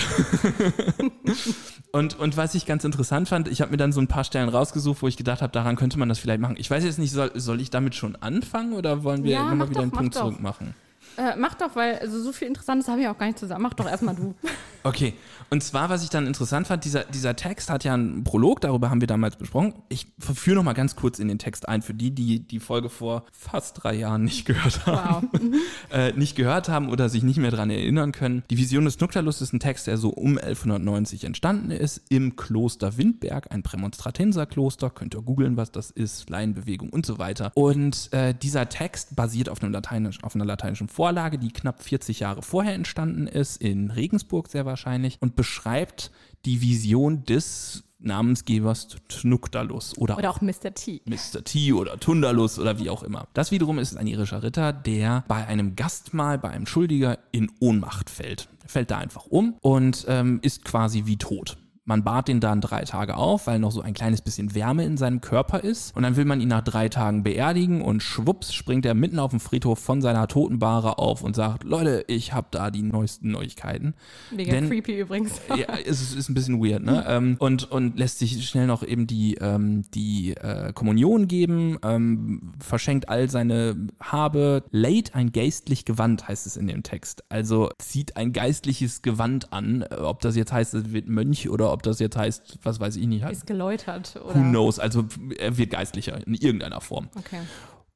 und, 1.91 2.19
und 2.19 2.37
was 2.37 2.53
ich 2.53 2.67
ganz 2.67 2.83
interessant 2.83 3.14
interessant 3.17 3.45
fand, 3.45 3.47
ich 3.47 3.61
habe 3.61 3.71
mir 3.71 3.77
dann 3.77 3.91
so 3.91 4.01
ein 4.01 4.07
paar 4.07 4.23
Stellen 4.23 4.49
rausgesucht, 4.49 5.01
wo 5.01 5.07
ich 5.07 5.17
gedacht 5.17 5.41
habe, 5.41 5.51
daran 5.51 5.75
könnte 5.75 5.97
man 5.97 6.09
das 6.09 6.19
vielleicht 6.19 6.41
machen. 6.41 6.55
Ich 6.57 6.69
weiß 6.69 6.83
jetzt 6.83 6.99
nicht, 6.99 7.11
soll, 7.11 7.31
soll 7.35 7.61
ich 7.61 7.69
damit 7.69 7.95
schon 7.95 8.15
anfangen 8.17 8.73
oder 8.73 9.03
wollen 9.03 9.23
wir 9.23 9.31
ja, 9.31 9.41
immer 9.41 9.55
mal 9.55 9.69
wieder 9.69 9.75
doch, 9.75 9.83
einen 9.83 9.91
Punkt 9.91 10.13
zurück 10.13 10.41
machen? 10.41 10.75
Äh, 11.17 11.35
mach 11.37 11.55
doch, 11.55 11.75
weil 11.75 11.97
also 11.99 12.21
so 12.21 12.31
viel 12.31 12.47
Interessantes 12.47 12.87
habe 12.87 13.01
ich 13.01 13.07
auch 13.07 13.17
gar 13.17 13.27
nicht 13.27 13.39
zusammen. 13.39 13.63
Mach 13.63 13.73
doch 13.73 13.89
erstmal 13.89 14.15
du. 14.15 14.35
Okay, 14.85 15.15
und 15.49 15.63
zwar, 15.63 15.89
was 15.89 16.03
ich 16.03 16.11
dann 16.11 16.27
interessant 16.27 16.67
fand, 16.67 16.85
dieser, 16.85 17.05
dieser 17.05 17.35
Text 17.35 17.71
hat 17.71 17.83
ja 17.83 17.95
einen 17.95 18.23
Prolog, 18.23 18.61
darüber 18.61 18.91
haben 18.91 19.01
wir 19.01 19.07
damals 19.07 19.35
besprochen. 19.35 19.73
Ich 19.89 20.05
verführe 20.19 20.57
noch 20.57 20.63
mal 20.63 20.73
ganz 20.73 20.95
kurz 20.95 21.17
in 21.17 21.27
den 21.27 21.39
Text 21.39 21.67
ein, 21.67 21.81
für 21.81 21.95
die, 21.95 22.11
die 22.11 22.45
die 22.45 22.59
Folge 22.59 22.89
vor 22.89 23.25
fast 23.31 23.81
drei 23.83 23.95
Jahren 23.95 24.23
nicht 24.23 24.45
gehört 24.45 24.85
haben. 24.85 25.29
Wow. 25.31 25.41
Mhm. 25.45 25.55
äh, 25.91 26.11
nicht 26.13 26.35
gehört 26.35 26.69
haben 26.69 26.89
oder 26.89 27.09
sich 27.09 27.21
nicht 27.21 27.37
mehr 27.37 27.51
daran 27.51 27.69
erinnern 27.69 28.11
können. 28.11 28.43
Die 28.49 28.57
Vision 28.57 28.85
des 28.85 28.99
Nuktalus 28.99 29.41
ist 29.41 29.53
ein 29.53 29.59
Text, 29.59 29.85
der 29.85 29.97
so 29.97 30.09
um 30.09 30.37
1190 30.37 31.23
entstanden 31.25 31.71
ist, 31.71 32.01
im 32.09 32.35
Kloster 32.35 32.97
Windberg, 32.97 33.51
ein 33.51 33.63
Prämonstratenserkloster. 33.63 34.91
Könnt 34.91 35.13
ihr 35.15 35.21
googeln, 35.21 35.57
was 35.57 35.71
das 35.71 35.91
ist, 35.91 36.29
Laienbewegung 36.29 36.89
und 36.89 37.05
so 37.05 37.17
weiter. 37.17 37.51
Und 37.55 38.09
äh, 38.13 38.33
dieser 38.33 38.69
Text 38.69 39.15
basiert 39.15 39.49
auf, 39.49 39.61
einem 39.61 39.73
Lateinisch, 39.73 40.23
auf 40.23 40.35
einer 40.35 40.45
lateinischen 40.45 40.87
Vorlage, 41.05 41.37
die 41.37 41.49
knapp 41.49 41.83
40 41.83 42.21
Jahre 42.21 42.41
vorher 42.41 42.73
entstanden 42.73 43.27
ist, 43.27 43.61
in 43.61 43.91
Regensburg 43.91 44.47
sehr 44.47 44.65
wahrscheinlich, 44.65 45.17
und 45.19 45.35
beschreibt 45.35 46.09
die 46.45 46.61
Vision 46.61 47.25
des 47.25 47.83
Namensgebers 47.99 48.87
Tnukdalus 49.07 49.95
oder, 49.99 50.17
oder 50.17 50.31
auch 50.31 50.41
Mr. 50.41 50.73
T. 50.73 51.03
Mr. 51.05 51.43
T 51.43 51.73
oder 51.73 51.99
Tundalus 51.99 52.57
oder 52.57 52.79
wie 52.79 52.89
auch 52.89 53.03
immer. 53.03 53.27
Das 53.35 53.51
wiederum 53.51 53.77
ist 53.77 53.95
ein 53.95 54.07
irischer 54.07 54.41
Ritter, 54.41 54.73
der 54.73 55.23
bei 55.27 55.45
einem 55.45 55.75
Gastmahl, 55.75 56.39
bei 56.39 56.49
einem 56.49 56.65
Schuldiger 56.65 57.19
in 57.31 57.51
Ohnmacht 57.59 58.09
fällt. 58.09 58.49
Er 58.63 58.69
fällt 58.69 58.89
da 58.89 58.97
einfach 58.97 59.27
um 59.27 59.53
und 59.61 60.05
ähm, 60.07 60.39
ist 60.41 60.65
quasi 60.65 61.03
wie 61.05 61.17
tot. 61.17 61.55
Man 61.87 62.03
bahrt 62.03 62.29
ihn 62.29 62.39
dann 62.39 62.61
drei 62.61 62.81
Tage 62.81 63.15
auf, 63.15 63.45
weil 63.45 63.59
noch 63.59 63.71
so 63.71 63.81
ein 63.81 63.93
kleines 63.93 64.21
bisschen 64.21 64.55
Wärme 64.55 64.83
in 64.85 64.97
seinem 64.97 65.21
Körper 65.21 65.59
ist. 65.63 65.95
Und 65.95 66.01
dann 66.01 66.15
will 66.15 66.25
man 66.25 66.41
ihn 66.41 66.47
nach 66.47 66.63
drei 66.63 66.89
Tagen 66.89 67.21
beerdigen 67.21 67.83
und 67.83 68.01
schwupps 68.01 68.55
springt 68.55 68.87
er 68.87 68.95
mitten 68.95 69.19
auf 69.19 69.29
dem 69.29 69.39
Friedhof 69.39 69.77
von 69.77 70.01
seiner 70.01 70.27
Totenbahre 70.27 70.97
auf 70.97 71.21
und 71.21 71.35
sagt, 71.35 71.63
Leute, 71.63 72.03
ich 72.07 72.33
habe 72.33 72.47
da 72.49 72.71
die 72.71 72.81
neuesten 72.81 73.29
Neuigkeiten. 73.29 73.93
Mega 74.31 74.51
Denn, 74.51 74.67
creepy 74.67 74.99
übrigens. 74.99 75.39
ja, 75.49 75.77
es 75.85 76.15
ist 76.15 76.27
ein 76.27 76.33
bisschen 76.33 76.59
weird, 76.59 76.83
ne? 76.83 77.05
ähm, 77.07 77.35
und, 77.37 77.71
und 77.71 77.99
lässt 77.99 78.17
sich 78.17 78.49
schnell 78.49 78.65
noch 78.65 78.81
eben 78.81 79.05
die, 79.05 79.35
ähm, 79.35 79.83
die 79.93 80.35
äh, 80.37 80.73
Kommunion 80.73 81.27
geben, 81.27 81.77
ähm, 81.83 82.53
verschenkt 82.59 83.09
all 83.09 83.29
seine 83.29 83.75
Habe, 83.99 84.63
lädt 84.71 85.13
ein 85.13 85.31
geistlich 85.31 85.85
Gewand, 85.85 86.27
heißt 86.27 86.47
es 86.47 86.57
in 86.57 86.65
dem 86.65 86.81
Text. 86.81 87.23
Also 87.29 87.69
zieht 87.77 88.17
ein 88.17 88.33
geistliches 88.33 89.03
Gewand 89.03 89.53
an, 89.53 89.83
ob 89.83 90.21
das 90.21 90.35
jetzt 90.35 90.51
heißt, 90.51 90.73
es 90.73 90.91
wird 90.91 91.07
Mönch 91.07 91.47
oder 91.47 91.74
ob 91.75 91.83
das 91.83 91.99
jetzt 91.99 92.17
heißt, 92.17 92.59
was 92.63 92.79
weiß 92.79 92.95
ich 92.95 93.05
nicht. 93.05 93.23
Ist 93.29 93.45
geläutert, 93.45 94.15
oder? 94.15 94.35
Who 94.35 94.39
knows? 94.39 94.79
Also 94.79 95.05
er 95.37 95.57
wird 95.57 95.69
geistlicher 95.71 96.25
in 96.25 96.33
irgendeiner 96.33 96.81
Form. 96.81 97.09
Okay. 97.15 97.41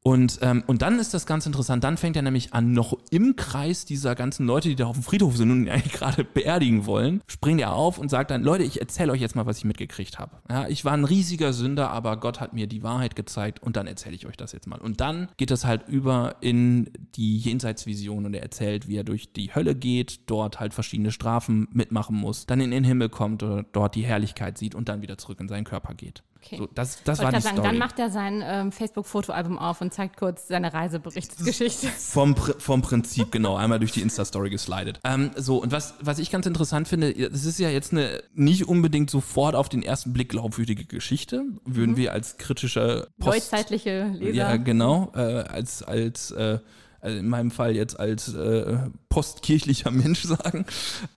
Und, 0.02 0.40
ähm, 0.42 0.64
und 0.66 0.82
dann 0.82 0.98
ist 0.98 1.14
das 1.14 1.26
ganz 1.26 1.46
interessant. 1.46 1.84
Dann 1.84 1.98
fängt 1.98 2.16
er 2.16 2.22
nämlich 2.22 2.54
an, 2.54 2.72
noch 2.72 2.98
im 3.12 3.36
Kreis 3.36 3.84
dieser 3.84 4.16
ganzen 4.16 4.46
Leute, 4.46 4.70
die 4.70 4.76
da 4.76 4.86
auf 4.86 4.96
dem 4.96 5.04
Friedhof 5.04 5.36
sind 5.36 5.52
und 5.52 5.64
ihn 5.64 5.70
eigentlich 5.70 5.94
gerade 6.00 6.24
beerdigen 6.24 6.86
wollen, 6.86 7.22
springt 7.28 7.60
er 7.60 7.74
auf 7.74 7.98
und 7.98 8.10
sagt 8.10 8.32
dann: 8.32 8.44
Leute, 8.44 8.64
ich 8.64 8.80
erzähle 8.80 9.12
euch 9.12 9.20
jetzt 9.20 9.36
mal, 9.36 9.46
was 9.46 9.58
ich 9.58 9.66
mitgekriegt 9.66 10.18
habe. 10.18 10.38
Ja, 10.50 10.68
ich 10.68 10.86
war 10.86 10.94
ein 10.94 11.04
riesiger 11.04 11.52
Sünder, 11.52 11.90
aber 11.90 12.18
Gott 12.18 12.40
hat 12.40 12.54
mir 12.54 12.68
die 12.68 12.82
Wahrheit 12.82 13.16
gezeigt 13.16 13.62
und 13.62 13.76
dann 13.76 13.88
erzähle 13.88 14.16
ich 14.16 14.26
euch 14.26 14.38
das 14.38 14.54
jetzt 14.54 14.68
mal. 14.68 14.80
Und 14.80 15.02
dann 15.02 15.28
geht 15.36 15.52
es 15.52 15.66
halt 15.66 15.88
über 15.90 16.38
in 16.40 16.90
die 17.16 17.38
Jenseitsvision 17.38 18.26
und 18.26 18.34
er 18.34 18.44
erzählt, 18.44 18.88
wie 18.88 18.96
er 18.96 19.04
durch 19.04 19.34
die 19.34 19.54
Hölle 19.54 19.76
geht, 19.76 20.30
dort 20.30 20.62
halt 20.62 20.74
verschiedene 20.74 21.12
Strafen 21.12 21.68
mitmachen 21.74 22.16
muss, 22.16 22.46
dann 22.46 22.62
in 22.62 22.72
den 22.72 22.86
Himmel 22.86 23.10
kommt 23.10 23.44
oder 23.44 23.64
dort 23.64 23.96
die 23.96 24.04
Herrlichkeit 24.04 24.58
sieht 24.58 24.76
und 24.76 24.88
dann 24.88 25.02
wieder 25.02 25.18
zurück 25.18 25.42
in 25.42 25.50
seinen 25.50 25.66
Körper 25.66 25.94
geht. 25.94 26.24
Okay. 26.42 26.58
So, 26.58 26.70
das 26.74 27.04
das 27.04 27.20
war 27.20 27.32
die 27.32 27.42
sagen, 27.42 27.58
Story. 27.58 27.68
Dann 27.68 27.78
macht 27.78 28.00
er 28.00 28.10
sein 28.10 28.42
ähm, 28.46 28.72
Facebook-Fotoalbum 28.72 29.60
auf 29.60 29.82
und 29.82 29.94
zeigt 29.94 30.18
kurz 30.18 30.48
seine 30.48 30.74
Reiseberichtsgeschichte. 30.74 31.88
Vom, 31.98 32.36
vom 32.36 32.82
Prinzip, 32.82 33.32
genau. 33.32 33.56
Einmal 33.56 33.80
durch 33.80 33.92
die 33.92 34.02
Insta-Story 34.02 34.50
geslidet. 34.50 35.00
Ähm, 35.04 35.32
so, 35.36 35.62
und 35.62 35.72
was, 35.72 35.96
was 36.02 36.18
ich 36.20 36.32
ganz 36.32 36.46
interessant 36.46 36.88
finde, 36.88 37.12
es 37.12 37.46
ist 37.46 37.60
ja 37.60 37.70
jetzt 37.70 37.92
eine 37.92 38.24
nicht 38.34 38.68
unbedingt 38.68 39.10
sofort 39.10 39.56
auf 39.56 39.70
den 39.70 39.84
ersten 39.84 40.14
Blick 40.14 40.30
glaubwürdige 40.30 40.86
Geschichte. 40.86 41.44
Würden 41.66 41.92
mhm. 41.92 41.98
wir 41.98 42.14
als 42.14 42.38
kritische 42.38 43.10
Post... 43.20 43.52
Neuzeitliche 43.52 44.08
Leser. 44.08 44.34
Ja, 44.34 44.56
genau. 44.58 45.12
Äh, 45.16 45.20
als 45.20 45.84
als 45.84 46.32
äh, 46.32 46.60
also 47.02 47.18
in 47.18 47.28
meinem 47.28 47.52
Fall 47.52 47.76
jetzt 47.76 48.00
als 48.00 48.34
äh, 48.34 48.78
postkirchlicher 49.10 49.92
Mensch 49.92 50.24
sagen. 50.24 50.66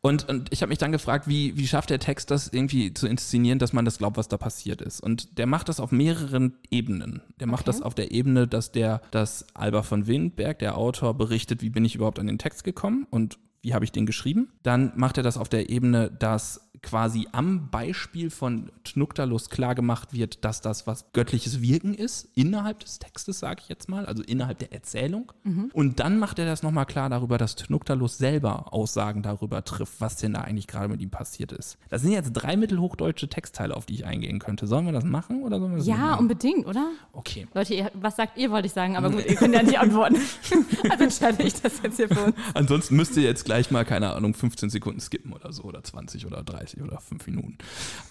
Und, 0.00 0.28
und 0.28 0.52
ich 0.52 0.62
habe 0.62 0.70
mich 0.70 0.78
dann 0.78 0.92
gefragt, 0.92 1.28
wie, 1.28 1.56
wie 1.56 1.66
schafft 1.66 1.90
der 1.90 1.98
Text 1.98 2.30
das 2.30 2.48
irgendwie 2.48 2.94
zu 2.94 3.06
inszenieren, 3.06 3.58
dass 3.58 3.72
man 3.72 3.84
das 3.84 3.98
glaubt, 3.98 4.16
was 4.16 4.28
da 4.28 4.36
passiert 4.36 4.80
ist. 4.80 5.00
Und 5.00 5.38
der 5.38 5.46
macht 5.46 5.68
das 5.68 5.80
auf 5.80 5.92
mehreren 5.92 6.54
Ebenen. 6.70 7.22
Der 7.40 7.46
macht 7.46 7.68
okay. 7.68 7.78
das 7.78 7.82
auf 7.82 7.94
der 7.94 8.12
Ebene, 8.12 8.46
dass 8.46 8.72
der, 8.72 9.02
dass 9.10 9.46
Alba 9.54 9.82
von 9.82 10.06
Windberg, 10.06 10.58
der 10.58 10.76
Autor, 10.76 11.14
berichtet, 11.14 11.62
wie 11.62 11.70
bin 11.70 11.84
ich 11.84 11.94
überhaupt 11.94 12.18
an 12.18 12.26
den 12.26 12.38
Text 12.38 12.64
gekommen 12.64 13.06
und 13.10 13.38
wie 13.62 13.74
habe 13.74 13.84
ich 13.84 13.92
den 13.92 14.06
geschrieben. 14.06 14.52
Dann 14.62 14.92
macht 14.96 15.16
er 15.16 15.22
das 15.22 15.36
auf 15.36 15.48
der 15.48 15.70
Ebene, 15.70 16.10
dass 16.10 16.68
quasi 16.82 17.28
am 17.32 17.68
Beispiel 17.70 18.30
von 18.30 18.70
Tnuktalus 18.84 19.48
klargemacht 19.50 20.12
wird, 20.12 20.44
dass 20.44 20.60
das 20.60 20.86
was 20.86 21.06
göttliches 21.12 21.62
Wirken 21.62 21.94
ist, 21.94 22.28
innerhalb 22.34 22.80
des 22.80 22.98
Textes, 22.98 23.38
sage 23.38 23.60
ich 23.62 23.68
jetzt 23.68 23.88
mal, 23.88 24.04
also 24.06 24.22
innerhalb 24.22 24.58
der 24.58 24.72
Erzählung. 24.72 25.32
Und 25.72 26.00
dann 26.00 26.18
macht 26.18 26.38
er 26.38 26.46
das 26.46 26.62
nochmal 26.62 26.86
klar 26.86 27.08
darüber, 27.08 27.38
dass 27.38 27.54
Tnuktalus 27.56 28.18
selber 28.18 28.72
Aussagen 28.72 29.22
darüber 29.22 29.64
trifft, 29.64 30.00
was 30.00 30.16
denn 30.16 30.34
da 30.34 30.40
eigentlich 30.40 30.66
gerade 30.66 30.88
mit 30.88 31.00
ihm 31.00 31.10
passiert 31.10 31.52
ist. 31.52 31.78
Das 31.88 32.02
sind 32.02 32.12
jetzt 32.12 32.32
drei 32.32 32.56
mittelhochdeutsche 32.56 33.28
Textteile, 33.28 33.76
auf 33.76 33.86
die 33.86 33.94
ich 33.94 34.04
eingehen 34.04 34.38
könnte. 34.40 34.66
Sollen 34.66 34.84
wir 34.86 34.92
das 34.92 35.04
machen 35.04 35.42
oder 35.42 35.58
sollen 35.60 35.72
wir 35.72 35.78
das 35.78 35.86
Ja, 35.86 35.96
machen? 35.96 36.20
unbedingt, 36.20 36.66
oder? 36.66 36.90
Okay. 37.12 37.46
Leute, 37.54 37.74
ihr, 37.74 37.90
was 37.94 38.16
sagt 38.16 38.36
ihr, 38.38 38.50
wollte 38.50 38.66
ich 38.66 38.72
sagen, 38.72 38.96
aber 38.96 39.10
gut, 39.10 39.24
ihr 39.26 39.36
könnt 39.36 39.54
ja 39.54 39.62
nicht 39.62 39.78
antworten. 39.78 40.16
also 40.90 41.04
entscheide 41.04 41.42
ich 41.44 41.54
das 41.60 41.80
jetzt 41.82 41.96
hier 41.96 42.08
für 42.08 42.24
uns. 42.24 42.36
Ansonsten 42.54 42.96
müsst 42.96 43.16
ihr 43.16 43.22
jetzt 43.22 43.44
gleich 43.44 43.70
mal, 43.70 43.84
keine 43.84 44.12
Ahnung, 44.14 44.34
15 44.34 44.70
Sekunden 44.70 45.00
skippen 45.00 45.32
oder 45.32 45.52
so, 45.52 45.62
oder 45.62 45.82
20 45.82 46.26
oder 46.26 46.42
30 46.42 46.71
oder 46.80 47.00
5 47.00 47.26
Minuten. 47.26 47.58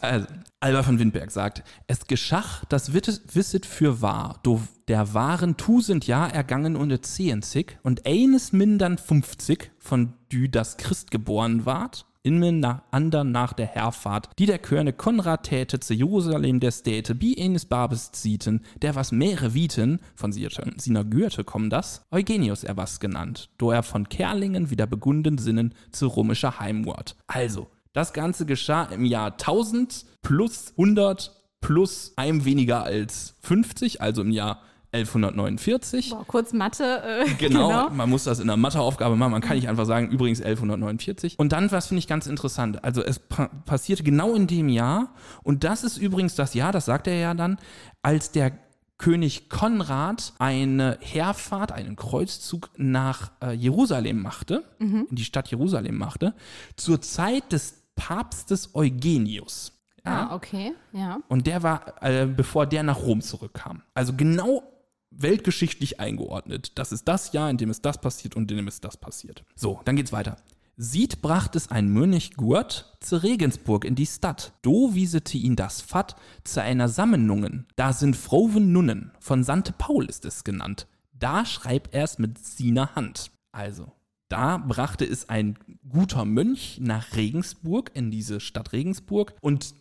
Also, 0.02 0.28
Alba 0.60 0.84
von 0.84 1.00
Windberg 1.00 1.32
sagt, 1.32 1.64
es 1.88 2.06
geschach, 2.06 2.66
das 2.66 2.94
wisset 2.94 3.66
für 3.66 4.02
wahr, 4.02 4.40
do 4.44 4.62
der 4.88 5.14
wahren 5.14 5.58
Tusend 5.58 6.06
Jahr 6.06 6.34
ergangen 6.34 6.76
und 6.76 7.06
zehenzig 7.06 7.80
und 7.82 8.06
eines 8.06 8.52
mindern 8.52 8.98
50, 8.98 9.72
von 9.80 10.14
dü 10.32 10.50
das 10.50 10.78
Christ 10.78 11.12
geboren 11.12 11.66
ward, 11.66 12.06
in 12.24 12.38
mir 12.38 12.52
nach 12.52 12.84
andern 12.92 13.32
nach 13.32 13.54
der 13.54 13.66
Herfahrt, 13.66 14.30
die 14.38 14.46
der 14.46 14.60
Körne 14.60 14.94
Konrad 14.94 15.44
täte 15.44 15.80
zu 15.80 15.96
Jerusalem 15.96 16.60
der 16.60 16.70
Städte, 16.72 17.16
bi 17.16 17.36
enes 17.36 17.66
Babes 17.66 18.12
zieten, 18.12 18.62
der 18.82 18.94
was 18.94 19.12
mehrere 19.12 19.56
Wieten, 19.56 20.00
von 20.14 20.32
siner 20.32 21.04
Gürte 21.04 21.44
kommen 21.44 21.72
das, 21.72 22.06
Eugenius 22.12 22.64
er 22.64 22.78
was 22.78 23.00
genannt, 23.00 23.50
do 23.58 23.72
er 23.72 23.82
von 23.82 24.08
Kerlingen 24.08 24.70
wieder 24.70 24.86
begunden 24.86 25.40
sinnen 25.40 25.74
zu 25.92 26.08
römischer 26.08 26.60
Heimwort. 26.60 27.16
Also, 27.26 27.72
das 27.94 28.14
Ganze 28.14 28.46
geschah 28.46 28.84
im 28.86 29.06
Jahr 29.06 29.32
1000 29.32 30.06
plus 30.22 30.72
100 30.72 31.36
plus 31.62 32.14
einem 32.16 32.46
weniger 32.46 32.84
als 32.84 33.36
50, 33.42 34.02
also 34.02 34.22
im 34.22 34.32
Jahr 34.32 34.62
1149. 34.94 36.10
Boah, 36.10 36.26
kurz 36.28 36.52
Mathe. 36.54 37.02
Äh, 37.04 37.30
Genau, 37.40 37.90
man 37.90 38.10
muss 38.10 38.26
das 38.26 38.40
in 38.40 38.50
einer 38.50 38.58
Matheaufgabe 38.58 39.16
machen. 39.16 39.32
Man 39.32 39.42
kann 39.42 39.56
nicht 39.56 39.70
einfach 39.70 39.86
sagen, 39.86 40.10
übrigens 40.12 40.42
1149. 40.42 41.40
Und 41.40 41.54
dann, 41.54 41.72
was 41.72 41.88
finde 41.88 42.00
ich 42.00 42.08
ganz 42.08 42.28
interessant, 42.28 42.84
also 42.84 43.02
es 43.02 43.20
pa 43.20 43.48
passierte 43.66 44.04
genau 44.04 44.36
in 44.36 44.48
dem 44.48 44.68
Jahr, 44.68 45.14
und 45.44 45.64
das 45.64 45.84
ist 45.84 45.98
übrigens 45.98 46.36
das 46.36 46.54
Jahr, 46.54 46.72
das 46.72 46.86
sagt 46.86 47.08
er 47.08 47.16
ja 47.16 47.34
dann, 47.34 47.58
als 48.02 48.32
der 48.32 48.52
König 48.98 49.50
Konrad 49.50 50.34
eine 50.38 50.98
Heerfahrt, 51.02 51.72
einen 51.72 51.96
Kreuzzug 51.96 52.70
nach 52.78 53.32
äh, 53.42 53.52
Jerusalem 53.54 54.22
machte, 54.22 54.64
in 55.10 55.16
die 55.16 55.26
Stadt 55.26 55.50
Jerusalem 55.50 55.98
machte, 55.98 56.36
zur 56.76 57.02
Zeit 57.02 57.52
des 57.52 57.81
Papstes 57.96 58.74
Eugenius. 58.74 59.74
Ah, 60.04 60.34
okay, 60.34 60.74
ja. 60.94 61.20
Und 61.28 61.46
der 61.46 61.62
war, 61.64 62.02
äh, 62.02 62.26
bevor 62.26 62.66
der 62.66 62.84
nach 62.84 62.98
Rom 63.04 63.22
zurückkam. 63.22 63.84
Also 63.94 64.14
genau 64.14 64.64
weltgeschichtlich 65.12 66.00
eingeordnet. 66.00 66.78
Das 66.80 66.92
ist 66.92 67.08
das 67.08 67.34
Jahr, 67.34 67.50
in 67.50 67.58
dem 67.58 67.70
ist 67.70 67.86
das 67.86 68.00
passiert 68.00 68.36
und 68.36 68.50
in 68.50 68.58
dem 68.58 68.68
ist 68.68 68.84
das 68.84 68.98
passiert. 68.98 69.44
So, 69.56 69.82
dann 69.86 69.96
geht's 69.96 70.12
weiter. 70.12 70.38
Sieht 70.78 71.22
bracht 71.22 71.56
es 71.56 71.70
ein 71.70 71.90
Mönch 71.90 72.34
Gurt 72.38 72.98
zu 73.02 73.22
Regensburg 73.22 73.86
in 73.86 73.94
die 73.94 74.08
Stadt. 74.08 74.54
Do 74.64 74.96
wiesete 74.96 75.38
ihn 75.38 75.56
das 75.56 75.82
Fatt 75.82 76.16
zu 76.44 76.62
einer 76.62 76.88
Sammenungen. 76.88 77.68
Da 77.76 77.94
sind 77.94 78.16
froven 78.16 78.72
Nunnen. 78.72 79.12
Von 79.20 79.44
Sante 79.44 79.74
Paul 79.78 80.06
ist 80.06 80.26
es 80.26 80.44
genannt. 80.44 80.88
Da 81.14 81.46
schreibt 81.46 81.94
er's 81.94 82.18
mit 82.18 82.40
siner 82.40 82.96
Hand. 82.96 83.30
Also, 83.52 83.92
da 84.32 84.58
brachte 84.58 85.06
es 85.06 85.30
ein 85.30 85.58
guter 85.90 86.26
Mönch 86.26 86.80
nach 86.82 87.16
Regensburg, 87.16 87.92
in 87.94 88.12
diese 88.12 88.40
Stadt 88.40 88.72
Regensburg, 88.72 89.34
und 89.42 89.74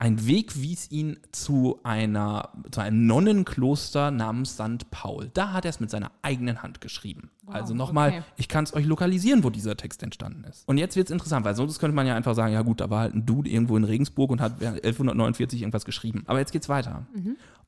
ein 0.00 0.26
Weg 0.26 0.60
wies 0.62 0.90
ihn 0.92 1.18
zu, 1.32 1.80
einer, 1.82 2.50
zu 2.70 2.80
einem 2.80 3.06
Nonnenkloster 3.06 4.12
namens 4.12 4.52
St. 4.52 4.90
Paul. 4.92 5.28
Da 5.34 5.52
hat 5.52 5.64
er 5.64 5.70
es 5.70 5.80
mit 5.80 5.90
seiner 5.90 6.12
eigenen 6.22 6.62
Hand 6.62 6.80
geschrieben. 6.80 7.30
also 7.46 7.74
nochmal, 7.74 8.10
okay. 8.10 8.22
ich 8.36 8.48
kann 8.48 8.62
es 8.62 8.74
euch 8.74 8.86
lokalisieren, 8.86 9.42
wo 9.42 9.50
dieser 9.50 9.76
Text 9.76 10.04
entstanden 10.04 10.44
ist. 10.44 10.68
Und 10.68 10.78
jetzt 10.78 10.94
wird 10.94 11.08
es 11.08 11.10
interessant, 11.10 11.44
weil 11.44 11.56
sonst 11.56 11.80
könnte 11.80 11.96
man 11.96 12.06
ja 12.06 12.14
einfach 12.14 12.36
sagen, 12.36 12.52
ja 12.52 12.62
gut, 12.62 12.80
da 12.80 12.90
war 12.90 13.00
halt 13.00 13.14
ein 13.14 13.26
Dude 13.26 13.50
irgendwo 13.50 13.76
in 13.76 13.82
Regensburg 13.82 14.30
und 14.30 14.40
hat 14.40 14.62
1149 14.62 15.62
irgendwas 15.62 15.84
geschrieben. 15.84 16.22
Aber 16.26 16.38
jetzt 16.38 16.52
geht's 16.52 16.68
weiter. 16.68 17.06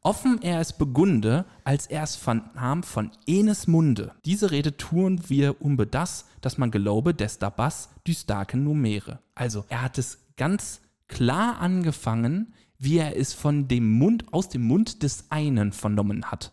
Offen 0.02 0.40
er 0.40 0.60
es 0.60 0.72
begunde, 0.72 1.44
als 1.64 1.86
er 1.86 2.02
es 2.02 2.16
vernahm 2.16 2.82
von 2.82 3.10
Enes 3.26 3.66
Munde. 3.66 4.14
Diese 4.24 4.50
Rede 4.50 4.78
tun 4.78 5.20
wir 5.28 5.60
um 5.60 5.76
das, 5.90 6.24
dass 6.40 6.56
man 6.56 6.70
glaube, 6.70 7.12
des 7.12 7.38
dabas 7.38 7.90
die 8.06 8.14
starken 8.14 8.64
Numere. 8.64 9.18
Also, 9.34 9.64
er 9.68 9.82
hat 9.82 9.98
es 9.98 10.26
ganz 10.36 10.80
klar 11.06 11.60
angefangen, 11.60 12.54
wie 12.78 12.96
er 12.96 13.14
es 13.14 13.34
von 13.34 13.68
dem 13.68 13.98
Mund, 13.98 14.32
aus 14.32 14.48
dem 14.48 14.62
Mund 14.62 15.02
des 15.02 15.26
einen 15.28 15.72
vernommen 15.72 16.30
hat. 16.30 16.52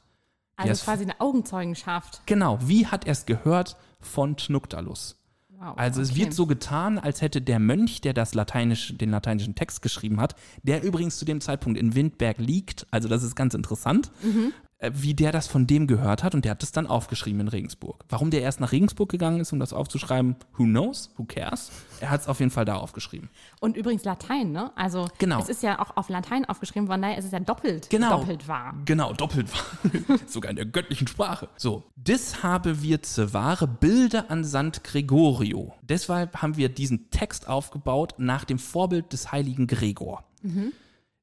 Also 0.58 0.84
quasi 0.84 1.04
eine 1.04 1.22
Augenzeugenschaft. 1.22 2.24
Genau, 2.26 2.60
wie 2.62 2.88
hat 2.88 3.06
er 3.06 3.14
es 3.14 3.26
gehört 3.26 3.78
von 4.02 4.36
Tnuktalus? 4.36 5.24
Wow, 5.60 5.74
Also 5.76 6.02
es 6.02 6.12
okay. 6.12 6.20
wird 6.20 6.34
so 6.34 6.46
getan, 6.46 7.00
als 7.00 7.22
hätte 7.22 7.41
der 7.41 7.58
Mönch, 7.60 8.02
der 8.02 8.13
das 8.13 8.36
Lateinisch, 8.36 8.96
den 8.96 9.10
lateinischen 9.10 9.56
Text 9.56 9.82
geschrieben 9.82 10.20
hat, 10.22 10.36
der 10.62 10.84
übrigens 10.84 11.17
zu 11.17 11.26
dem 11.26 11.41
Zeitpunkt 11.41 11.80
in 11.80 11.96
Windberg 11.96 12.38
liegt, 12.38 12.86
also 12.91 13.08
das 13.10 13.24
ist 13.24 13.36
ganz 13.36 13.54
interessant, 13.56 14.12
Mhm. 14.22 14.54
Äh, 14.80 14.92
wie 14.94 15.13
der 15.13 15.32
das 15.32 15.48
von 15.48 15.66
dem 15.68 15.88
gehört 15.88 16.24
hat 16.24 16.36
und 16.36 16.46
der 16.46 16.52
hat 16.52 16.62
das 16.62 16.72
dann 16.72 16.86
aufgeschrieben 16.88 17.42
in 17.42 17.48
Regensburg. 17.48 18.04
Warum 18.10 18.30
der 18.30 18.42
erst 18.42 18.60
nach 18.60 18.72
Regensburg 18.72 19.10
gegangen 19.10 19.40
ist, 19.40 19.52
um 19.54 19.60
das 19.60 19.74
aufzuschreiben, 19.74 20.36
who 20.58 20.63
knows, 20.66 21.10
who 21.18 21.24
cares? 21.26 21.72
Er 22.00 22.12
hat 22.12 22.22
es 22.22 22.28
auf 22.28 22.40
jeden 22.40 22.52
Fall 22.52 22.66
da 22.66 22.76
aufgeschrieben. 22.76 23.30
Und 23.60 23.76
übrigens 23.76 24.04
Latein, 24.04 24.52
ne? 24.52 24.72
Also 24.76 25.08
Genau. 25.18 25.40
es 25.40 25.50
ist 25.50 25.63
ja 25.63 25.80
auch 25.80 25.98
auf 25.98 26.10
Latein 26.10 26.46
aufgeschrieben 26.46 26.88
worden, 26.90 27.02
daher 27.02 27.18
ist 27.18 27.26
es 27.26 27.32
ja 27.32 27.40
doppelt, 27.40 27.90
Genau. 27.90 28.20
doppelt 28.20 28.48
wahr. 28.48 28.76
Genau, 28.86 29.13
doppelt 29.13 29.52
wahr. 29.52 30.20
Sogar 30.28 30.52
in 30.52 30.56
der 30.58 30.66
göttlichen 30.66 31.08
Sprache. 31.08 31.50
So, 31.58 31.84
das 31.96 32.44
habe 32.44 32.82
wir 32.84 33.02
zu 33.02 33.34
wahre 33.34 33.68
Bilder 33.68 34.30
an 34.30 34.44
Sant 34.44 34.84
Gregorio. 34.84 35.74
Deshalb 35.82 36.42
haben 36.42 36.56
wir 36.56 36.70
diesen 36.70 37.10
Text 37.10 37.48
aufgebaut 37.48 38.13
nach 38.18 38.46
dem 38.46 38.60
Vorbild 38.60 39.12
des 39.12 39.32
heiligen 39.32 39.66
Gregor. 39.68 40.24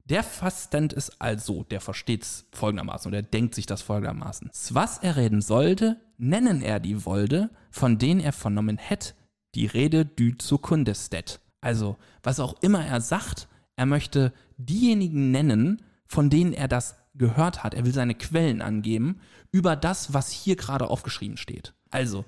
Der 0.06 0.22
Verstand 0.22 0.92
ist 0.92 1.20
also, 1.20 1.62
der 1.64 1.80
versteht's 1.80 2.46
folgendermaßen 2.52 3.10
oder 3.10 3.22
denkt 3.22 3.54
sich 3.54 3.64
das 3.64 3.80
folgendermaßen. 3.80 4.50
Was 4.70 4.98
er 4.98 5.16
reden 5.16 5.40
sollte, 5.40 5.98
nennen 6.18 6.60
er 6.60 6.78
die 6.78 7.06
Wolde, 7.06 7.48
von 7.70 7.98
denen 7.98 8.20
er 8.20 8.32
vernommen 8.32 8.76
hätt, 8.76 9.14
die 9.54 9.66
Rede 9.66 10.04
dü 10.04 10.36
zu 10.36 10.58
Kundestet. 10.58 11.40
Also, 11.62 11.96
was 12.22 12.38
auch 12.38 12.60
immer 12.60 12.84
er 12.84 13.00
sagt, 13.00 13.48
er 13.76 13.86
möchte 13.86 14.34
diejenigen 14.58 15.30
nennen, 15.30 15.82
von 16.06 16.28
denen 16.28 16.52
er 16.52 16.68
das 16.68 16.96
gehört 17.14 17.64
hat. 17.64 17.72
Er 17.72 17.86
will 17.86 17.94
seine 17.94 18.14
Quellen 18.14 18.60
angeben 18.60 19.20
über 19.52 19.74
das, 19.74 20.12
was 20.12 20.30
hier 20.30 20.56
gerade 20.56 20.88
aufgeschrieben 20.88 21.38
steht. 21.38 21.72
Also, 21.90 22.26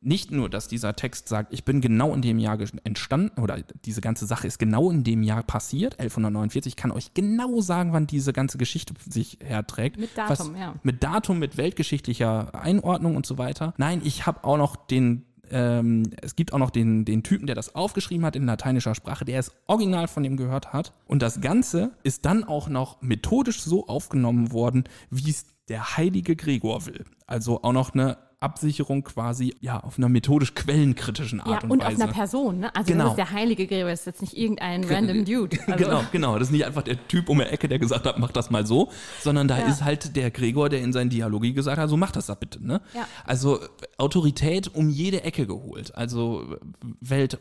nicht 0.00 0.30
nur, 0.30 0.48
dass 0.48 0.68
dieser 0.68 0.94
Text 0.94 1.28
sagt, 1.28 1.52
ich 1.52 1.64
bin 1.64 1.80
genau 1.80 2.14
in 2.14 2.22
dem 2.22 2.38
Jahr 2.38 2.58
entstanden 2.84 3.40
oder 3.40 3.58
diese 3.84 4.00
ganze 4.00 4.26
Sache 4.26 4.46
ist 4.46 4.58
genau 4.58 4.90
in 4.90 5.02
dem 5.02 5.22
Jahr 5.22 5.42
passiert, 5.42 5.98
1149, 5.98 6.72
ich 6.72 6.76
kann 6.76 6.92
euch 6.92 7.14
genau 7.14 7.60
sagen, 7.60 7.92
wann 7.92 8.06
diese 8.06 8.32
ganze 8.32 8.58
Geschichte 8.58 8.94
sich 9.08 9.38
herträgt. 9.42 9.98
Mit 9.98 10.16
Datum, 10.16 10.56
ja. 10.56 10.74
Mit 10.82 11.02
Datum, 11.02 11.38
mit 11.38 11.56
weltgeschichtlicher 11.56 12.54
Einordnung 12.54 13.16
und 13.16 13.26
so 13.26 13.38
weiter. 13.38 13.74
Nein, 13.76 14.00
ich 14.04 14.24
habe 14.26 14.44
auch 14.44 14.56
noch 14.56 14.76
den, 14.76 15.24
ähm, 15.50 16.04
es 16.22 16.36
gibt 16.36 16.52
auch 16.52 16.58
noch 16.58 16.70
den, 16.70 17.04
den 17.04 17.24
Typen, 17.24 17.46
der 17.46 17.56
das 17.56 17.74
aufgeschrieben 17.74 18.24
hat 18.24 18.36
in 18.36 18.46
lateinischer 18.46 18.94
Sprache, 18.94 19.24
der 19.24 19.40
es 19.40 19.52
original 19.66 20.06
von 20.06 20.22
dem 20.22 20.36
gehört 20.36 20.72
hat. 20.72 20.92
Und 21.06 21.22
das 21.22 21.40
Ganze 21.40 21.90
ist 22.04 22.24
dann 22.24 22.44
auch 22.44 22.68
noch 22.68 23.02
methodisch 23.02 23.62
so 23.62 23.88
aufgenommen 23.88 24.52
worden, 24.52 24.84
wie 25.10 25.30
es 25.30 25.46
der 25.68 25.96
heilige 25.96 26.36
Gregor 26.36 26.86
will. 26.86 27.04
Also 27.26 27.62
auch 27.62 27.72
noch 27.72 27.94
eine 27.94 28.16
Absicherung 28.40 29.02
quasi, 29.02 29.54
ja, 29.60 29.80
auf 29.80 29.98
einer 29.98 30.08
methodisch 30.08 30.54
quellenkritischen 30.54 31.40
Art 31.40 31.48
Ja, 31.48 31.68
und, 31.68 31.70
und 31.72 31.82
Weise. 31.84 31.96
auf 31.96 32.02
einer 32.02 32.12
Person, 32.12 32.58
ne? 32.60 32.74
Also 32.74 32.92
Genau. 32.92 33.04
das 33.04 33.12
ist 33.12 33.16
der 33.16 33.30
heilige 33.32 33.66
Gregor, 33.66 33.90
das 33.90 34.00
ist 34.00 34.06
jetzt 34.06 34.20
nicht 34.22 34.36
irgendein 34.36 34.84
random 34.84 35.24
Dude. 35.24 35.58
Also, 35.66 35.84
Genau, 35.84 36.02
genau. 36.12 36.38
Das 36.38 36.48
ist 36.48 36.52
nicht 36.52 36.64
einfach 36.64 36.82
der 36.82 37.06
Typ 37.08 37.28
um 37.28 37.38
die 37.38 37.44
Ecke, 37.44 37.68
der 37.68 37.78
gesagt 37.78 38.06
hat, 38.06 38.18
mach 38.18 38.30
das 38.30 38.50
mal 38.50 38.64
so, 38.66 38.90
sondern 39.22 39.48
da 39.48 39.58
Ja. 39.58 39.66
ist 39.66 39.82
halt 39.82 40.14
der 40.14 40.30
Gregor, 40.30 40.68
der 40.68 40.80
in 40.82 40.92
seinen 40.92 41.10
Dialogie 41.10 41.52
gesagt 41.52 41.78
hat, 41.78 41.88
so 41.90 41.96
mach 41.96 42.12
das 42.12 42.26
da 42.26 42.34
bitte. 42.34 42.64
Ne? 42.64 42.80
Ja. 42.94 43.06
Also 43.24 43.60
äh, 43.60 43.66
Autorität 43.96 44.72
um 44.74 44.88
jede 44.88 45.24
Ecke 45.24 45.46
geholt. 45.46 45.94
Also 45.96 46.42
äh, 46.54 46.56
Welt, 47.00 47.34
äh, 47.34 47.38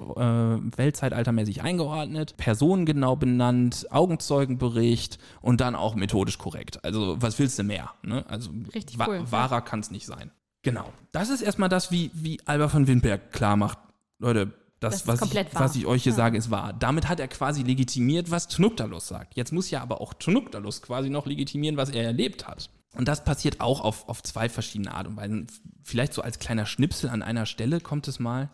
Weltzeitaltermäßig 0.77 1.61
eingeordnet, 1.61 2.35
Personen 2.37 2.85
genau 2.85 3.15
benannt, 3.15 3.85
Augenzeugenbericht 3.91 5.19
und 5.41 5.61
dann 5.61 5.75
auch 5.75 5.95
methodisch 5.95 6.37
korrekt. 6.37 6.83
Also 6.83 7.17
was 7.21 7.37
willst 7.39 7.59
du 7.59 7.63
mehr? 7.63 7.91
Ne? 8.03 8.25
Also 8.27 8.49
Richtig 8.73 8.97
wa 8.99 9.05
cool, 9.07 9.15
ja. 9.17 9.31
wahrer 9.31 9.61
kann 9.61 9.79
es 9.79 9.91
nicht 9.91 10.05
sein. 10.05 10.31
Genau. 10.63 10.91
Das 11.11 11.29
ist 11.29 11.41
erstmal 11.41 11.69
das, 11.69 11.91
wie, 11.91 12.11
wie 12.13 12.39
Alba 12.45 12.67
von 12.69 12.87
Windberg 12.87 13.31
klar 13.31 13.55
macht. 13.55 13.77
Leute, 14.19 14.53
das, 14.79 15.03
Das 15.03 15.07
was, 15.07 15.33
ich, 15.33 15.53
was 15.53 15.75
ich 15.75 15.85
euch 15.85 16.03
hier 16.03 16.13
sage, 16.13 16.37
ist 16.37 16.51
wahr. 16.51 16.73
Damit 16.73 17.07
hat 17.07 17.19
er 17.19 17.27
quasi 17.27 17.63
legitimiert, 17.63 18.29
was 18.29 18.47
Tnuktalus 18.47 19.07
sagt. 19.07 19.35
Jetzt 19.35 19.51
muss 19.51 19.71
ja 19.71 19.81
aber 19.81 20.01
auch 20.01 20.13
Tnuktalus 20.13 20.81
quasi 20.81 21.09
noch 21.09 21.25
legitimieren, 21.25 21.77
was 21.77 21.89
er 21.89 22.03
erlebt 22.03 22.47
hat. 22.47 22.69
Und 22.93 23.07
das 23.07 23.23
passiert 23.23 23.59
auch 23.59 23.81
auf, 23.81 24.07
auf 24.07 24.21
zwei 24.23 24.49
verschiedene 24.49 24.93
Art 24.93 25.07
und 25.07 25.15
Weisen. 25.17 25.47
Vielleicht 25.83 26.13
so 26.13 26.21
als 26.21 26.39
kleiner 26.39 26.65
Schnipsel 26.65 27.09
an 27.09 27.21
einer 27.23 27.45
Stelle 27.45 27.79
kommt 27.79 28.07
es 28.07 28.19
mal. 28.19 28.49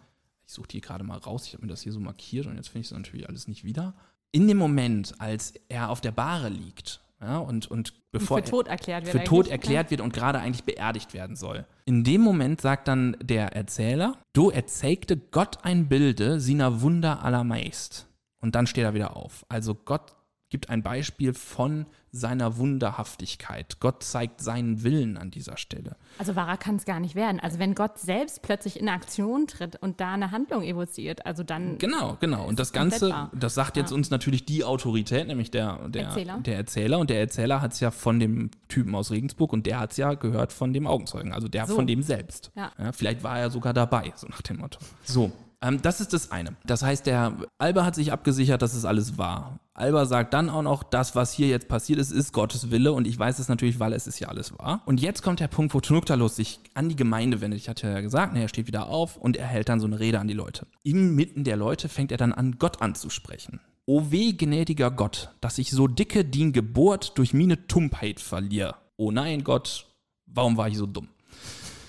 ich 0.46 0.54
suche 0.54 0.68
die 0.68 0.82
gerade 0.82 1.04
mal 1.04 1.18
raus, 1.18 1.48
ich 1.48 1.54
habe 1.54 1.64
mir 1.64 1.72
das 1.72 1.82
hier 1.82 1.92
so 1.92 2.00
markiert 2.00 2.46
und 2.46 2.56
jetzt 2.56 2.70
finde 2.70 2.82
ich 2.82 2.92
es 2.92 2.98
natürlich 2.98 3.28
alles 3.28 3.48
nicht 3.48 3.64
wieder. 3.64 3.94
In 4.32 4.48
dem 4.48 4.58
Moment, 4.58 5.16
als 5.20 5.54
er 5.68 5.90
auf 5.90 6.02
der 6.02 6.12
Bahre 6.12 6.50
liegt 6.50 7.03
ja, 7.24 7.38
und, 7.38 7.70
und 7.72 7.94
bevor 8.12 8.38
für 8.38 8.50
tot 8.50 8.68
erklärt 8.68 9.06
wird. 9.06 9.18
für 9.18 9.24
tot 9.24 9.48
erklärt 9.48 9.92
wird 9.92 10.02
und 10.02 10.14
gerade 10.14 10.40
eigentlich 10.40 10.64
beerdigt 10.64 11.14
werden 11.14 11.36
soll. 11.36 11.66
In 11.86 12.04
dem 12.04 12.22
Moment 12.22 12.62
sagt 12.62 12.88
dann 12.88 13.16
der 13.22 13.56
Erzähler, 13.56 14.18
du 14.34 14.50
erzeigte 14.50 15.18
Gott 15.18 15.60
ein 15.64 15.88
Bilde 15.88 16.40
sina 16.40 16.82
Wunder 16.82 17.24
allermeist. 17.24 18.08
Und 18.42 18.56
dann 18.56 18.68
steht 18.68 18.84
er 18.84 18.94
wieder 18.94 19.16
auf. 19.16 19.46
Also 19.48 19.74
Gott 19.74 20.16
gibt 20.54 20.70
ein 20.70 20.84
Beispiel 20.84 21.34
von 21.34 21.88
seiner 22.12 22.58
Wunderhaftigkeit. 22.58 23.80
Gott 23.80 24.04
zeigt 24.04 24.40
seinen 24.40 24.84
Willen 24.84 25.18
an 25.18 25.32
dieser 25.32 25.58
Stelle. 25.58 25.96
Also 26.20 26.36
wahrer 26.36 26.58
kann 26.58 26.76
es 26.76 26.86
gar 26.86 27.00
nicht 27.00 27.16
werden. 27.16 27.40
Also 27.40 27.58
wenn 27.58 27.74
Gott 27.74 27.98
selbst 27.98 28.44
plötzlich 28.44 28.80
in 28.80 28.88
Aktion 28.88 29.48
tritt 29.48 29.78
und 29.78 30.00
da 30.00 30.14
eine 30.14 30.30
Handlung 30.30 30.62
evoziert, 30.62 31.26
also 31.26 31.42
dann. 31.42 31.80
Genau, 31.80 32.18
genau. 32.20 32.46
Und 32.46 32.60
das 32.60 32.72
Ganze, 32.72 33.32
das 33.34 33.56
sagt 33.56 33.78
jetzt 33.78 33.92
uns 33.92 34.12
natürlich 34.12 34.46
die 34.46 34.64
Autorität, 34.64 35.26
nämlich 35.26 35.50
der, 35.50 35.90
der 35.90 36.04
Erzähler. 36.04 36.38
Der 36.38 36.58
Erzähler. 36.58 37.00
Und 37.00 37.10
der 37.10 37.20
Erzähler 37.20 37.62
hat 37.64 37.74
es 37.74 37.80
ja 37.80 37.90
von 37.90 38.20
dem 38.20 38.52
Typen 38.68 38.94
aus 38.94 39.10
Regensburg 39.10 39.54
und 39.54 39.66
der 39.66 39.80
hat 39.80 39.94
es 39.94 39.98
ja 39.98 40.14
gehört 40.14 40.54
von 40.54 40.72
dem 40.72 40.86
Augenzeugen, 40.86 41.34
also 41.34 41.48
der 41.48 41.66
So. 41.66 41.74
von 41.74 41.88
dem 41.88 42.04
selbst. 42.04 42.52
Ja. 42.56 42.72
vielleicht 42.92 43.24
war 43.24 43.40
er 43.40 43.50
sogar 43.50 43.74
dabei, 43.74 44.14
so 44.16 44.28
nach 44.28 44.44
dem 44.44 44.58
Motto. 44.58 44.78
So. 45.04 45.32
Ähm, 45.64 45.82
das 45.82 46.02
ist 46.02 46.14
das 46.14 46.32
eine. 46.32 46.56
Das 46.66 46.84
heißt, 46.84 47.06
der 47.06 47.38
Alba 47.58 47.86
hat 47.86 47.96
sich 47.96 48.12
abgesichert, 48.12 48.62
dass 48.62 48.74
es 48.74 48.84
alles 48.86 49.18
wahr. 49.18 49.60
Alba 49.74 50.06
sagt 50.06 50.34
dann 50.34 50.50
auch 50.50 50.62
noch, 50.62 50.84
das, 50.84 51.16
was 51.16 51.34
hier 51.34 51.48
jetzt 51.48 51.68
passiert 51.68 51.98
ist, 51.98 52.12
ist 52.12 52.34
Gottes 52.34 52.70
Wille 52.70 52.92
und 52.92 53.08
ich 53.08 53.18
weiß 53.18 53.40
es 53.40 53.48
natürlich, 53.48 53.80
weil 53.80 53.94
es 53.94 54.06
ist 54.06 54.20
ja 54.20 54.28
alles 54.28 54.58
wahr. 54.60 54.84
Und 54.86 55.02
jetzt 55.02 55.24
kommt 55.24 55.40
der 55.40 55.48
Punkt, 55.48 55.74
wo 55.74 55.80
Tnuktalos 55.80 56.36
sich 56.36 56.60
an 56.76 56.90
die 56.90 56.96
Gemeinde 56.96 57.42
wendet. 57.42 57.60
Ich 57.60 57.70
hatte 57.70 57.88
ja 57.88 58.02
gesagt, 58.02 58.34
ne, 58.34 58.42
er 58.42 58.50
steht 58.50 58.68
wieder 58.68 58.88
auf 58.88 59.16
und 59.18 59.38
er 59.38 59.48
hält 59.48 59.70
dann 59.70 59.80
so 59.80 59.88
eine 59.88 60.00
Rede 60.00 60.20
an 60.20 60.28
die 60.28 60.36
Leute. 60.36 60.68
Inmitten 60.84 61.44
der 61.44 61.56
Leute 61.56 61.90
fängt 61.90 62.12
er 62.12 62.18
dann 62.18 62.34
an, 62.34 62.58
Gott 62.60 62.82
anzusprechen. 62.82 63.62
O 63.86 64.12
weh, 64.12 64.34
gnädiger 64.34 64.92
Gott, 64.92 65.34
dass 65.42 65.58
ich 65.58 65.72
so 65.72 65.88
dicke 65.88 66.24
din 66.24 66.54
Geburt 66.54 67.18
durch 67.18 67.34
mine 67.34 67.68
Tumpheit 67.68 68.20
verliere. 68.20 68.76
Oh 68.98 69.12
nein, 69.12 69.44
Gott, 69.44 69.88
warum 70.28 70.56
war 70.56 70.68
ich 70.68 70.78
so 70.78 70.86
dumm? 70.86 71.08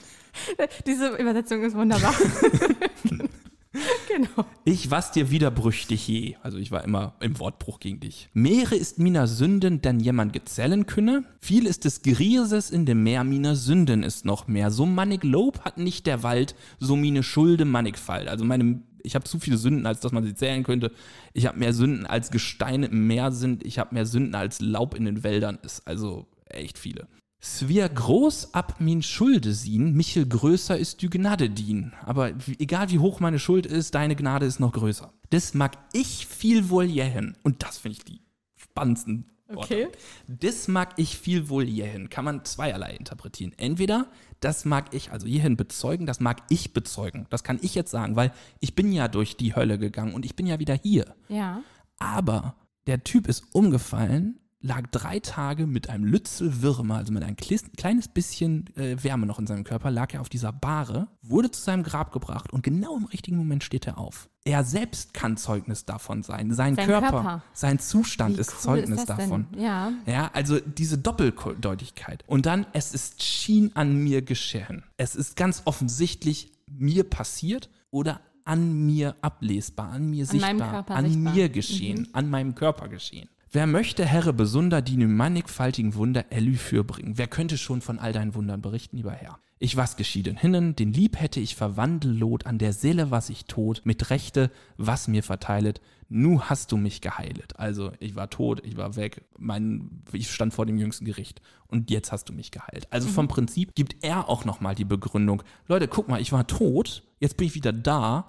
Diese 0.86 1.08
Übersetzung 1.16 1.62
ist 1.62 1.76
wunderbar. 1.76 2.14
genau. 4.08 4.46
Ich 4.64 4.90
was 4.90 5.12
dir 5.12 5.30
widerbrüchtig 5.30 6.06
je. 6.06 6.36
Also 6.42 6.58
ich 6.58 6.70
war 6.70 6.84
immer 6.84 7.14
im 7.20 7.38
Wortbruch 7.38 7.80
gegen 7.80 8.00
dich. 8.00 8.28
Meere 8.32 8.76
ist 8.76 8.98
miner 8.98 9.26
Sünden, 9.26 9.82
denn 9.82 10.00
jemand 10.00 10.32
gezellen 10.32 10.86
könne. 10.86 11.24
Viel 11.40 11.66
ist 11.66 11.84
des 11.84 12.02
Grieses 12.02 12.70
in 12.70 12.86
dem 12.86 13.02
Meer 13.02 13.24
miner 13.24 13.56
Sünden 13.56 14.02
ist 14.02 14.24
noch 14.24 14.46
mehr. 14.46 14.70
So 14.70 14.86
mannig 14.86 15.24
Lob 15.24 15.60
hat 15.64 15.78
nicht 15.78 16.06
der 16.06 16.22
Wald, 16.22 16.54
so 16.78 16.96
mine 16.96 17.22
Schulde 17.22 17.64
mannigfalt. 17.64 18.28
Also 18.28 18.44
meine, 18.44 18.80
ich 19.02 19.14
habe 19.14 19.24
zu 19.24 19.40
viele 19.40 19.56
Sünden, 19.56 19.86
als 19.86 20.00
dass 20.00 20.12
man 20.12 20.24
sie 20.24 20.34
zählen 20.34 20.62
könnte. 20.62 20.92
Ich 21.32 21.46
habe 21.46 21.58
mehr 21.58 21.72
Sünden 21.72 22.06
als 22.06 22.30
Gesteine 22.30 22.86
im 22.86 23.06
Meer 23.06 23.32
sind. 23.32 23.64
Ich 23.66 23.78
habe 23.78 23.94
mehr 23.94 24.06
Sünden 24.06 24.34
als 24.34 24.60
Laub 24.60 24.94
in 24.94 25.04
den 25.04 25.24
Wäldern 25.24 25.58
ist. 25.62 25.86
Also 25.86 26.26
echt 26.46 26.78
viele. 26.78 27.08
Svir 27.44 27.90
groß 27.90 28.54
ab 28.54 28.76
min 28.80 29.02
Schulde 29.02 29.52
sien, 29.52 29.92
Michel 29.92 30.26
größer 30.26 30.78
ist 30.78 31.02
die 31.02 31.10
Gnade 31.10 31.50
dien. 31.50 31.92
Aber 32.02 32.32
egal 32.58 32.90
wie 32.90 32.98
hoch 32.98 33.20
meine 33.20 33.38
Schuld 33.38 33.66
ist, 33.66 33.94
deine 33.94 34.16
Gnade 34.16 34.46
ist 34.46 34.60
noch 34.60 34.72
größer. 34.72 35.12
Das 35.28 35.52
mag 35.52 35.76
ich 35.92 36.26
viel 36.26 36.70
wohl 36.70 36.84
jähen. 36.84 37.36
Und 37.42 37.62
das 37.62 37.76
finde 37.76 37.98
ich 37.98 38.04
die 38.04 38.22
spannendsten 38.56 39.30
Worte. 39.48 39.74
Okay. 39.74 39.88
Das 40.26 40.68
mag 40.68 40.94
ich 40.96 41.18
viel 41.18 41.50
wohl 41.50 41.68
jähen. 41.68 42.08
Kann 42.08 42.24
man 42.24 42.46
zweierlei 42.46 42.96
interpretieren. 42.96 43.52
Entweder 43.58 44.10
das 44.40 44.64
mag 44.64 44.94
ich, 44.94 45.12
also 45.12 45.26
hierhin 45.26 45.58
bezeugen, 45.58 46.06
das 46.06 46.20
mag 46.20 46.40
ich 46.48 46.72
bezeugen. 46.72 47.26
Das 47.28 47.44
kann 47.44 47.58
ich 47.60 47.74
jetzt 47.74 47.90
sagen, 47.90 48.16
weil 48.16 48.32
ich 48.60 48.74
bin 48.74 48.90
ja 48.90 49.06
durch 49.06 49.36
die 49.36 49.54
Hölle 49.54 49.78
gegangen 49.78 50.14
und 50.14 50.24
ich 50.24 50.34
bin 50.34 50.46
ja 50.46 50.60
wieder 50.60 50.74
hier. 50.82 51.14
Ja. 51.28 51.62
Aber 51.98 52.56
der 52.86 53.04
Typ 53.04 53.28
ist 53.28 53.44
umgefallen, 53.52 54.40
lag 54.64 54.86
drei 54.90 55.20
Tage 55.20 55.66
mit 55.66 55.90
einem 55.90 56.04
Lützel 56.04 56.62
Würmer, 56.62 56.96
also 56.96 57.12
mit 57.12 57.22
einem 57.22 57.36
kleines 57.36 58.08
bisschen 58.08 58.74
äh, 58.76 58.96
Wärme 59.02 59.26
noch 59.26 59.38
in 59.38 59.46
seinem 59.46 59.62
Körper, 59.62 59.90
lag 59.90 60.14
er 60.14 60.22
auf 60.22 60.30
dieser 60.30 60.52
Bahre, 60.52 61.06
wurde 61.20 61.50
zu 61.50 61.60
seinem 61.60 61.82
Grab 61.82 62.12
gebracht 62.12 62.50
und 62.50 62.62
genau 62.62 62.96
im 62.96 63.04
richtigen 63.04 63.36
Moment 63.36 63.62
steht 63.62 63.86
er 63.86 63.98
auf. 63.98 64.30
Er 64.46 64.64
selbst 64.64 65.12
kann 65.12 65.36
Zeugnis 65.36 65.84
davon 65.84 66.22
sein. 66.22 66.50
Sein, 66.52 66.76
Sein 66.76 66.86
Körper, 66.86 67.10
Körper. 67.10 67.42
sein 67.52 67.78
Zustand 67.78 68.36
Wie 68.36 68.40
ist 68.40 68.52
cool 68.52 68.60
Zeugnis 68.60 69.00
ist 69.00 69.08
davon. 69.10 69.46
Denn? 69.52 69.62
Ja. 69.62 69.92
Ja, 70.06 70.30
also 70.32 70.58
diese 70.60 70.96
Doppeldeutigkeit. 70.98 72.24
Und 72.26 72.46
dann, 72.46 72.66
es 72.72 72.94
ist 72.94 73.22
schien 73.22 73.70
an 73.74 73.96
mir 73.96 74.22
geschehen. 74.22 74.82
Es 74.96 75.14
ist 75.14 75.36
ganz 75.36 75.62
offensichtlich 75.66 76.52
mir 76.70 77.04
passiert 77.04 77.68
oder 77.90 78.20
an 78.44 78.84
mir 78.86 79.16
ablesbar, 79.22 79.90
an 79.90 80.08
mir 80.10 80.22
An 80.24 80.28
sichtbar, 80.28 80.84
an 80.90 81.04
sichtbar. 81.04 81.32
Mhm. 81.32 81.34
mir 81.34 81.48
geschehen, 81.48 82.08
an 82.12 82.28
meinem 82.28 82.54
Körper 82.54 82.88
geschehen. 82.88 83.28
Wer 83.54 83.68
möchte, 83.68 84.04
Herre, 84.04 84.32
besunder 84.32 84.82
die 84.82 84.96
mannigfaltigen 84.96 85.94
Wunder 85.94 86.24
Elü 86.30 86.56
fürbringen? 86.56 87.18
Wer 87.18 87.28
könnte 87.28 87.56
schon 87.56 87.82
von 87.82 88.00
all 88.00 88.12
deinen 88.12 88.34
Wundern 88.34 88.60
berichten, 88.60 88.96
lieber 88.96 89.12
Herr? 89.12 89.38
Ich 89.60 89.76
was 89.76 89.96
geschieden 89.96 90.36
hinnen, 90.36 90.74
den 90.74 90.92
Lieb 90.92 91.20
hätte 91.20 91.38
ich 91.38 91.54
verwandelt, 91.54 92.46
an 92.46 92.58
der 92.58 92.72
Seele 92.72 93.12
was 93.12 93.30
ich 93.30 93.44
tot, 93.44 93.82
mit 93.84 94.10
Rechte, 94.10 94.50
was 94.76 95.06
mir 95.06 95.22
verteilet, 95.22 95.80
nu 96.08 96.40
hast 96.40 96.72
du 96.72 96.76
mich 96.76 97.00
geheilet. 97.00 97.56
Also 97.56 97.92
ich 98.00 98.16
war 98.16 98.28
tot, 98.28 98.60
ich 98.66 98.76
war 98.76 98.96
weg, 98.96 99.22
mein, 99.38 100.02
ich 100.10 100.32
stand 100.32 100.52
vor 100.52 100.66
dem 100.66 100.76
jüngsten 100.76 101.04
Gericht 101.04 101.40
und 101.68 101.92
jetzt 101.92 102.10
hast 102.10 102.28
du 102.28 102.32
mich 102.32 102.50
geheilt. 102.50 102.88
Also 102.90 103.06
vom 103.06 103.28
Prinzip 103.28 103.76
gibt 103.76 104.02
er 104.02 104.28
auch 104.28 104.44
nochmal 104.44 104.74
die 104.74 104.84
Begründung, 104.84 105.44
Leute, 105.68 105.86
guck 105.86 106.08
mal, 106.08 106.20
ich 106.20 106.32
war 106.32 106.48
tot, 106.48 107.04
jetzt 107.20 107.36
bin 107.36 107.46
ich 107.46 107.54
wieder 107.54 107.72
da, 107.72 108.26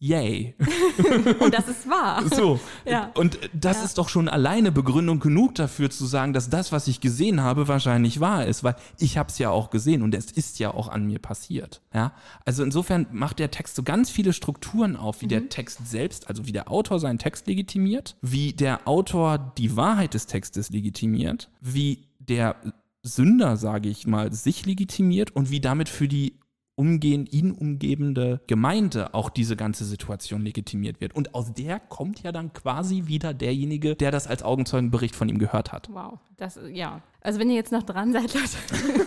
yay. 0.00 0.54
Und 1.40 1.52
das 1.54 1.66
ist 1.68 1.88
wahr. 1.88 2.22
So. 2.28 2.60
Ja. 2.84 3.10
Und 3.14 3.38
das 3.52 3.78
Ja. 3.78 3.84
ist 3.84 3.98
doch 3.98 4.08
schon 4.08 4.28
alleine 4.28 4.70
Begründung 4.72 5.18
genug 5.20 5.54
dafür 5.56 5.90
zu 5.90 6.06
sagen, 6.06 6.32
dass 6.32 6.48
das, 6.50 6.70
was 6.72 6.86
ich 6.88 7.00
gesehen 7.00 7.42
habe, 7.42 7.68
wahrscheinlich 7.68 8.20
wahr 8.20 8.46
ist, 8.46 8.62
weil 8.64 8.76
ich 8.98 9.18
habe 9.18 9.28
es 9.30 9.38
ja 9.38 9.50
auch 9.50 9.70
gesehen 9.70 10.02
und 10.02 10.14
es 10.14 10.30
ist 10.30 10.58
ja 10.60 10.72
auch 10.72 10.88
an 10.88 11.04
mir 11.06 11.18
passiert. 11.18 11.82
Ja? 11.92 12.12
Also 12.44 12.62
insofern 12.62 13.06
macht 13.10 13.38
der 13.40 13.50
Text 13.50 13.74
so 13.76 13.82
ganz 13.82 14.10
viele 14.10 14.32
Strukturen 14.32 14.94
auf, 14.96 15.20
wie 15.20 15.26
Mhm. 15.26 15.30
der 15.30 15.48
Text 15.48 15.86
selbst, 15.88 16.28
also 16.28 16.46
wie 16.46 16.52
der 16.52 16.70
Autor 16.70 17.00
seinen 17.00 17.18
Text 17.18 17.46
legitimiert, 17.46 18.16
wie 18.22 18.52
der 18.52 18.86
Autor 18.86 19.52
die 19.58 19.76
Wahrheit 19.76 20.14
des 20.14 20.26
Textes 20.26 20.70
legitimiert, 20.70 21.50
wie 21.60 22.06
der 22.20 22.56
Sünder, 23.02 23.56
sage 23.56 23.88
ich 23.88 24.06
mal, 24.06 24.32
sich 24.32 24.66
legitimiert 24.66 25.34
und 25.34 25.50
wie 25.50 25.60
damit 25.60 25.88
für 25.88 26.08
die 26.08 26.34
umgehen, 26.78 27.26
ihn 27.26 27.50
umgebende 27.50 28.40
Gemeinde 28.46 29.12
auch 29.12 29.30
diese 29.30 29.56
ganze 29.56 29.84
Situation 29.84 30.42
legitimiert 30.42 31.00
wird. 31.00 31.14
Und 31.14 31.34
aus 31.34 31.52
der 31.52 31.80
kommt 31.80 32.22
ja 32.22 32.30
dann 32.30 32.52
quasi 32.52 33.06
wieder 33.06 33.34
derjenige, 33.34 33.96
der 33.96 34.12
das 34.12 34.28
als 34.28 34.42
Augenzeugenbericht 34.42 35.16
von 35.16 35.28
ihm 35.28 35.38
gehört 35.38 35.72
hat. 35.72 35.88
Wow, 35.92 36.18
das, 36.36 36.58
ja. 36.72 37.02
Also 37.20 37.40
wenn 37.40 37.50
ihr 37.50 37.56
jetzt 37.56 37.72
noch 37.72 37.82
dran 37.82 38.12
seid, 38.12 38.32
Leute. 38.34 39.06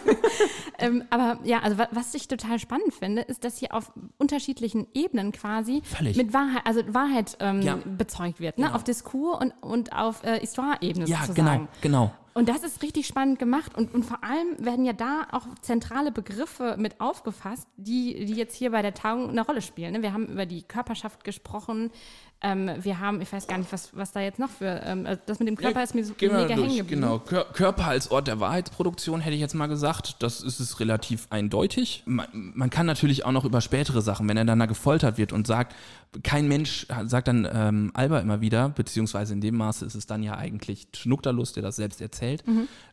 ähm, 0.79 1.03
aber 1.09 1.39
ja, 1.43 1.59
also 1.59 1.77
wa- 1.77 1.87
was 1.91 2.13
ich 2.13 2.27
total 2.27 2.59
spannend 2.59 2.93
finde, 2.93 3.21
ist, 3.21 3.43
dass 3.43 3.57
hier 3.57 3.73
auf 3.73 3.91
unterschiedlichen 4.17 4.87
Ebenen 4.93 5.31
quasi 5.31 5.81
Völlig. 5.83 6.17
mit 6.17 6.33
Wahrheit, 6.33 6.61
also 6.65 6.81
Wahrheit 6.93 7.37
ähm, 7.39 7.61
Ja. 7.61 7.77
bezeugt 7.85 8.39
wird, 8.39 8.57
ne? 8.57 8.65
Genau. 8.65 8.75
Auf 8.75 8.83
Diskurs 8.83 9.39
und, 9.41 9.51
und 9.63 9.93
auf 9.93 10.23
äh, 10.23 10.39
Histoire-Ebene 10.39 11.05
Ja, 11.05 11.21
sozusagen. 11.25 11.67
genau, 11.81 12.01
genau. 12.05 12.11
Und 12.33 12.47
das 12.47 12.63
ist 12.63 12.81
richtig 12.81 13.07
spannend 13.07 13.39
gemacht. 13.39 13.75
Und, 13.77 13.93
und 13.93 14.03
vor 14.03 14.23
allem 14.23 14.55
werden 14.57 14.85
ja 14.85 14.93
da 14.93 15.27
auch 15.33 15.45
zentrale 15.61 16.13
Begriffe 16.13 16.75
mit 16.79 17.01
aufgefasst, 17.01 17.67
die, 17.75 18.23
die 18.25 18.35
jetzt 18.35 18.55
hier 18.55 18.71
bei 18.71 18.81
der 18.81 18.93
Tagung 18.93 19.29
eine 19.29 19.41
Rolle 19.45 19.61
spielen. 19.61 19.91
ne? 19.91 20.01
Wir 20.01 20.13
haben 20.13 20.27
über 20.27 20.45
die 20.45 20.63
Körperschaft 20.63 21.25
gesprochen. 21.25 21.91
Ähm, 22.43 22.71
wir 22.81 22.99
haben, 22.99 23.21
ich 23.21 23.31
weiß 23.31 23.45
gar 23.45 23.59
nicht, 23.59 23.71
was, 23.71 23.95
was 23.95 24.11
da 24.13 24.19
jetzt 24.19 24.39
noch 24.39 24.49
für, 24.49 24.81
ähm, 24.83 25.05
also 25.05 25.21
das 25.27 25.37
mit 25.37 25.47
dem 25.47 25.55
Körper 25.55 25.83
ist 25.83 25.93
mir 25.93 26.03
so 26.03 26.13
mega 26.19 26.37
durch. 26.37 26.49
hängen 26.49 26.77
geblieben. 26.77 26.87
Genau, 26.87 27.19
Kör 27.19 27.45
Körper 27.45 27.85
als 27.85 28.09
Ort 28.09 28.27
der 28.27 28.39
Wahrheitsproduktion 28.39 29.21
hätte 29.21 29.35
ich 29.35 29.41
jetzt 29.41 29.53
mal 29.53 29.67
gesagt. 29.67 30.15
Das 30.23 30.41
ist 30.41 30.59
es 30.59 30.79
relativ 30.79 31.27
eindeutig. 31.29 32.01
Man, 32.05 32.27
man 32.33 32.71
kann 32.71 32.87
natürlich 32.87 33.25
auch 33.25 33.31
noch 33.31 33.45
über 33.45 33.61
spätere 33.61 34.01
Sachen, 34.01 34.27
wenn 34.27 34.37
er 34.37 34.45
dann 34.45 34.57
da 34.57 34.65
gefoltert 34.65 35.19
wird 35.19 35.33
und 35.33 35.45
sagt, 35.45 35.75
kein 36.23 36.47
Mensch, 36.47 36.87
sagt 37.05 37.29
dann 37.29 37.47
ähm, 37.51 37.91
Alba 37.93 38.19
immer 38.19 38.41
wieder, 38.41 38.69
beziehungsweise 38.69 39.33
in 39.33 39.39
dem 39.39 39.55
Maße 39.55 39.85
ist 39.85 39.95
es 39.95 40.07
dann 40.07 40.23
ja 40.23 40.35
eigentlich 40.35 40.89
Schnuckterlust, 40.93 41.55
der 41.55 41.63
das 41.63 41.77
selbst 41.77 42.01
erzählt, 42.01 42.43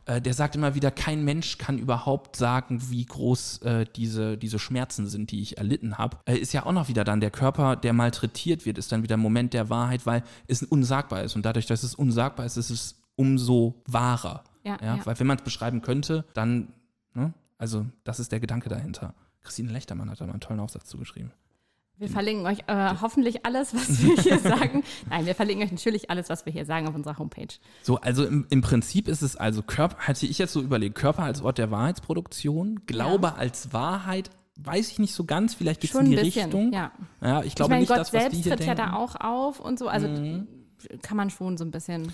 äh, 0.05 0.21
der 0.21 0.33
sagt 0.33 0.55
immer 0.55 0.73
wieder, 0.73 0.89
kein 0.89 1.25
Mensch 1.25 1.57
kann 1.57 1.77
überhaupt 1.77 2.37
sagen, 2.37 2.81
wie 2.89 3.05
groß 3.05 3.57
äh, 3.63 3.85
diese, 3.93 4.37
diese 4.37 4.57
Schmerzen 4.57 5.07
sind, 5.07 5.31
die 5.31 5.41
ich 5.41 5.57
erlitten 5.57 5.97
habe. 5.97 6.17
Äh, 6.25 6.37
ist 6.37 6.53
ja 6.53 6.65
auch 6.65 6.71
noch 6.71 6.87
wieder 6.87 7.03
dann 7.03 7.19
der 7.19 7.31
Körper, 7.31 7.75
der 7.75 7.91
malträtiert 7.91 8.65
wird, 8.65 8.77
ist 8.77 8.91
dann 8.91 9.03
wieder 9.03 9.17
ein 9.17 9.21
Moment 9.21 9.53
der 9.53 9.69
Wahrheit, 9.69 10.05
weil 10.05 10.23
es 10.47 10.63
unsagbar 10.63 11.23
ist. 11.23 11.35
Und 11.35 11.45
dadurch, 11.45 11.65
dass 11.65 11.83
es 11.83 11.95
unsagbar 11.95 12.45
ist, 12.45 12.55
ist 12.55 12.69
es 12.69 13.01
umso 13.15 13.81
wahrer. 13.85 14.45
Ja, 14.63 14.77
Ja, 14.81 14.95
ja. 14.95 15.05
Weil 15.05 15.19
wenn 15.19 15.27
man 15.27 15.37
es 15.37 15.43
beschreiben 15.43 15.81
könnte, 15.81 16.23
dann, 16.33 16.69
ne? 17.13 17.33
also 17.57 17.85
das 18.05 18.19
ist 18.19 18.31
der 18.31 18.39
Gedanke 18.39 18.69
dahinter. 18.69 19.13
Christine 19.41 19.71
Lechtermann 19.71 20.09
hat 20.09 20.21
da 20.21 20.25
mal 20.25 20.31
einen 20.31 20.41
tollen 20.41 20.59
Aufsatz 20.59 20.85
zugeschrieben. 20.85 21.31
Wir 21.99 22.07
verlinken 22.07 22.45
euch 22.45 22.59
äh, 22.67 22.95
hoffentlich 23.01 23.45
alles, 23.45 23.75
was 23.75 24.01
wir 24.01 24.15
hier 24.15 24.39
sagen. 24.39 24.83
Nein, 25.09 25.25
wir 25.25 25.35
verlinken 25.35 25.65
euch 25.65 25.71
natürlich 25.71 26.09
alles, 26.09 26.29
was 26.29 26.45
wir 26.45 26.53
hier 26.53 26.65
sagen 26.65 26.87
auf 26.87 26.95
unserer 26.95 27.17
Homepage. 27.17 27.47
So, 27.81 27.97
also 27.97 28.25
im, 28.25 28.47
im 28.49 28.61
Prinzip 28.61 29.09
ist 29.09 29.21
es 29.21 29.35
also 29.35 29.61
Körper, 29.61 29.97
hatte 29.97 30.25
ich 30.25 30.37
jetzt 30.37 30.53
so 30.53 30.61
überlegt, 30.61 30.95
Körper 30.95 31.23
als 31.23 31.41
Ort 31.41 31.57
der 31.57 31.71
Wahrheitsproduktion, 31.71 32.85
Glaube 32.85 33.35
als 33.35 33.73
Wahrheit, 33.73 34.29
weiß 34.55 34.91
ich 34.91 34.99
nicht 34.99 35.13
so 35.13 35.25
ganz. 35.25 35.53
Vielleicht 35.55 35.81
geht 35.81 35.93
es 35.93 35.99
in 35.99 36.05
die 36.05 36.15
bisschen, 36.15 36.43
Richtung. 36.43 36.71
ja. 36.71 36.91
Ja, 37.21 37.41
ich 37.41 37.47
Ich 37.47 37.55
glaube 37.55 37.71
meine, 37.71 37.81
nicht, 37.81 37.89
Gott 37.89 37.99
das, 37.99 38.13
was 38.13 38.21
selbst 38.21 38.37
die 38.37 38.43
hier 38.43 38.55
tritt 38.55 38.65
ja 38.65 38.75
denken. 38.75 38.91
Mhm. 38.91 38.95
da 38.95 38.97
auch 38.97 39.15
auf 39.19 39.59
und 39.59 39.77
so. 39.77 39.89
Also 39.89 40.07
kann 41.01 41.17
man 41.17 41.29
schon 41.29 41.57
so 41.57 41.65
ein 41.65 41.71
bisschen. 41.71 42.13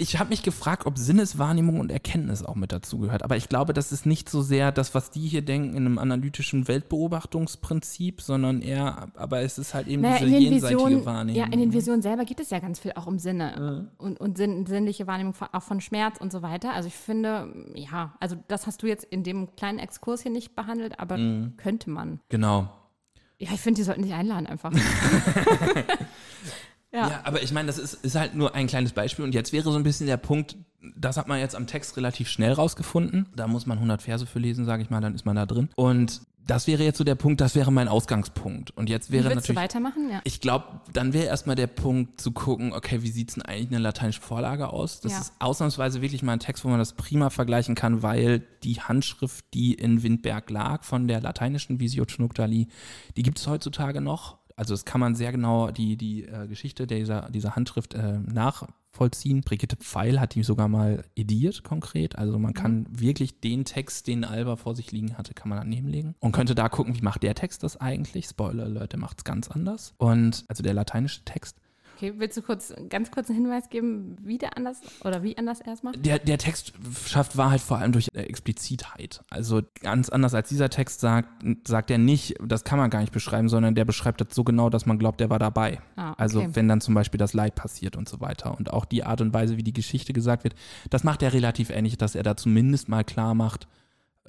Ich 0.00 0.18
habe 0.18 0.30
mich 0.30 0.42
gefragt, 0.42 0.86
ob 0.86 0.96
Sinneswahrnehmung 0.96 1.78
und 1.78 1.92
Erkenntnis 1.92 2.42
auch 2.42 2.54
mit 2.54 2.72
dazugehört. 2.72 3.22
Aber 3.22 3.36
ich 3.36 3.48
glaube, 3.48 3.72
das 3.74 3.92
ist 3.92 4.06
nicht 4.06 4.28
so 4.30 4.40
sehr 4.42 4.72
das, 4.72 4.94
was 4.94 5.10
die 5.10 5.20
hier 5.28 5.42
denken, 5.42 5.76
in 5.76 5.84
einem 5.84 5.98
analytischen 5.98 6.66
Weltbeobachtungsprinzip, 6.68 8.22
sondern 8.22 8.62
eher, 8.62 9.08
aber 9.14 9.40
es 9.42 9.58
ist 9.58 9.74
halt 9.74 9.86
eben 9.88 10.02
Naja, 10.02 10.24
diese 10.24 10.38
jenseitige 10.38 10.78
Visionen, 10.80 11.04
Wahrnehmung. 11.06 11.38
ja, 11.40 11.46
in 11.52 11.60
den 11.60 11.72
Visionen 11.72 12.02
selber 12.02 12.24
geht 12.24 12.40
es 12.40 12.50
ja 12.50 12.58
ganz 12.60 12.80
viel 12.80 12.92
auch 12.96 13.06
um 13.06 13.18
Sinne 13.18 13.90
und, 13.98 14.18
und 14.20 14.36
sinn, 14.38 14.64
sinnliche 14.66 15.06
Wahrnehmung 15.06 15.34
von, 15.34 15.48
auch 15.52 15.62
von 15.62 15.80
Schmerz 15.80 16.18
und 16.18 16.32
so 16.32 16.40
weiter. 16.42 16.72
Also 16.72 16.88
ich 16.88 16.94
finde, 16.94 17.52
ja, 17.74 18.14
also 18.20 18.36
das 18.48 18.66
hast 18.66 18.82
du 18.82 18.86
jetzt 18.86 19.04
in 19.04 19.22
dem 19.22 19.54
kleinen 19.56 19.78
Exkurs 19.78 20.22
hier 20.22 20.32
nicht 20.32 20.56
behandelt, 20.56 20.98
aber 20.98 21.18
Mhm. 21.18 21.56
könnte 21.58 21.90
man. 21.90 22.20
Genau. 22.30 22.70
Ja, 23.38 23.50
ich 23.52 23.60
finde, 23.60 23.78
die 23.80 23.84
sollten 23.84 24.02
dich 24.02 24.14
einladen 24.14 24.46
einfach. 24.46 24.72
Ja. 26.92 27.08
Ja. 27.08 27.20
aber 27.24 27.42
ich 27.42 27.52
meine, 27.52 27.66
das 27.68 27.78
ist, 27.78 27.94
ist 27.94 28.16
halt 28.16 28.34
nur 28.34 28.54
ein 28.54 28.66
kleines 28.66 28.92
Beispiel. 28.92 29.24
Und 29.24 29.34
jetzt 29.34 29.52
wäre 29.52 29.70
so 29.70 29.76
ein 29.76 29.82
bisschen 29.84 30.06
der 30.06 30.16
Punkt, 30.16 30.56
das 30.96 31.16
hat 31.16 31.28
man 31.28 31.38
jetzt 31.38 31.54
am 31.54 31.66
Text 31.66 31.96
relativ 31.96 32.28
schnell 32.28 32.52
rausgefunden. 32.52 33.26
Da 33.36 33.46
muss 33.46 33.66
man 33.66 33.78
100 33.78 34.02
Verse 34.02 34.26
für 34.26 34.38
lesen, 34.38 34.64
sage 34.64 34.82
ich 34.82 34.90
mal, 34.90 35.00
dann 35.00 35.14
ist 35.14 35.24
man 35.26 35.36
da 35.36 35.46
drin. 35.46 35.68
Und 35.76 36.22
das 36.46 36.66
wäre 36.66 36.82
jetzt 36.82 36.98
so 36.98 37.04
der 37.04 37.14
Punkt, 37.14 37.40
das 37.40 37.54
wäre 37.54 37.70
mein 37.70 37.86
Ausgangspunkt. 37.86 38.72
Und 38.76 38.88
jetzt 38.88 39.12
wäre 39.12 39.24
willst 39.24 39.48
du 39.48 39.52
natürlich. 39.52 39.56
weitermachen? 39.62 40.10
Ja. 40.10 40.20
Ich 40.24 40.40
glaube, 40.40 40.80
dann 40.92 41.12
wäre 41.12 41.26
erstmal 41.26 41.54
der 41.54 41.68
Punkt 41.68 42.20
zu 42.20 42.32
gucken, 42.32 42.72
okay, 42.72 43.02
wie 43.02 43.10
sieht 43.10 43.28
es 43.28 43.34
denn 43.34 43.44
eigentlich 43.44 43.66
in 43.66 43.70
der 43.72 43.80
lateinischen 43.80 44.22
Vorlage 44.22 44.68
aus? 44.72 45.00
Das 45.00 45.12
Ja. 45.12 45.20
ist 45.20 45.32
ausnahmsweise 45.38 46.02
wirklich 46.02 46.22
mal 46.24 46.32
ein 46.32 46.40
Text, 46.40 46.64
wo 46.64 46.68
man 46.68 46.78
das 46.80 46.94
prima 46.94 47.30
vergleichen 47.30 47.76
kann, 47.76 48.02
weil 48.02 48.42
die 48.64 48.80
Handschrift, 48.80 49.44
die 49.54 49.74
in 49.74 50.02
Windberg 50.02 50.50
lag, 50.50 50.82
von 50.82 51.06
der 51.06 51.20
lateinischen 51.20 51.78
Visio 51.78 52.04
Schnucktali, 52.08 52.66
die 53.16 53.22
gibt 53.22 53.38
es 53.38 53.46
heutzutage 53.46 54.00
noch. 54.00 54.39
Also 54.60 54.74
das 54.74 54.84
kann 54.84 55.00
man 55.00 55.14
sehr 55.14 55.32
genau 55.32 55.70
die, 55.70 55.96
die 55.96 56.24
äh, 56.24 56.46
Geschichte 56.46 56.86
dieser, 56.86 57.30
dieser 57.30 57.56
Handschrift 57.56 57.94
äh, 57.94 58.18
nachvollziehen. 58.18 59.40
Brigitte 59.40 59.76
Pfeil 59.76 60.20
hat 60.20 60.34
die 60.34 60.42
sogar 60.42 60.68
mal 60.68 61.02
ediert 61.16 61.64
konkret. 61.64 62.18
Also 62.18 62.38
man 62.38 62.52
kann 62.52 62.84
wirklich 62.90 63.40
den 63.40 63.64
Text, 63.64 64.06
den 64.06 64.22
Alba 64.22 64.56
vor 64.56 64.74
sich 64.74 64.92
liegen 64.92 65.16
hatte, 65.16 65.32
kann 65.32 65.48
man 65.48 65.56
daneben 65.56 65.88
legen 65.88 66.14
und 66.20 66.32
könnte 66.32 66.54
da 66.54 66.68
gucken, 66.68 66.94
wie 66.94 67.00
macht 67.00 67.22
der 67.22 67.34
Text 67.34 67.62
das 67.62 67.78
eigentlich? 67.78 68.26
Spoiler 68.26 68.64
Alert, 68.64 68.92
der 68.92 69.00
macht 69.00 69.20
es 69.20 69.24
ganz 69.24 69.48
anders. 69.48 69.94
Und 69.96 70.44
also 70.48 70.62
der 70.62 70.74
lateinische 70.74 71.24
Text. 71.24 71.56
Okay, 72.00 72.14
willst 72.16 72.34
du 72.38 72.40
kurz, 72.40 72.72
ganz 72.88 73.10
kurz 73.10 73.28
einen 73.28 73.40
Hinweis 73.40 73.68
geben, 73.68 74.16
wie 74.22 74.38
der 74.38 74.56
anders 74.56 74.80
oder 75.04 75.22
wie 75.22 75.36
anders 75.36 75.60
er 75.60 75.74
es 75.74 75.82
macht? 75.82 76.06
Der, 76.06 76.18
der 76.18 76.38
Text 76.38 76.72
schafft 77.06 77.36
Wahrheit 77.36 77.60
vor 77.60 77.76
allem 77.76 77.92
durch 77.92 78.08
äh, 78.14 78.22
Explizitheit. 78.22 79.20
Also 79.28 79.60
ganz 79.82 80.08
anders 80.08 80.32
als 80.32 80.48
dieser 80.48 80.70
Text 80.70 81.00
sagt, 81.00 81.28
sagt 81.68 81.90
er 81.90 81.98
nicht, 81.98 82.36
das 82.42 82.64
kann 82.64 82.78
man 82.78 82.88
gar 82.88 83.00
nicht 83.00 83.12
beschreiben, 83.12 83.50
sondern 83.50 83.74
der 83.74 83.84
beschreibt 83.84 84.22
das 84.22 84.28
so 84.34 84.44
genau, 84.44 84.70
dass 84.70 84.86
man 84.86 84.98
glaubt, 84.98 85.20
der 85.20 85.28
war 85.28 85.38
dabei. 85.38 85.80
Ah, 85.96 86.12
okay. 86.12 86.22
Also 86.22 86.56
wenn 86.56 86.68
dann 86.68 86.80
zum 86.80 86.94
Beispiel 86.94 87.18
das 87.18 87.34
Leid 87.34 87.54
passiert 87.54 87.96
und 87.96 88.08
so 88.08 88.22
weiter. 88.22 88.56
Und 88.56 88.72
auch 88.72 88.86
die 88.86 89.04
Art 89.04 89.20
und 89.20 89.34
Weise, 89.34 89.58
wie 89.58 89.62
die 89.62 89.74
Geschichte 89.74 90.14
gesagt 90.14 90.44
wird, 90.44 90.54
das 90.88 91.04
macht 91.04 91.22
er 91.22 91.34
relativ 91.34 91.68
ähnlich, 91.68 91.98
dass 91.98 92.14
er 92.14 92.22
da 92.22 92.34
zumindest 92.34 92.88
mal 92.88 93.04
klar 93.04 93.34
macht, 93.34 93.68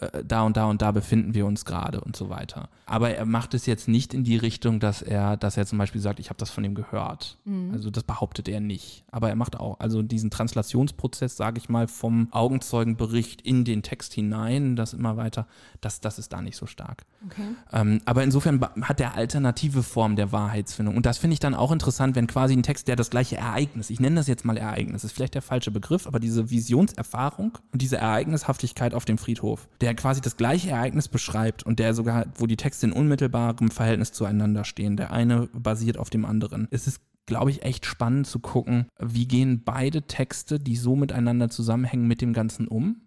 äh, 0.01 0.23
da 0.25 0.41
und 0.43 0.57
da 0.57 0.65
und 0.65 0.81
da 0.81 0.91
befinden 0.91 1.33
wir 1.33 1.45
uns 1.45 1.65
gerade 1.65 2.01
und 2.01 2.15
so 2.15 2.29
weiter. 2.29 2.69
Aber 2.85 3.11
er 3.11 3.25
macht 3.25 3.53
es 3.53 3.65
jetzt 3.65 3.87
nicht 3.87 4.13
in 4.13 4.23
die 4.23 4.35
Richtung, 4.35 4.79
dass 4.79 5.01
er, 5.01 5.37
dass 5.37 5.55
er 5.57 5.65
zum 5.65 5.77
Beispiel 5.77 6.01
sagt, 6.01 6.19
ich 6.19 6.29
habe 6.29 6.37
das 6.37 6.49
von 6.49 6.63
ihm 6.63 6.75
gehört. 6.75 7.37
Also 7.71 7.89
das 7.89 8.03
behauptet 8.03 8.49
er 8.49 8.59
nicht. 8.59 9.05
Aber 9.11 9.29
er 9.29 9.35
macht 9.35 9.59
auch, 9.59 9.79
also 9.79 10.01
diesen 10.01 10.29
Translationsprozess, 10.29 11.37
sage 11.37 11.59
ich 11.59 11.69
mal, 11.69 11.87
vom 11.87 12.27
Augenzeugenbericht 12.31 13.41
in 13.41 13.63
den 13.63 13.83
Text 13.83 14.13
hinein, 14.13 14.75
das 14.75 14.93
immer 14.93 15.17
weiter, 15.17 15.47
das, 15.79 16.01
das 16.01 16.19
ist 16.19 16.33
da 16.33 16.41
nicht 16.41 16.57
so 16.57 16.65
stark. 16.65 17.05
Okay. 17.25 17.43
Ähm, 17.71 18.01
aber 18.05 18.23
insofern 18.23 18.59
hat 18.81 18.99
der 18.99 19.15
alternative 19.15 19.83
Form 19.83 20.15
der 20.15 20.31
Wahrheitsfindung. 20.31 20.97
Und 20.97 21.05
das 21.05 21.17
finde 21.17 21.33
ich 21.33 21.39
dann 21.39 21.53
auch 21.53 21.71
interessant, 21.71 22.15
wenn 22.15 22.27
quasi 22.27 22.53
ein 22.53 22.63
Text, 22.63 22.87
der 22.87 22.95
das 22.95 23.09
gleiche 23.09 23.37
Ereignis, 23.37 23.89
ich 23.89 23.99
nenne 23.99 24.15
das 24.15 24.27
jetzt 24.27 24.43
mal 24.43 24.57
Ereignis, 24.57 25.03
ist 25.03 25.11
vielleicht 25.11 25.35
der 25.35 25.41
falsche 25.41 25.71
Begriff, 25.71 26.07
aber 26.07 26.19
diese 26.19 26.49
Visionserfahrung 26.49 27.57
und 27.71 27.81
diese 27.81 27.97
Ereignishaftigkeit 27.97 28.93
auf 28.93 29.05
dem 29.05 29.17
Friedhof, 29.17 29.67
der 29.79 29.90
quasi 29.95 30.21
das 30.21 30.37
gleiche 30.37 30.71
Ereignis 30.71 31.07
beschreibt 31.07 31.63
und 31.63 31.79
der 31.79 31.93
sogar, 31.93 32.25
wo 32.35 32.47
die 32.47 32.57
Texte 32.57 32.87
in 32.87 32.93
unmittelbarem 32.93 33.71
Verhältnis 33.71 34.11
zueinander 34.11 34.63
stehen, 34.63 34.97
der 34.97 35.11
eine 35.11 35.47
basiert 35.53 35.97
auf 35.97 36.09
dem 36.09 36.25
anderen. 36.25 36.67
Es 36.71 36.87
ist 36.87 37.01
glaube 37.27 37.51
ich, 37.51 37.63
echt 37.63 37.85
spannend 37.85 38.27
zu 38.27 38.39
gucken, 38.39 38.87
wie 38.99 39.27
gehen 39.27 39.63
beide 39.63 40.01
Texte, 40.01 40.59
die 40.59 40.75
so 40.75 40.95
miteinander 40.95 41.49
zusammenhängen, 41.49 42.07
mit 42.07 42.19
dem 42.19 42.33
Ganzen 42.33 42.67
um 42.67 43.01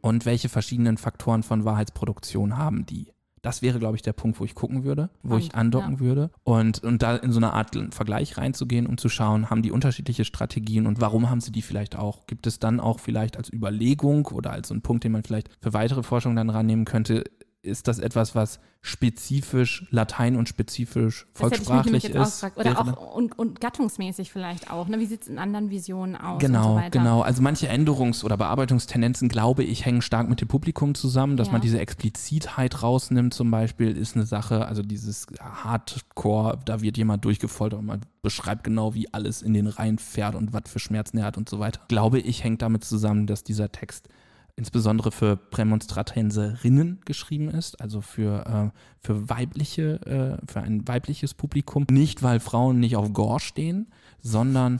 und 0.00 0.26
welche 0.26 0.48
verschiedenen 0.48 0.96
Faktoren 0.96 1.42
von 1.42 1.64
Wahrheitsproduktion 1.64 2.56
haben 2.56 2.86
die. 2.86 3.12
Das 3.42 3.60
wäre, 3.60 3.80
glaube 3.80 3.96
ich, 3.96 4.02
der 4.02 4.12
Punkt, 4.12 4.38
wo 4.38 4.44
ich 4.44 4.54
gucken 4.54 4.84
würde, 4.84 5.10
wo 5.24 5.36
ich 5.36 5.46
Spannend, 5.46 5.74
andocken 5.74 5.94
ja. 5.94 6.00
würde. 6.00 6.30
Und, 6.44 6.82
und 6.84 7.02
da 7.02 7.16
in 7.16 7.32
so 7.32 7.40
eine 7.40 7.52
Art 7.52 7.76
Vergleich 7.90 8.38
reinzugehen, 8.38 8.86
um 8.86 8.98
zu 8.98 9.08
schauen, 9.08 9.50
haben 9.50 9.62
die 9.62 9.72
unterschiedliche 9.72 10.24
Strategien 10.24 10.86
und 10.86 11.00
warum 11.00 11.28
haben 11.28 11.40
sie 11.40 11.50
die 11.50 11.62
vielleicht 11.62 11.96
auch? 11.96 12.26
Gibt 12.26 12.46
es 12.46 12.60
dann 12.60 12.78
auch 12.78 13.00
vielleicht 13.00 13.36
als 13.36 13.52
Überlegung 13.52 14.26
oder 14.26 14.52
als 14.52 14.68
so 14.68 14.74
ein 14.74 14.82
Punkt, 14.82 15.02
den 15.02 15.12
man 15.12 15.24
vielleicht 15.24 15.50
für 15.60 15.72
weitere 15.72 16.04
Forschung 16.04 16.36
dann 16.36 16.50
rannehmen 16.50 16.84
könnte, 16.84 17.24
ist 17.62 17.86
das 17.88 17.98
etwas, 18.00 18.34
was 18.34 18.58
spezifisch 18.80 19.86
Latein 19.90 20.34
und 20.36 20.48
spezifisch 20.48 21.26
volkssprachlich 21.34 22.06
ist? 22.10 22.44
Oder 22.56 22.74
da- 22.74 22.80
auch 22.80 23.14
und, 23.14 23.38
und 23.38 23.60
gattungsmäßig 23.60 24.32
vielleicht 24.32 24.70
auch. 24.70 24.88
Ne? 24.88 24.98
Wie 24.98 25.06
sieht 25.06 25.22
es 25.22 25.28
in 25.28 25.38
anderen 25.38 25.70
Visionen 25.70 26.16
aus? 26.16 26.40
Genau, 26.40 26.78
so 26.80 26.90
genau. 26.90 27.20
Also 27.22 27.40
manche 27.42 27.70
Änderungs- 27.70 28.24
oder 28.24 28.36
Bearbeitungstendenzen, 28.36 29.28
glaube 29.28 29.62
ich, 29.62 29.84
hängen 29.84 30.02
stark 30.02 30.28
mit 30.28 30.40
dem 30.40 30.48
Publikum 30.48 30.96
zusammen, 30.96 31.36
dass 31.36 31.48
Ja. 31.48 31.52
man 31.52 31.60
diese 31.60 31.78
Explizitheit 31.78 32.82
rausnimmt 32.82 33.32
zum 33.34 33.50
Beispiel, 33.52 33.96
ist 33.96 34.16
eine 34.16 34.26
Sache, 34.26 34.66
also 34.66 34.82
dieses 34.82 35.26
Hardcore, 35.40 36.58
da 36.64 36.80
wird 36.80 36.96
jemand 36.96 37.24
durchgefoltert 37.24 37.78
und 37.78 37.86
man 37.86 38.00
beschreibt 38.22 38.64
genau, 38.64 38.94
wie 38.94 39.12
alles 39.12 39.42
in 39.42 39.54
den 39.54 39.66
Reihen 39.68 39.98
fährt 39.98 40.34
und 40.34 40.52
was 40.52 40.62
für 40.66 40.78
Schmerzen 40.78 41.18
er 41.18 41.26
hat 41.26 41.36
und 41.36 41.48
so 41.48 41.58
weiter. 41.60 41.80
Glaube 41.88 42.18
ich, 42.18 42.44
hängt 42.44 42.62
damit 42.62 42.84
zusammen, 42.84 43.26
dass 43.26 43.44
dieser 43.44 43.70
Text 43.70 44.08
insbesondere 44.62 45.10
für 45.10 45.36
Prämonstratenserinnen 45.36 47.00
geschrieben 47.04 47.48
ist, 47.48 47.80
also 47.80 48.00
für, 48.00 48.46
äh, 48.46 48.78
für 49.04 49.28
weibliche, 49.28 50.00
äh, 50.06 50.46
für 50.46 50.60
ein 50.60 50.86
weibliches 50.86 51.34
Publikum. 51.34 51.84
Nicht, 51.90 52.22
weil 52.22 52.38
Frauen 52.38 52.78
nicht 52.78 52.94
auf 52.94 53.12
Gore 53.12 53.40
stehen, 53.40 53.88
sondern 54.20 54.78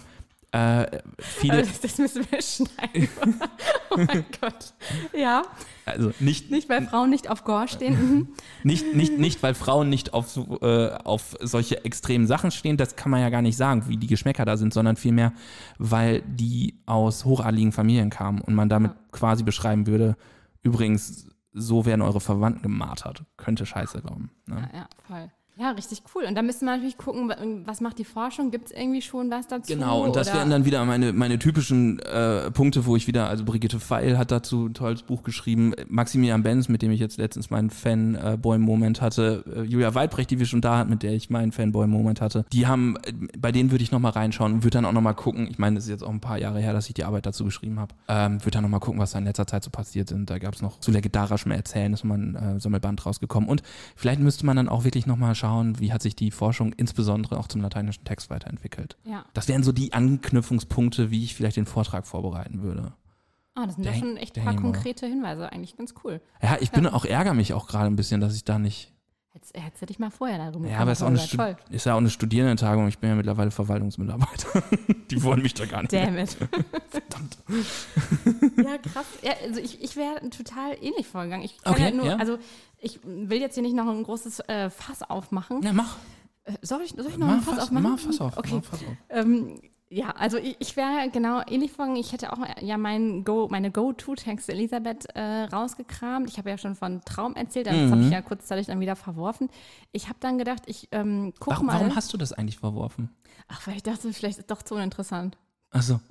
äh, 0.52 1.00
viele, 1.18 1.54
Also, 1.54 1.70
das 1.80 1.96
müssen 1.96 2.26
wir 2.30 2.42
schneiden. 2.42 3.08
oh 3.90 3.96
mein 3.96 4.24
Gott. 4.38 4.74
Ja, 5.14 5.44
also 5.86 6.12
nicht, 6.20 6.50
nicht 6.50 6.68
weil 6.68 6.86
Frauen 6.86 7.08
nicht 7.08 7.30
auf 7.30 7.44
Gore 7.44 7.68
stehen. 7.68 7.94
Mhm. 7.94 8.28
nicht, 8.62 8.94
nicht, 8.94 9.18
nicht, 9.18 9.42
weil 9.42 9.54
Frauen 9.54 9.88
nicht 9.88 10.12
auf, 10.12 10.28
so, 10.28 10.60
äh, 10.60 10.92
auf 11.04 11.36
solche 11.40 11.86
extremen 11.86 12.26
Sachen 12.26 12.50
stehen, 12.50 12.76
das 12.76 12.96
kann 12.96 13.10
man 13.10 13.22
ja 13.22 13.30
gar 13.30 13.40
nicht 13.40 13.56
sagen, 13.56 13.88
wie 13.88 13.96
die 13.96 14.08
Geschmäcker 14.08 14.44
da 14.44 14.58
sind, 14.58 14.74
sondern 14.74 14.96
vielmehr, 14.96 15.32
weil 15.78 16.20
die 16.26 16.82
aus 16.84 17.24
hochadligen 17.24 17.72
Familien 17.72 18.10
kamen 18.10 18.42
und 18.42 18.54
man 18.54 18.68
damit 18.68 18.92
quasi 19.10 19.44
beschreiben 19.44 19.86
würde, 19.86 20.16
übrigens, 20.62 21.28
so 21.54 21.86
werden 21.86 22.02
eure 22.02 22.20
Verwandten 22.20 22.62
gemartert. 22.62 23.24
Könnte 23.38 23.64
scheiße 23.64 24.02
glauben. 24.02 24.30
Ne? 24.46 24.68
Ja, 24.72 24.80
ja, 24.80 24.88
voll. 25.06 25.30
Ja, 25.58 25.72
richtig 25.72 26.02
cool. 26.14 26.24
Und 26.24 26.34
da 26.34 26.40
müsste 26.40 26.64
man 26.64 26.76
natürlich 26.76 26.96
gucken, 26.96 27.28
wa- 27.28 27.36
was 27.66 27.82
macht 27.82 27.98
die 27.98 28.04
Forschung? 28.06 28.50
Gibt 28.50 28.66
es 28.66 28.72
irgendwie 28.72 29.02
schon 29.02 29.30
was 29.30 29.46
dazu? 29.48 29.72
Genau, 29.72 30.02
und 30.02 30.16
das 30.16 30.28
oder- 30.28 30.38
wären 30.38 30.50
dann 30.50 30.64
wieder 30.64 30.82
meine, 30.86 31.12
meine 31.12 31.38
typischen 31.38 31.98
äh, 32.00 32.50
Punkte, 32.50 32.86
wo 32.86 32.96
ich 32.96 33.06
wieder, 33.06 33.28
also 33.28 33.44
Brigitte 33.44 33.78
Pfeil 33.78 34.16
hat 34.16 34.30
dazu 34.30 34.66
ein 34.66 34.74
tolles 34.74 35.02
Buch 35.02 35.22
geschrieben, 35.22 35.74
Maximilian 35.88 36.42
Benz, 36.42 36.68
mit 36.70 36.80
dem 36.80 36.90
ich 36.90 37.00
jetzt 37.00 37.18
letztens 37.18 37.50
meinen 37.50 37.68
Fanboy-Moment 37.70 39.00
hatte, 39.00 39.44
äh, 39.54 39.62
Julia 39.62 39.94
Weidbrecht, 39.94 40.30
die 40.30 40.38
wir 40.38 40.46
schon 40.46 40.60
da 40.60 40.78
hatten, 40.78 40.90
mit 40.90 41.02
der 41.02 41.12
ich 41.12 41.30
meinen 41.30 41.52
Fanboy-Moment 41.52 42.20
hatte, 42.20 42.44
die 42.52 42.66
haben, 42.66 42.96
äh, 43.04 43.12
bei 43.38 43.52
denen 43.52 43.70
würde 43.70 43.84
ich 43.84 43.92
nochmal 43.92 44.12
reinschauen 44.12 44.52
und 44.54 44.64
würde 44.64 44.78
dann 44.78 44.84
auch 44.86 44.92
nochmal 44.92 45.14
gucken, 45.14 45.48
ich 45.50 45.58
meine, 45.58 45.76
das 45.76 45.84
ist 45.84 45.90
jetzt 45.90 46.02
auch 46.04 46.10
ein 46.10 46.20
paar 46.20 46.38
Jahre 46.38 46.60
her, 46.60 46.72
dass 46.72 46.88
ich 46.88 46.94
die 46.94 47.04
Arbeit 47.04 47.26
dazu 47.26 47.44
geschrieben 47.44 47.78
habe, 47.78 47.94
ähm, 48.08 48.40
würde 48.40 48.52
dann 48.52 48.62
nochmal 48.62 48.80
gucken, 48.80 49.00
was 49.00 49.12
da 49.12 49.18
in 49.18 49.24
letzter 49.26 49.46
Zeit 49.46 49.62
so 49.64 49.70
passiert 49.70 50.08
sind. 50.08 50.30
Da 50.30 50.38
gab 50.38 50.54
es 50.54 50.62
noch 50.62 50.80
zu 50.80 50.90
legendarischem 50.90 51.52
Erzählen, 51.52 51.92
ist 51.92 52.04
mal 52.04 52.18
ein 52.18 52.34
äh, 52.36 52.60
Sammelband 52.60 53.04
rausgekommen 53.04 53.48
und 53.48 53.62
vielleicht 53.96 54.20
müsste 54.20 54.46
man 54.46 54.56
dann 54.56 54.68
auch 54.68 54.84
wirklich 54.84 55.06
nochmal 55.06 55.34
schauen, 55.42 55.80
wie 55.80 55.92
hat 55.92 56.02
sich 56.02 56.14
die 56.14 56.30
Forschung 56.30 56.72
insbesondere 56.72 57.38
auch 57.38 57.48
zum 57.48 57.60
lateinischen 57.60 58.04
Text 58.04 58.30
weiterentwickelt. 58.30 58.96
Ja. 59.04 59.24
Das 59.34 59.48
wären 59.48 59.64
so 59.64 59.72
die 59.72 59.92
Anknüpfungspunkte, 59.92 61.10
wie 61.10 61.24
ich 61.24 61.34
vielleicht 61.34 61.56
den 61.56 61.66
Vortrag 61.66 62.06
vorbereiten 62.06 62.62
würde. 62.62 62.94
Ah, 63.54 63.66
das 63.66 63.74
sind 63.74 63.84
ja 63.84 63.92
schon 63.92 64.16
echt 64.16 64.38
ein 64.38 64.44
paar 64.44 64.56
konkrete 64.56 65.06
Hinweise. 65.06 65.52
Eigentlich 65.52 65.76
ganz 65.76 65.94
cool. 66.04 66.22
Ja, 66.40 66.56
ich 66.60 66.70
bin 66.70 66.86
auch, 66.86 67.04
ärgere 67.04 67.34
mich 67.34 67.52
auch 67.52 67.66
gerade 67.66 67.86
ein 67.86 67.96
bisschen, 67.96 68.20
dass 68.20 68.34
ich 68.34 68.44
da 68.44 68.58
nicht. 68.58 68.94
Hättest, 69.34 69.56
hättest 69.56 69.80
du 69.82 69.86
dich 69.86 69.98
mal 69.98 70.10
vorher 70.10 70.36
darum 70.36 70.66
Ja, 70.66 70.78
aber 70.80 70.92
es 70.92 71.00
ist, 71.00 71.38
ist 71.70 71.86
ja 71.86 71.94
auch 71.94 71.98
eine 71.98 72.10
Studierendentagung. 72.10 72.86
Ich 72.88 72.98
bin 72.98 73.08
ja 73.08 73.16
mittlerweile 73.16 73.50
Verwaltungsmitarbeiter. 73.50 74.62
die 75.10 75.22
wollen 75.22 75.40
mich 75.40 75.54
da 75.54 75.64
gar 75.64 75.80
nicht. 75.80 75.92
Damn 75.94 76.18
it. 76.18 76.36
Verdammt. 76.90 77.38
Ja, 78.58 78.76
krass. 78.76 79.06
Ja, 79.22 79.32
also 79.42 79.58
ich, 79.58 79.82
ich 79.82 79.96
wäre 79.96 80.28
total 80.28 80.76
ähnlich 80.82 81.06
vorgegangen. 81.06 81.44
Ich 81.46 81.56
kann 81.62 81.72
Okay, 81.72 81.84
ja 81.84 81.90
nur, 81.92 82.04
ja. 82.06 82.16
also 82.16 82.38
ich 82.78 83.00
will 83.04 83.40
jetzt 83.40 83.54
hier 83.54 83.62
nicht 83.62 83.74
noch 83.74 83.88
ein 83.88 84.02
großes 84.02 84.40
äh, 84.40 84.68
Fass 84.68 85.02
aufmachen. 85.02 85.62
Ja, 85.62 85.72
mach. 85.72 85.96
Äh, 86.44 86.52
Soll 86.60 86.82
ich, 86.82 86.90
soll 86.90 87.06
ich 87.08 87.16
noch 87.16 87.28
Mach 87.28 87.34
ein 87.36 87.40
Fass 87.40 87.54
Fass, 87.54 87.64
aufmachen? 87.64 87.90
mach 87.90 87.98
Fass 87.98 88.20
auf. 88.20 88.36
Okay. 88.36 88.54
Mach 88.56 88.64
Fass 88.64 88.80
auf. 88.80 88.96
Ähm, 89.08 89.60
Ja, 89.94 90.10
also 90.10 90.38
ich, 90.38 90.56
ich 90.58 90.74
wäre 90.76 91.10
genau 91.12 91.42
ähnlich 91.46 91.70
vorgegangen. 91.72 92.00
Ich 92.00 92.12
hätte 92.12 92.32
auch 92.32 92.38
ja 92.62 92.78
mein 92.78 93.24
Go, 93.24 93.48
meine 93.50 93.70
Go-To-Texte 93.70 94.52
Elisabeth 94.52 95.04
äh, 95.14 95.42
rausgekramt. 95.44 96.30
Ich 96.30 96.38
habe 96.38 96.48
ja 96.48 96.56
schon 96.56 96.74
von 96.76 97.02
Traum 97.02 97.34
erzählt, 97.36 97.66
das 97.66 97.74
Mhm. 97.76 97.90
habe 97.90 98.02
ich 98.02 98.10
ja 98.10 98.22
kurzzeitig 98.22 98.66
dann 98.68 98.80
wieder 98.80 98.96
verworfen. 98.96 99.50
Ich 99.92 100.08
habe 100.08 100.16
dann 100.20 100.38
gedacht, 100.38 100.62
ich 100.64 100.88
ähm, 100.92 101.34
guck 101.38 101.52
Warum, 101.54 101.66
mal. 101.66 101.74
warum 101.74 101.94
hast 101.94 102.10
du 102.12 102.16
das 102.16 102.32
eigentlich 102.32 102.58
verworfen? 102.58 103.10
Ach, 103.48 103.66
weil 103.66 103.76
ich 103.76 103.82
dachte, 103.82 104.10
vielleicht 104.14 104.38
ist 104.38 104.50
doch 104.50 104.62
zu 104.62 104.74
uninteressant. 104.76 105.36
Achso. 105.70 106.00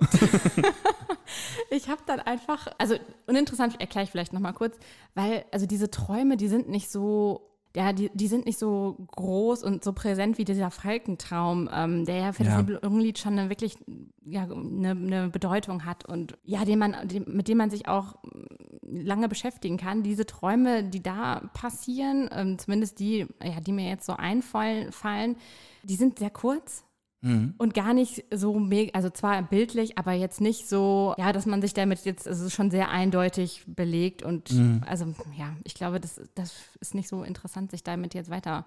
Ich 1.70 1.88
habe 1.88 2.02
dann 2.06 2.20
einfach, 2.20 2.66
also 2.78 2.96
uninteressant 3.26 3.80
erkläre 3.80 4.04
ich 4.04 4.10
vielleicht 4.10 4.32
nochmal 4.34 4.52
kurz, 4.52 4.76
weil 5.14 5.44
also 5.50 5.64
diese 5.66 5.90
Träume, 5.90 6.36
die 6.36 6.48
sind 6.48 6.68
nicht 6.68 6.90
so, 6.90 7.51
ja, 7.74 7.92
die, 7.92 8.10
die 8.12 8.28
sind 8.28 8.44
nicht 8.44 8.58
so 8.58 8.96
groß 9.12 9.62
und 9.62 9.82
so 9.82 9.92
präsent 9.92 10.36
wie 10.38 10.44
dieser 10.44 10.70
Falkentraum, 10.70 11.70
ähm, 11.72 12.04
der 12.04 12.16
ja 12.16 12.32
für 12.32 12.44
Ja. 12.44 12.50
das 12.50 12.58
Nibelungenlied 12.58 13.18
schon 13.18 13.38
eine 13.38 13.48
wirklich 13.48 13.76
ja, 14.24 14.42
eine, 14.42 14.90
eine 14.90 15.28
Bedeutung 15.30 15.84
hat 15.84 16.04
und 16.06 16.36
ja, 16.44 16.64
den 16.64 16.78
man, 16.78 17.08
den, 17.08 17.24
mit 17.26 17.48
dem 17.48 17.58
man 17.58 17.70
sich 17.70 17.88
auch 17.88 18.16
mm, 18.22 19.00
lange 19.04 19.28
beschäftigen 19.28 19.78
kann. 19.78 20.02
Diese 20.02 20.26
Träume, 20.26 20.84
die 20.84 21.02
da 21.02 21.50
passieren, 21.54 22.28
ähm, 22.32 22.58
zumindest 22.58 23.00
die, 23.00 23.26
ja, 23.42 23.60
die 23.60 23.72
mir 23.72 23.88
jetzt 23.88 24.06
so 24.06 24.12
einfallen, 24.14 24.92
fallen, 24.92 25.36
die 25.82 25.96
sind 25.96 26.18
sehr 26.18 26.30
kurz. 26.30 26.84
Mhm. 27.22 27.54
Und 27.56 27.72
gar 27.72 27.94
nicht 27.94 28.24
so 28.34 28.58
mega, 28.58 28.90
also 28.94 29.08
zwar 29.08 29.40
bildlich, 29.42 29.96
aber 29.96 30.12
jetzt 30.12 30.40
nicht 30.40 30.68
so, 30.68 31.14
ja, 31.18 31.32
dass 31.32 31.46
man 31.46 31.62
sich 31.62 31.72
damit 31.72 32.04
jetzt, 32.04 32.26
es 32.26 32.40
ist 32.40 32.52
schon 32.52 32.70
sehr 32.70 32.90
eindeutig 32.90 33.62
belegt 33.66 34.22
und 34.22 34.50
also 34.86 35.06
ja, 35.38 35.54
ich 35.64 35.74
glaube, 35.74 36.00
das, 36.00 36.20
das 36.34 36.52
ist 36.80 36.94
nicht 36.94 37.08
so 37.08 37.22
interessant, 37.22 37.70
sich 37.70 37.84
damit 37.84 38.14
jetzt 38.14 38.28
weiter 38.28 38.66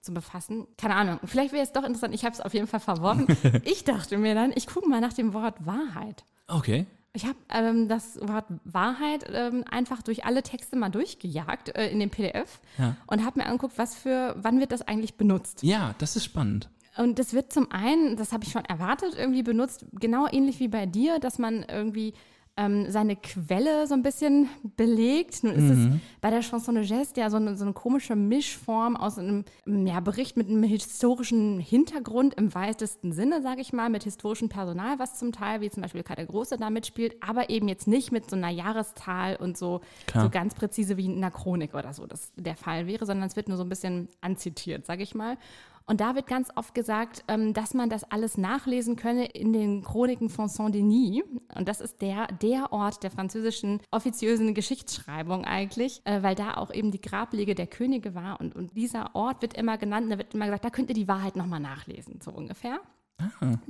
zu 0.00 0.12
befassen. 0.14 0.66
Keine 0.78 0.96
Ahnung, 0.96 1.20
vielleicht 1.24 1.52
wäre 1.52 1.62
es 1.62 1.72
doch 1.72 1.84
interessant, 1.84 2.14
ich 2.14 2.24
habe 2.24 2.34
es 2.34 2.40
auf 2.40 2.54
jeden 2.54 2.66
Fall 2.66 2.80
verworfen. 2.80 3.26
ich 3.64 3.84
dachte 3.84 4.16
mir 4.18 4.34
dann, 4.34 4.52
ich 4.54 4.66
gucke 4.66 4.88
mal 4.88 5.00
nach 5.00 5.12
dem 5.12 5.32
Wort 5.34 5.64
Wahrheit. 5.64 6.24
Okay. 6.48 6.86
Ich 7.14 7.26
habe 7.26 7.36
ähm, 7.50 7.88
das 7.88 8.18
Wort 8.22 8.46
Wahrheit 8.64 9.26
ähm, 9.30 9.64
einfach 9.70 10.00
durch 10.00 10.24
alle 10.24 10.42
Texte 10.42 10.76
mal 10.76 10.88
durchgejagt 10.88 11.76
äh, 11.76 11.90
in 11.90 12.00
dem 12.00 12.08
PDF 12.08 12.58
Ja. 12.78 12.96
und 13.06 13.22
habe 13.24 13.38
mir 13.40 13.46
angeguckt, 13.46 13.76
was 13.76 13.94
für, 13.94 14.34
wann 14.38 14.60
wird 14.60 14.72
das 14.72 14.80
eigentlich 14.80 15.16
benutzt. 15.16 15.62
Ja, 15.62 15.94
das 15.98 16.16
ist 16.16 16.24
spannend. 16.24 16.70
Und 16.96 17.18
das 17.18 17.32
wird 17.32 17.52
zum 17.52 17.70
einen, 17.70 18.16
das 18.16 18.32
habe 18.32 18.44
ich 18.44 18.52
schon 18.52 18.64
erwartet, 18.64 19.14
irgendwie 19.16 19.42
benutzt, 19.42 19.86
genau 19.92 20.26
ähnlich 20.30 20.60
wie 20.60 20.68
bei 20.68 20.86
dir, 20.86 21.18
dass 21.18 21.38
man 21.38 21.64
irgendwie 21.68 22.12
ähm, 22.56 22.90
seine 22.90 23.16
Quelle 23.16 23.86
so 23.86 23.94
ein 23.94 24.02
bisschen 24.02 24.48
belegt. 24.76 25.42
Nun 25.42 25.54
ist 25.54 25.70
es 25.70 26.00
bei 26.20 26.28
der 26.28 26.40
Chanson 26.40 26.74
de 26.74 26.86
Geste 26.86 27.20
ja 27.20 27.30
so 27.30 27.38
eine, 27.38 27.56
so 27.56 27.64
eine 27.64 27.72
komische 27.72 28.14
Mischform 28.14 28.94
aus 28.94 29.18
einem 29.18 29.44
ja, 29.64 30.00
Bericht 30.00 30.36
mit 30.36 30.48
einem 30.48 30.62
historischen 30.62 31.60
Hintergrund 31.60 32.34
im 32.34 32.54
weitesten 32.54 33.12
Sinne, 33.12 33.40
sage 33.40 33.62
ich 33.62 33.72
mal, 33.72 33.88
mit 33.88 34.04
historischem 34.04 34.50
Personal, 34.50 34.98
was 34.98 35.18
zum 35.18 35.32
Teil, 35.32 35.62
wie 35.62 35.70
zum 35.70 35.82
Beispiel 35.82 36.02
Kai 36.02 36.14
der 36.14 36.26
Große 36.26 36.58
da 36.58 36.68
mitspielt, 36.68 37.16
aber 37.26 37.48
eben 37.48 37.68
jetzt 37.68 37.86
nicht 37.86 38.12
mit 38.12 38.28
so 38.28 38.36
einer 38.36 38.50
Jahreszahl 38.50 39.36
und 39.36 39.56
so, 39.56 39.80
Klar. 40.06 40.24
so 40.24 40.30
ganz 40.30 40.54
präzise 40.54 40.98
wie 40.98 41.06
in 41.06 41.16
einer 41.16 41.30
Chronik 41.30 41.74
oder 41.74 41.94
so 41.94 42.06
das 42.06 42.32
der 42.36 42.56
Fall 42.56 42.86
wäre, 42.86 43.06
sondern 43.06 43.26
es 43.26 43.36
wird 43.36 43.48
nur 43.48 43.56
so 43.56 43.64
ein 43.64 43.70
bisschen 43.70 44.08
anzitiert, 44.20 44.84
sage 44.84 45.02
ich 45.02 45.14
mal. 45.14 45.38
Und 45.86 46.00
da 46.00 46.14
wird 46.14 46.26
ganz 46.26 46.48
oft 46.56 46.74
gesagt, 46.74 47.24
ähm, 47.28 47.54
dass 47.54 47.74
man 47.74 47.88
das 47.88 48.04
alles 48.04 48.38
nachlesen 48.38 48.96
könne 48.96 49.26
in 49.26 49.52
den 49.52 49.82
Chroniken 49.82 50.28
von 50.28 50.48
Saint-Denis. 50.48 51.22
Und 51.54 51.68
das 51.68 51.80
ist 51.80 52.00
der, 52.00 52.26
der 52.28 52.72
Ort 52.72 53.02
der 53.02 53.10
französischen 53.10 53.80
offiziösen 53.90 54.54
Geschichtsschreibung 54.54 55.44
eigentlich, 55.44 56.00
äh, 56.04 56.22
weil 56.22 56.34
da 56.34 56.54
auch 56.54 56.72
eben 56.72 56.90
die 56.90 57.00
Grablege 57.00 57.54
der 57.54 57.66
Könige 57.66 58.14
war. 58.14 58.40
Und, 58.40 58.54
und 58.54 58.76
dieser 58.76 59.14
Ort 59.14 59.42
wird 59.42 59.54
immer 59.54 59.78
genannt, 59.78 60.10
da 60.10 60.18
wird 60.18 60.34
immer 60.34 60.46
gesagt, 60.46 60.64
da 60.64 60.70
könnt 60.70 60.88
ihr 60.88 60.94
die 60.94 61.08
Wahrheit 61.08 61.36
nochmal 61.36 61.60
nachlesen, 61.60 62.20
so 62.22 62.30
ungefähr. 62.30 62.80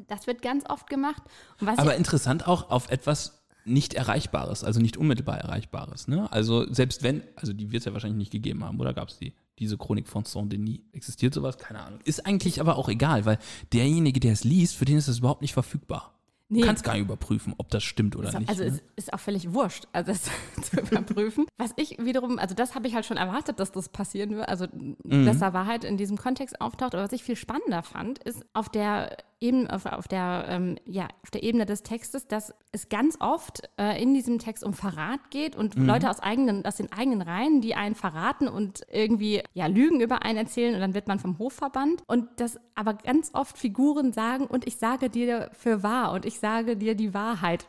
Das 0.09 0.27
wird 0.27 0.41
ganz 0.43 0.65
oft 0.69 0.89
gemacht. 0.89 1.23
Und 1.61 1.67
was 1.67 1.79
Aber 1.79 1.97
interessant 1.97 2.47
auch 2.47 2.71
auf 2.71 2.91
etwas 2.91 3.43
nicht 3.65 3.95
Erreichbares, 3.95 4.65
also 4.65 4.81
nicht 4.81 4.97
unmittelbar 4.97 5.39
Erreichbares. 5.39 6.09
Ne? 6.09 6.31
Also 6.33 6.73
selbst 6.73 7.03
wenn, 7.03 7.23
also 7.37 7.53
die 7.53 7.71
wird 7.71 7.81
es 7.81 7.85
ja 7.85 7.93
wahrscheinlich 7.93 8.19
nicht 8.19 8.33
gegeben 8.33 8.65
haben, 8.65 8.81
oder 8.81 8.93
gab 8.93 9.09
es 9.09 9.19
die? 9.19 9.35
Diese 9.59 9.76
Chronik 9.76 10.09
von 10.09 10.24
Saint-Denis. 10.24 10.80
Existiert 10.92 11.34
sowas? 11.34 11.59
Keine 11.59 11.80
Ahnung. 11.80 12.00
Ist 12.05 12.26
eigentlich 12.26 12.61
aber 12.61 12.76
auch 12.76 12.88
egal, 12.88 13.24
weil 13.24 13.38
derjenige, 13.72 14.20
der 14.20 14.32
es 14.32 14.44
liest, 14.44 14.76
für 14.76 14.84
den 14.84 14.96
ist 14.96 15.09
das 15.09 15.18
überhaupt 15.18 15.42
nicht 15.42 15.53
verfügbar. 15.53 16.22
Nee. 16.53 16.61
Du 16.61 16.66
kannst 16.66 16.84
gar 16.84 16.92
nicht 16.92 17.03
überprüfen, 17.03 17.55
ob 17.57 17.70
das 17.70 17.82
stimmt 17.82 18.14
oder 18.14 18.28
Ist 18.28 18.34
auch- 18.34 18.40
nicht. 18.40 18.50
also 18.50 18.64
ne? 18.64 18.68
es 18.96 19.05
ist 19.05 19.12
auch 19.14 19.20
völlig 19.20 19.55
wurscht, 19.55 19.86
also 19.92 20.12
das 20.12 20.22
zu 20.62 20.80
überprüfen. 20.80 21.46
Was 21.57 21.72
ich 21.76 21.96
wiederum, 21.98 22.38
also 22.38 22.55
das 22.55 22.74
habe 22.74 22.86
ich 22.88 22.94
halt 22.94 23.07
schon 23.07 23.16
erwartet, 23.16 23.59
dass 23.59 23.72
das 23.72 23.88
passieren 23.88 24.36
wird, 24.36 24.48
also 24.48 24.66
Mhm. 25.05 25.24
dass 25.26 25.38
da 25.38 25.53
Wahrheit 25.55 25.84
in 25.84 25.96
diesem 25.96 26.18
Kontext 26.18 26.61
auftaucht. 26.61 26.94
Aber 26.94 27.05
was 27.05 27.12
ich 27.12 27.22
viel 27.24 27.36
spannender 27.36 27.82
fand, 27.82 28.18
ist 28.18 28.44
auf 28.53 28.68
der 28.68 29.16
Ebene, 29.40 29.72
auf, 29.74 29.86
auf 29.86 30.07
der, 30.07 30.44
ähm, 30.50 30.76
ja, 30.86 31.09
auf 31.24 31.30
der 31.32 31.42
Ebene 31.42 31.66
des 31.66 31.82
Textes, 31.82 32.28
dass 32.28 32.55
es 32.70 32.88
ganz 32.88 33.16
oft 33.18 33.62
äh, 33.76 34.00
in 34.00 34.14
diesem 34.14 34.38
Text 34.38 34.62
um 34.62 34.72
Verrat 34.72 35.18
geht 35.30 35.57
und 35.57 35.76
Mhm. 35.76 35.86
Leute 35.86 36.09
aus 36.09 36.20
eigenen, 36.20 36.64
aus 36.64 36.76
den 36.76 36.92
eigenen 36.92 37.22
Reihen, 37.22 37.61
die 37.61 37.74
einen 37.74 37.96
verraten 37.96 38.46
und 38.46 38.82
irgendwie 38.92 39.42
ja 39.53 39.66
Lügen 39.66 40.00
über 40.00 40.22
einen 40.22 40.38
erzählen 40.38 40.74
und 40.76 40.80
dann 40.80 40.94
wird 40.94 41.09
man 41.09 41.18
vom 41.18 41.38
Hof 41.38 41.55
verbannt. 41.55 42.05
Und 42.07 42.28
das 42.36 42.57
aber 42.76 42.94
ganz 42.94 43.30
oft 43.34 43.59
Figuren 43.59 44.12
sagen, 44.12 44.46
und 44.46 44.64
ich 44.66 44.76
sage 44.76 45.11
dir 45.11 45.50
für 45.55 45.82
wahr 45.82 46.12
und 46.12 46.24
ich 46.24 46.38
sage 46.43 46.76
dir 46.76 46.95
die 46.95 47.14
Wahrheit. 47.14 47.66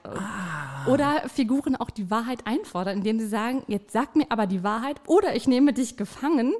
Oder 0.88 1.30
Figuren 1.30 1.78
auch 1.78 1.90
die 1.90 2.12
Wahrheit 2.12 2.46
einfordern, 2.46 2.98
indem 2.98 3.20
sie 3.20 3.28
sagen, 3.28 3.64
jetzt 3.68 3.94
sag 3.94 4.18
mir 4.18 4.26
aber 4.30 4.48
die 4.48 4.64
Wahrheit 4.64 5.00
oder 5.08 5.36
ich 5.36 5.48
nehme 5.48 5.72
dich 5.72 5.96
gefangen, 5.96 6.54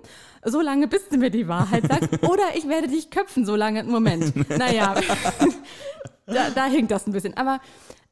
so 0.46 0.62
lange 0.62 0.88
bis 0.88 1.10
du 1.10 1.18
mir 1.18 1.32
die 1.32 1.50
Wahrheit 1.50 1.88
sagst, 1.88 2.24
oder 2.30 2.56
ich 2.56 2.70
werde 2.70 2.88
dich 2.88 3.10
köpfen, 3.10 3.46
so 3.46 3.56
lange, 3.56 3.84
Moment. 3.84 4.34
Naja, 4.50 4.96
da, 6.28 6.50
da 6.52 6.66
hinkt 6.68 6.92
das 6.92 7.08
ein 7.08 7.12
bisschen. 7.12 7.36
Aber 7.36 7.60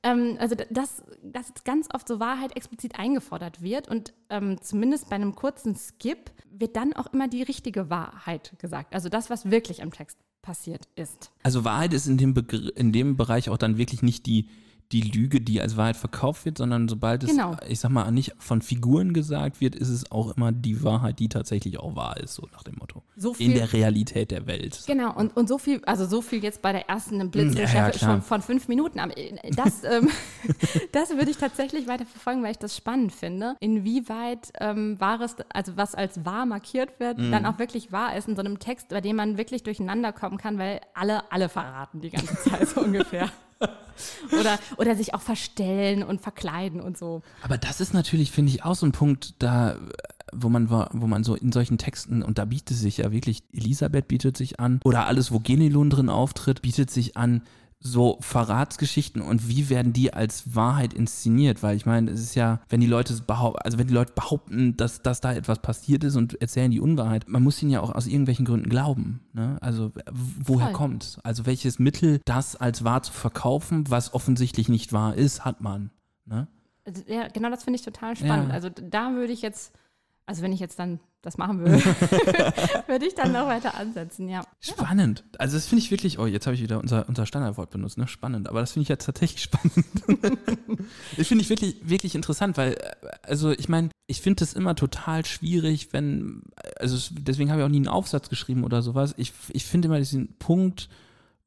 ähm, 0.04 0.36
also 0.39 0.56
dass, 0.72 1.04
dass 1.22 1.54
ganz 1.64 1.88
oft 1.93 2.08
so 2.08 2.20
Wahrheit 2.20 2.56
explizit 2.56 2.97
eingefordert 2.97 3.62
wird 3.62 3.88
und 3.88 4.14
ähm, 4.30 4.60
zumindest 4.62 5.10
bei 5.10 5.16
einem 5.16 5.36
kurzen 5.36 5.76
Skip 5.76 6.32
wird 6.49 6.76
dann 6.76 6.93
auch 6.93 7.14
immer 7.14 7.28
die 7.28 7.43
richtige 7.43 7.91
Wahrheit 7.91 8.54
gesagt. 8.58 8.95
Also 8.95 9.10
das, 9.10 9.30
was 9.30 9.52
wirklich 9.52 9.84
am 9.84 9.91
Text 9.91 10.18
passiert 10.42 10.88
ist. 10.96 11.32
Also 11.44 11.64
Wahrheit 11.64 11.94
ist 11.94 12.08
in 12.08 12.18
dem, 12.18 12.34
Begr 12.34 12.76
in 12.76 12.92
dem 12.92 13.18
Bereich 13.18 13.50
auch 13.50 13.58
dann 13.58 13.78
wirklich 13.78 14.02
nicht 14.02 14.26
die, 14.26 14.48
die 14.92 15.02
Lüge, 15.02 15.42
die 15.42 15.62
als 15.62 15.78
Wahrheit 15.78 15.96
verkauft 15.98 16.46
wird, 16.46 16.58
sondern 16.58 16.88
sobald 16.88 17.24
es, 17.24 17.30
Genau. 17.32 17.56
ich 17.68 17.80
sag 17.80 17.92
mal, 17.92 18.12
nicht 18.12 18.34
von 18.39 18.62
Figuren 18.62 19.14
gesagt 19.14 19.62
wird, 19.62 19.76
ist 19.76 19.89
es 19.89 20.12
auch 20.12 20.36
immer 20.36 20.52
die 20.52 20.84
Wahrheit, 20.84 21.20
die 21.20 21.30
tatsächlich 21.30 21.80
auch 21.80 21.96
wahr 21.96 22.18
ist, 22.18 22.34
so 22.36 22.48
nach 22.52 22.64
dem 22.64 22.76
Motto. 22.80 23.02
So 23.16 23.30
In 23.32 23.36
viel- 23.36 23.54
der 23.54 23.72
Realität 23.74 24.32
der 24.32 24.48
Welt. 24.48 24.84
Genau, 24.88 25.14
und, 25.16 25.36
und 25.38 25.48
so 25.48 25.58
viel, 25.58 25.82
also 25.86 26.06
so 26.06 26.22
viel 26.22 26.44
jetzt 26.44 26.62
bei 26.62 26.72
der 26.72 26.89
ersten 26.89 27.30
Blitzrecherche 27.32 28.00
Ja, 28.00 28.12
schon 28.14 28.22
von 28.22 28.42
fünf 28.42 28.68
Minuten. 28.68 29.00
Äh, 29.00 29.52
das, 29.56 29.84
ähm, 29.86 30.10
das 30.92 31.10
würde 31.12 31.32
ich 31.32 31.38
tatsächlich 31.38 31.88
weiter 31.88 32.06
verfolgen, 32.06 32.44
weil 32.44 32.52
ich 32.52 32.58
das 32.60 32.76
spannend 32.76 33.14
finde. 33.14 33.56
Inwieweit 33.60 34.52
ähm, 34.60 35.00
wahres, 35.00 35.36
also 35.54 35.78
was 35.78 35.96
als 35.96 36.26
wahr 36.26 36.46
markiert 36.46 37.00
wird, 37.00 37.18
Mhm. 37.18 37.32
dann 37.32 37.46
auch 37.46 37.60
wirklich 37.60 37.92
wahr 37.92 38.16
ist 38.16 38.28
in 38.28 38.36
so 38.36 38.42
einem 38.42 38.60
Text, 38.60 38.89
bei 38.89 39.02
dem 39.02 39.16
man 39.16 39.38
wirklich 39.38 39.64
durcheinander 39.64 40.12
kommen 40.14 40.38
kann, 40.38 40.58
weil 40.58 40.82
alle, 40.94 41.32
alle 41.32 41.50
verraten 41.50 42.02
die 42.02 42.10
ganze 42.10 42.36
Zeit 42.38 42.68
so 42.68 42.82
ungefähr. 42.84 43.30
Oder, 44.32 44.57
oder 44.78 44.95
sich 44.95 45.14
auch 45.14 45.22
verstellen 45.22 46.01
und 46.01 46.22
verkleiden 46.22 46.82
und 46.82 46.97
so. 46.97 47.22
Aber 47.43 47.59
das 47.59 47.82
ist 47.82 47.93
natürlich, 47.93 48.32
finde 48.32 48.51
ich, 48.51 48.64
auch 48.64 48.74
so 48.74 48.88
ein 48.88 48.93
Punkt, 48.93 49.36
da, 49.38 49.76
wo 50.34 50.49
man 50.49 50.70
wo 50.70 51.05
man 51.05 51.24
so 51.24 51.36
in 51.36 51.51
solchen 51.51 51.78
Texten, 51.78 52.24
und 52.24 52.39
da 52.39 52.45
bietet 52.45 52.78
sich 52.78 52.97
ja 52.97 53.12
wirklich, 53.12 53.43
Elisabeth 53.53 54.07
bietet 54.07 54.38
sich 54.38 54.59
an, 54.59 54.80
oder 54.84 55.05
alles, 55.05 55.32
wo 55.32 55.39
Genelon 55.39 55.91
drin 55.91 56.09
auftritt, 56.09 56.62
bietet 56.64 56.89
sich 56.89 57.16
an, 57.16 57.43
so 57.84 58.18
Verratsgeschichten 58.22 59.22
und 59.22 59.50
wie 59.50 59.70
werden 59.70 59.92
die 59.92 60.14
als 60.14 60.56
Wahrheit 60.56 60.94
inszeniert? 60.94 61.64
Weil 61.64 61.76
ich 61.76 61.86
meine, 61.86 62.12
es 62.12 62.22
ist 62.22 62.36
ja, 62.36 62.62
wenn 62.70 62.80
die 62.80 62.88
Leute 62.88 63.14
behaupten, 63.26 63.60
also 63.64 63.80
wenn 63.80 63.88
die 63.88 63.94
Leute 63.94 64.14
behaupten, 64.14 64.78
dass, 64.78 65.02
dass 65.02 65.20
da 65.20 65.34
etwas 65.34 65.60
passiert 65.60 66.04
ist 66.04 66.16
und 66.16 66.40
erzählen 66.40 66.70
die 66.70 66.80
Unwahrheit, 66.80 67.28
man 67.28 67.42
muss 67.42 67.62
ihnen 67.62 67.72
ja 67.72 67.82
auch 67.82 67.94
aus 67.94 68.06
irgendwelchen 68.06 68.46
Gründen 68.46 68.70
glauben. 68.70 69.22
Ne? 69.34 69.58
Also 69.62 69.92
woher 70.40 70.68
Voll. 70.68 70.74
kommt's? 70.74 71.20
Also 71.24 71.48
welches 71.48 71.80
Mittel, 71.80 72.22
das 72.26 72.56
als 72.56 72.84
wahr 72.84 73.02
zu 73.02 73.12
verkaufen, 73.12 73.90
was 73.90 74.14
offensichtlich 74.14 74.70
nicht 74.70 74.94
wahr 74.94 75.16
ist, 75.16 75.44
hat 75.44 75.62
man. 75.62 75.90
Ne? 76.26 76.48
Also, 76.86 77.02
Ja, 77.08 77.28
genau 77.30 77.50
das 77.50 77.64
finde 77.64 77.78
ich 77.80 77.86
total 77.86 78.16
spannend. 78.16 78.50
Ja. 78.50 78.54
Also 78.54 78.70
da 78.70 79.14
würde 79.14 79.34
ich 79.34 79.42
jetzt, 79.42 79.74
also 80.26 80.44
wenn 80.44 80.54
ich 80.54 80.60
jetzt 80.60 80.80
dann 80.80 81.00
das 81.22 81.38
machen 81.38 81.60
würde, 81.60 81.78
würde 82.88 83.06
ich 83.06 83.14
dann 83.16 83.32
noch 83.32 83.48
weiter 83.48 83.76
ansetzen, 83.76 84.28
ja. 84.30 84.44
Spannend. 84.60 85.24
Also 85.38 85.58
das 85.58 85.68
finde 85.68 85.84
ich 85.84 85.92
wirklich, 85.92 86.20
oh, 86.20 86.26
jetzt 86.26 86.48
habe 86.48 86.56
ich 86.56 86.62
wieder 86.62 86.80
unser, 86.80 87.08
unser 87.08 87.26
Standardwort 87.26 87.70
benutzt, 87.70 87.98
ne? 87.98 88.08
Spannend. 88.08 88.50
Aber 88.50 88.60
das 88.60 88.72
finde 88.72 88.84
ich 88.84 88.90
jetzt 88.90 89.06
tatsächlich 89.06 89.42
spannend. 89.44 89.86
das 91.18 91.28
finde 91.28 91.44
ich 91.44 91.50
wirklich, 91.50 91.78
wirklich 91.84 92.16
interessant, 92.16 92.58
weil, 92.58 92.74
äh, 92.74 92.92
also 93.24 93.52
ich 93.52 93.70
meine, 93.70 93.90
ich 94.08 94.22
finde 94.22 94.44
es 94.44 94.54
immer 94.54 94.76
total 94.76 95.26
schwierig, 95.26 95.94
wenn, 95.94 96.44
also 96.80 96.96
es, 96.96 97.12
deswegen 97.14 97.52
habe 97.52 97.62
ich 97.62 97.66
auch 97.66 97.72
nie 97.72 97.78
einen 97.78 97.88
Aufsatz 97.88 98.30
geschrieben 98.30 98.64
oder 98.64 98.82
sowas. 98.82 99.14
Ich, 99.18 99.34
ich 99.50 99.66
finde 99.66 99.88
immer 99.88 100.00
diesen 100.00 100.36
Punkt, 100.38 100.90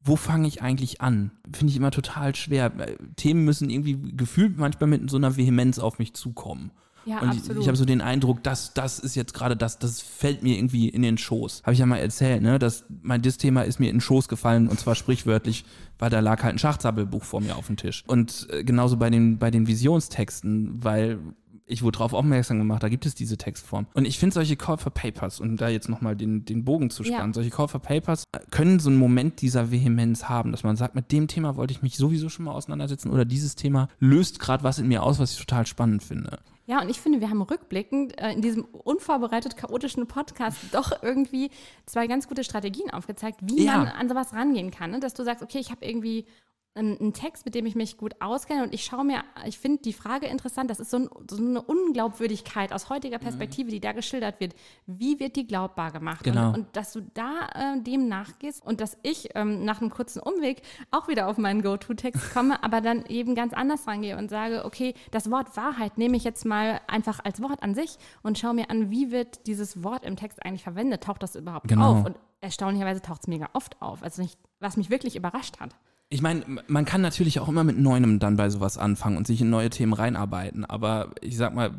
wo 0.05 0.17
fange 0.17 0.47
ich 0.47 0.63
eigentlich 0.63 1.01
an? 1.01 1.33
Finde 1.53 1.71
ich 1.71 1.77
immer 1.77 1.91
total 1.91 2.35
schwer. 2.37 2.73
Äh, 2.79 2.97
Themen 3.17 3.45
müssen 3.45 3.71
irgendwie 3.71 3.99
gefühlt 4.17 4.59
manchmal 4.59 4.89
mit 4.89 5.11
so 5.11 5.17
einer 5.17 5.37
Vehemenz 5.37 5.79
auf 5.79 5.99
mich 5.99 6.15
zukommen. 6.15 6.71
Ja, 7.07 7.21
und 7.21 7.29
absolut. 7.31 7.57
ich, 7.57 7.63
ich 7.63 7.67
habe 7.69 7.77
so 7.77 7.85
den 7.85 8.01
Eindruck, 8.01 8.43
dass 8.43 8.73
das 8.75 8.99
ist 8.99 9.15
jetzt 9.15 9.35
gerade 9.35 9.57
das, 9.57 9.79
das 9.79 10.01
fällt 10.01 10.43
mir 10.43 10.57
irgendwie 10.57 10.89
in 10.89 11.03
den 11.03 11.19
Schoß. 11.19 11.63
Habe 11.65 11.73
ich 11.75 11.79
ja 11.79 11.87
mal 11.87 11.99
erzählt, 11.99 12.43
ne, 12.43 12.59
dass 12.59 12.85
mein 13.03 13.23
Dis-Thema 13.23 13.63
ist 13.63 13.79
mir 13.81 13.91
in 13.91 13.97
den 13.97 14.01
Schoß 14.01 14.29
gefallen 14.29 14.69
und 14.69 14.79
zwar 14.81 14.95
sprichwörtlich, 14.95 15.65
weil 15.99 16.11
da 16.11 16.21
lag 16.21 16.43
halt 16.43 16.55
ein 16.55 16.59
Schachzappelbuch 16.59 17.23
vor 17.25 17.41
mir 17.41 17.57
auf 17.57 17.67
dem 17.67 17.77
Tisch. 17.77 18.05
Und 18.07 18.47
äh, 18.51 18.65
genauso 18.65 18.97
bei 18.97 19.11
den, 19.11 19.39
bei 19.39 19.51
den 19.51 19.67
Visionstexten, 19.67 20.83
weil 20.83 21.19
ich 21.67 21.83
wurde 21.83 21.97
darauf 21.97 22.13
aufmerksam 22.13 22.59
gemacht, 22.59 22.83
da 22.83 22.91
gibt 22.91 23.07
es 23.07 23.15
diese 23.15 23.39
Textform. 23.39 23.87
Und 23.95 24.05
ich 24.05 24.19
finde 24.19 24.35
solche 24.35 24.55
Call 24.55 24.77
for 24.77 24.93
Papers, 24.93 25.41
um 25.41 25.57
da 25.57 25.69
jetzt 25.71 25.89
nochmal 25.89 26.15
den, 26.15 26.45
den 26.45 26.63
Bogen 26.65 26.91
zu 26.91 27.05
spannen, 27.05 27.31
Ja. 27.31 27.35
solche 27.35 27.49
Call 27.51 27.69
for 27.69 27.81
Papers 27.81 28.25
können 28.51 28.81
so 28.81 28.91
einen 28.91 28.99
Moment 28.99 29.41
dieser 29.41 29.71
Vehemenz 29.71 30.25
haben, 30.25 30.53
dass 30.53 30.63
man 30.63 30.77
sagt, 30.77 30.95
mit 30.95 31.11
dem 31.11 31.27
Thema 31.27 31.57
wollte 31.57 31.73
ich 31.73 31.81
mich 31.81 31.97
sowieso 31.97 32.29
schon 32.29 32.45
mal 32.45 32.53
auseinandersetzen 32.53 33.11
oder 33.11 33.25
dieses 33.25 33.55
Thema 33.55 33.89
löst 33.99 34.41
gerade 34.41 34.63
was 34.63 34.79
in 34.79 34.89
mir 34.89 35.03
aus, 35.03 35.19
was 35.19 35.33
ich 35.33 35.39
total 35.39 35.67
spannend 35.67 36.03
finde. 36.03 36.39
Ja, 36.67 36.81
und 36.81 36.89
ich 36.89 37.01
finde, 37.01 37.21
wir 37.21 37.29
haben 37.29 37.43
rückblickend 37.43 38.19
äh, 38.19 38.33
in 38.33 38.41
diesem 38.41 38.65
unvorbereitet 38.65 39.57
chaotischen 39.57 40.07
Podcast 40.07 40.59
doch 40.73 41.03
irgendwie 41.03 41.51
zwei 41.85 42.07
ganz 42.07 42.27
gute 42.27 42.43
Strategien 42.43 42.91
aufgezeigt, 42.91 43.41
wie 43.43 43.65
Ja. 43.65 43.79
man 43.79 43.89
an 43.89 44.09
sowas 44.09 44.33
rangehen 44.33 44.71
kann. 44.71 44.91
Ne? 44.93 45.01
Dass 45.01 45.13
du 45.15 45.25
sagst, 45.25 45.43
okay, 45.43 45.59
ich 45.59 45.71
habe 45.71 45.85
irgendwie 45.85 46.27
einen, 46.75 46.99
einen 46.99 47.13
Text, 47.13 47.45
mit 47.45 47.55
dem 47.55 47.67
ich 47.67 47.75
mich 47.77 47.97
gut 47.97 48.21
auskenne 48.21 48.65
und 48.65 48.75
ich 48.75 48.85
schaue 48.85 49.05
mir, 49.05 49.23
ich 49.47 49.59
finde 49.59 49.83
die 49.83 49.93
Frage 49.93 50.27
interessant, 50.27 50.71
das 50.71 50.81
ist 50.81 50.91
so, 50.91 50.99
ein, 50.99 51.09
so 51.31 51.37
eine 51.37 51.63
Unglaubwürdigkeit 51.63 52.73
aus 52.73 52.91
heutiger 52.91 53.19
Perspektive, 53.19 53.71
die 53.71 53.81
da 53.81 53.93
geschildert 53.93 54.41
wird. 54.41 54.55
Wie 54.87 55.21
wird 55.21 55.37
die 55.37 55.47
glaubbar 55.47 55.93
gemacht? 55.93 56.25
Genau. 56.25 56.49
Und, 56.49 56.55
und 56.55 56.77
dass 56.77 56.93
du 56.93 57.03
da 57.15 57.49
äh, 57.55 57.81
dem 57.81 58.09
nachgehst 58.09 58.65
und 58.65 58.81
dass 58.81 58.97
ich 59.03 59.29
ähm, 59.35 59.65
nach 59.65 59.81
einem 59.81 59.91
kurzen 59.91 60.21
Umweg 60.21 60.63
auch 60.91 61.07
wieder 61.07 61.29
auf 61.29 61.39
meinen 61.39 61.63
Go-To-Text 61.63 62.33
komme, 62.35 62.63
aber 62.65 62.81
dann 62.81 63.07
eben 63.07 63.35
ganz 63.35 63.53
anders 63.53 63.87
rangehe 63.87 64.17
und 64.17 64.29
sage, 64.29 64.65
okay, 64.65 64.95
das 65.13 65.31
Wort 65.31 65.57
Wahrheit 65.57 65.97
nehme 65.97 66.17
ich 66.17 66.25
jetzt 66.25 66.45
mal 66.45 66.81
einfach 66.89 67.21
als 67.25 67.41
Wort 67.41 67.63
an 67.63 67.75
sich 67.75 67.99
und 68.23 68.39
schaue 68.39 68.55
mir 68.55 68.71
an, 68.71 68.91
wie 68.91 69.13
wird 69.13 69.47
dieses 69.47 69.85
Wort 69.85 70.05
im 70.05 70.17
Text 70.17 70.45
eigentlich 70.45 70.65
verwendet? 70.65 71.05
Taucht 71.05 71.23
das 71.23 71.37
überhaupt 71.37 71.69
Genau. 71.69 71.93
auf? 72.01 72.05
Und 72.05 72.17
erstaunlicherweise 72.41 73.01
taucht 73.01 73.23
es 73.23 73.29
mega 73.29 73.49
oft 73.53 73.81
auf, 73.81 74.03
also 74.03 74.21
nicht, 74.23 74.39
was 74.59 74.77
mich 74.77 74.91
wirklich 74.91 75.17
überrascht 75.17 75.61
hat. 75.61 75.75
Ich 76.15 76.23
meine, 76.23 76.45
man 76.69 76.85
kann 76.85 77.01
natürlich 77.01 77.41
auch 77.41 77.49
immer 77.49 77.65
mit 77.65 77.77
Neuem 77.77 78.21
dann 78.21 78.37
bei 78.37 78.49
sowas 78.49 78.79
anfangen 78.79 79.17
und 79.17 79.27
sich 79.27 79.41
in 79.41 79.51
neue 79.51 79.69
Themen 79.69 79.93
reinarbeiten. 79.93 80.65
Aber 80.65 81.11
ich 81.21 81.37
sag 81.37 81.57
mal, 81.57 81.73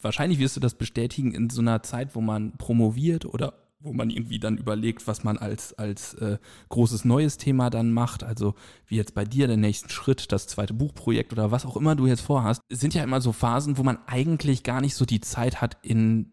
wahrscheinlich 0.00 0.38
wirst 0.38 0.56
du 0.56 0.60
das 0.60 0.72
bestätigen 0.72 1.34
in 1.34 1.50
so 1.50 1.60
einer 1.60 1.82
Zeit, 1.82 2.14
wo 2.14 2.22
man 2.22 2.52
promoviert 2.56 3.26
oder 3.26 3.52
wo 3.78 3.92
man 3.92 4.08
irgendwie 4.08 4.38
dann 4.38 4.56
überlegt, 4.56 5.06
was 5.06 5.24
man 5.24 5.36
als, 5.36 5.74
als 5.74 6.14
äh, 6.14 6.38
großes 6.70 7.04
neues 7.04 7.36
Thema 7.36 7.68
dann 7.68 7.92
macht. 7.92 8.24
Also 8.24 8.54
wie 8.86 8.96
jetzt 8.96 9.12
bei 9.12 9.26
dir 9.26 9.46
der 9.46 9.58
nächsten 9.58 9.90
Schritt, 9.90 10.32
das 10.32 10.46
zweite 10.46 10.72
Buchprojekt 10.72 11.34
oder 11.34 11.50
was 11.50 11.66
auch 11.66 11.76
immer 11.76 11.94
du 11.96 12.06
jetzt 12.06 12.22
vorhast. 12.22 12.62
Es 12.70 12.80
sind 12.80 12.94
ja 12.94 13.04
immer 13.04 13.20
so 13.20 13.32
Phasen, 13.32 13.76
wo 13.76 13.82
man 13.82 13.98
eigentlich 14.06 14.62
gar 14.62 14.80
nicht 14.80 14.94
so 14.94 15.04
die 15.04 15.20
Zeit 15.20 15.60
hat, 15.60 15.76
in 15.82 16.32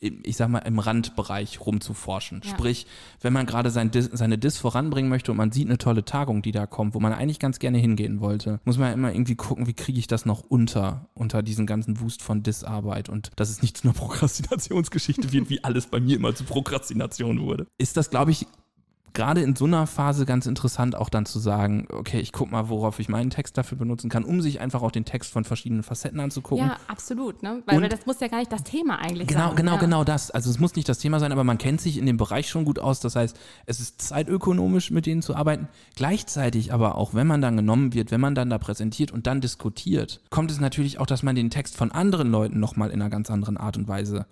ich 0.00 0.36
sag 0.36 0.48
mal, 0.48 0.58
im 0.60 0.78
Randbereich 0.78 1.60
rumzuforschen. 1.60 2.42
Ja. 2.44 2.50
Sprich, 2.50 2.86
wenn 3.20 3.32
man 3.32 3.46
gerade 3.46 3.70
sein 3.70 3.90
Dis, 3.90 4.10
seine 4.12 4.38
Dis 4.38 4.58
voranbringen 4.58 5.08
möchte 5.08 5.30
und 5.30 5.36
man 5.36 5.52
sieht 5.52 5.68
eine 5.68 5.78
tolle 5.78 6.04
Tagung, 6.04 6.42
die 6.42 6.52
da 6.52 6.66
kommt, 6.66 6.94
wo 6.94 7.00
man 7.00 7.12
eigentlich 7.12 7.38
ganz 7.38 7.58
gerne 7.58 7.78
hingehen 7.78 8.20
wollte, 8.20 8.60
muss 8.64 8.78
man 8.78 8.88
ja 8.88 8.94
immer 8.94 9.12
irgendwie 9.12 9.36
gucken, 9.36 9.66
wie 9.66 9.74
kriege 9.74 9.98
ich 9.98 10.06
das 10.06 10.26
noch 10.26 10.40
unter, 10.40 11.08
unter 11.14 11.42
diesen 11.42 11.66
ganzen 11.66 12.00
Wust 12.00 12.22
von 12.22 12.42
Dis-Arbeit 12.42 13.08
und 13.08 13.30
dass 13.36 13.50
es 13.50 13.62
nicht 13.62 13.76
zu 13.76 13.84
einer 13.84 13.94
Prokrastinationsgeschichte 13.98 15.32
wird, 15.32 15.50
wie 15.50 15.64
alles 15.64 15.86
bei 15.86 16.00
mir 16.00 16.16
immer 16.16 16.34
zu 16.34 16.44
Prokrastination 16.44 17.40
wurde. 17.40 17.66
Ist 17.78 17.96
das, 17.96 18.10
glaube 18.10 18.30
ich, 18.30 18.46
gerade 19.14 19.40
in 19.40 19.54
so 19.56 19.64
einer 19.64 19.86
Phase 19.86 20.26
ganz 20.26 20.46
interessant, 20.46 20.96
auch 20.96 21.08
dann 21.08 21.24
zu 21.24 21.38
sagen, 21.38 21.86
okay, 21.92 22.18
ich 22.20 22.32
gucke 22.32 22.50
mal, 22.50 22.68
worauf 22.68 22.98
ich 22.98 23.08
meinen 23.08 23.30
Text 23.30 23.56
dafür 23.56 23.78
benutzen 23.78 24.10
kann, 24.10 24.24
um 24.24 24.42
sich 24.42 24.60
einfach 24.60 24.82
auch 24.82 24.90
den 24.90 25.04
Text 25.04 25.32
von 25.32 25.44
verschiedenen 25.44 25.82
Facetten 25.84 26.20
anzugucken. 26.20 26.66
Ja, 26.66 26.76
absolut, 26.88 27.42
ne? 27.42 27.62
Weil, 27.66 27.80
weil 27.80 27.88
das 27.88 28.06
muss 28.06 28.20
ja 28.20 28.28
gar 28.28 28.38
nicht 28.38 28.52
das 28.52 28.64
Thema 28.64 28.98
eigentlich 28.98 29.28
Genau, 29.28 29.48
sein. 29.48 29.56
genau, 29.56 29.74
ja. 29.74 29.80
genau 29.80 30.04
das. 30.04 30.30
Also 30.32 30.50
es 30.50 30.58
muss 30.58 30.74
nicht 30.74 30.88
das 30.88 30.98
Thema 30.98 31.20
sein, 31.20 31.32
aber 31.32 31.44
man 31.44 31.58
kennt 31.58 31.80
sich 31.80 31.96
in 31.96 32.06
dem 32.06 32.16
Bereich 32.16 32.48
schon 32.48 32.64
gut 32.64 32.78
aus. 32.78 33.00
Das 33.00 33.14
heißt, 33.16 33.38
es 33.66 33.80
ist 33.80 34.02
zeitökonomisch, 34.02 34.90
mit 34.90 35.06
denen 35.06 35.22
zu 35.22 35.36
arbeiten. 35.36 35.68
Gleichzeitig 35.94 36.72
aber 36.72 36.96
auch, 36.96 37.14
wenn 37.14 37.26
man 37.26 37.40
dann 37.40 37.56
genommen 37.56 37.94
wird, 37.94 38.10
wenn 38.10 38.20
man 38.20 38.34
dann 38.34 38.50
da 38.50 38.58
präsentiert 38.58 39.12
und 39.12 39.26
dann 39.28 39.40
diskutiert, 39.40 40.20
kommt 40.30 40.50
es 40.50 40.60
natürlich 40.60 40.98
auch, 40.98 41.06
dass 41.06 41.22
man 41.22 41.36
den 41.36 41.50
Text 41.50 41.76
von 41.76 41.92
anderen 41.92 42.30
Leuten 42.30 42.58
nochmal 42.58 42.90
in 42.90 43.00
einer 43.00 43.10
ganz 43.10 43.30
anderen 43.30 43.56
Art 43.56 43.76
und 43.76 43.86
Weise 43.86 44.26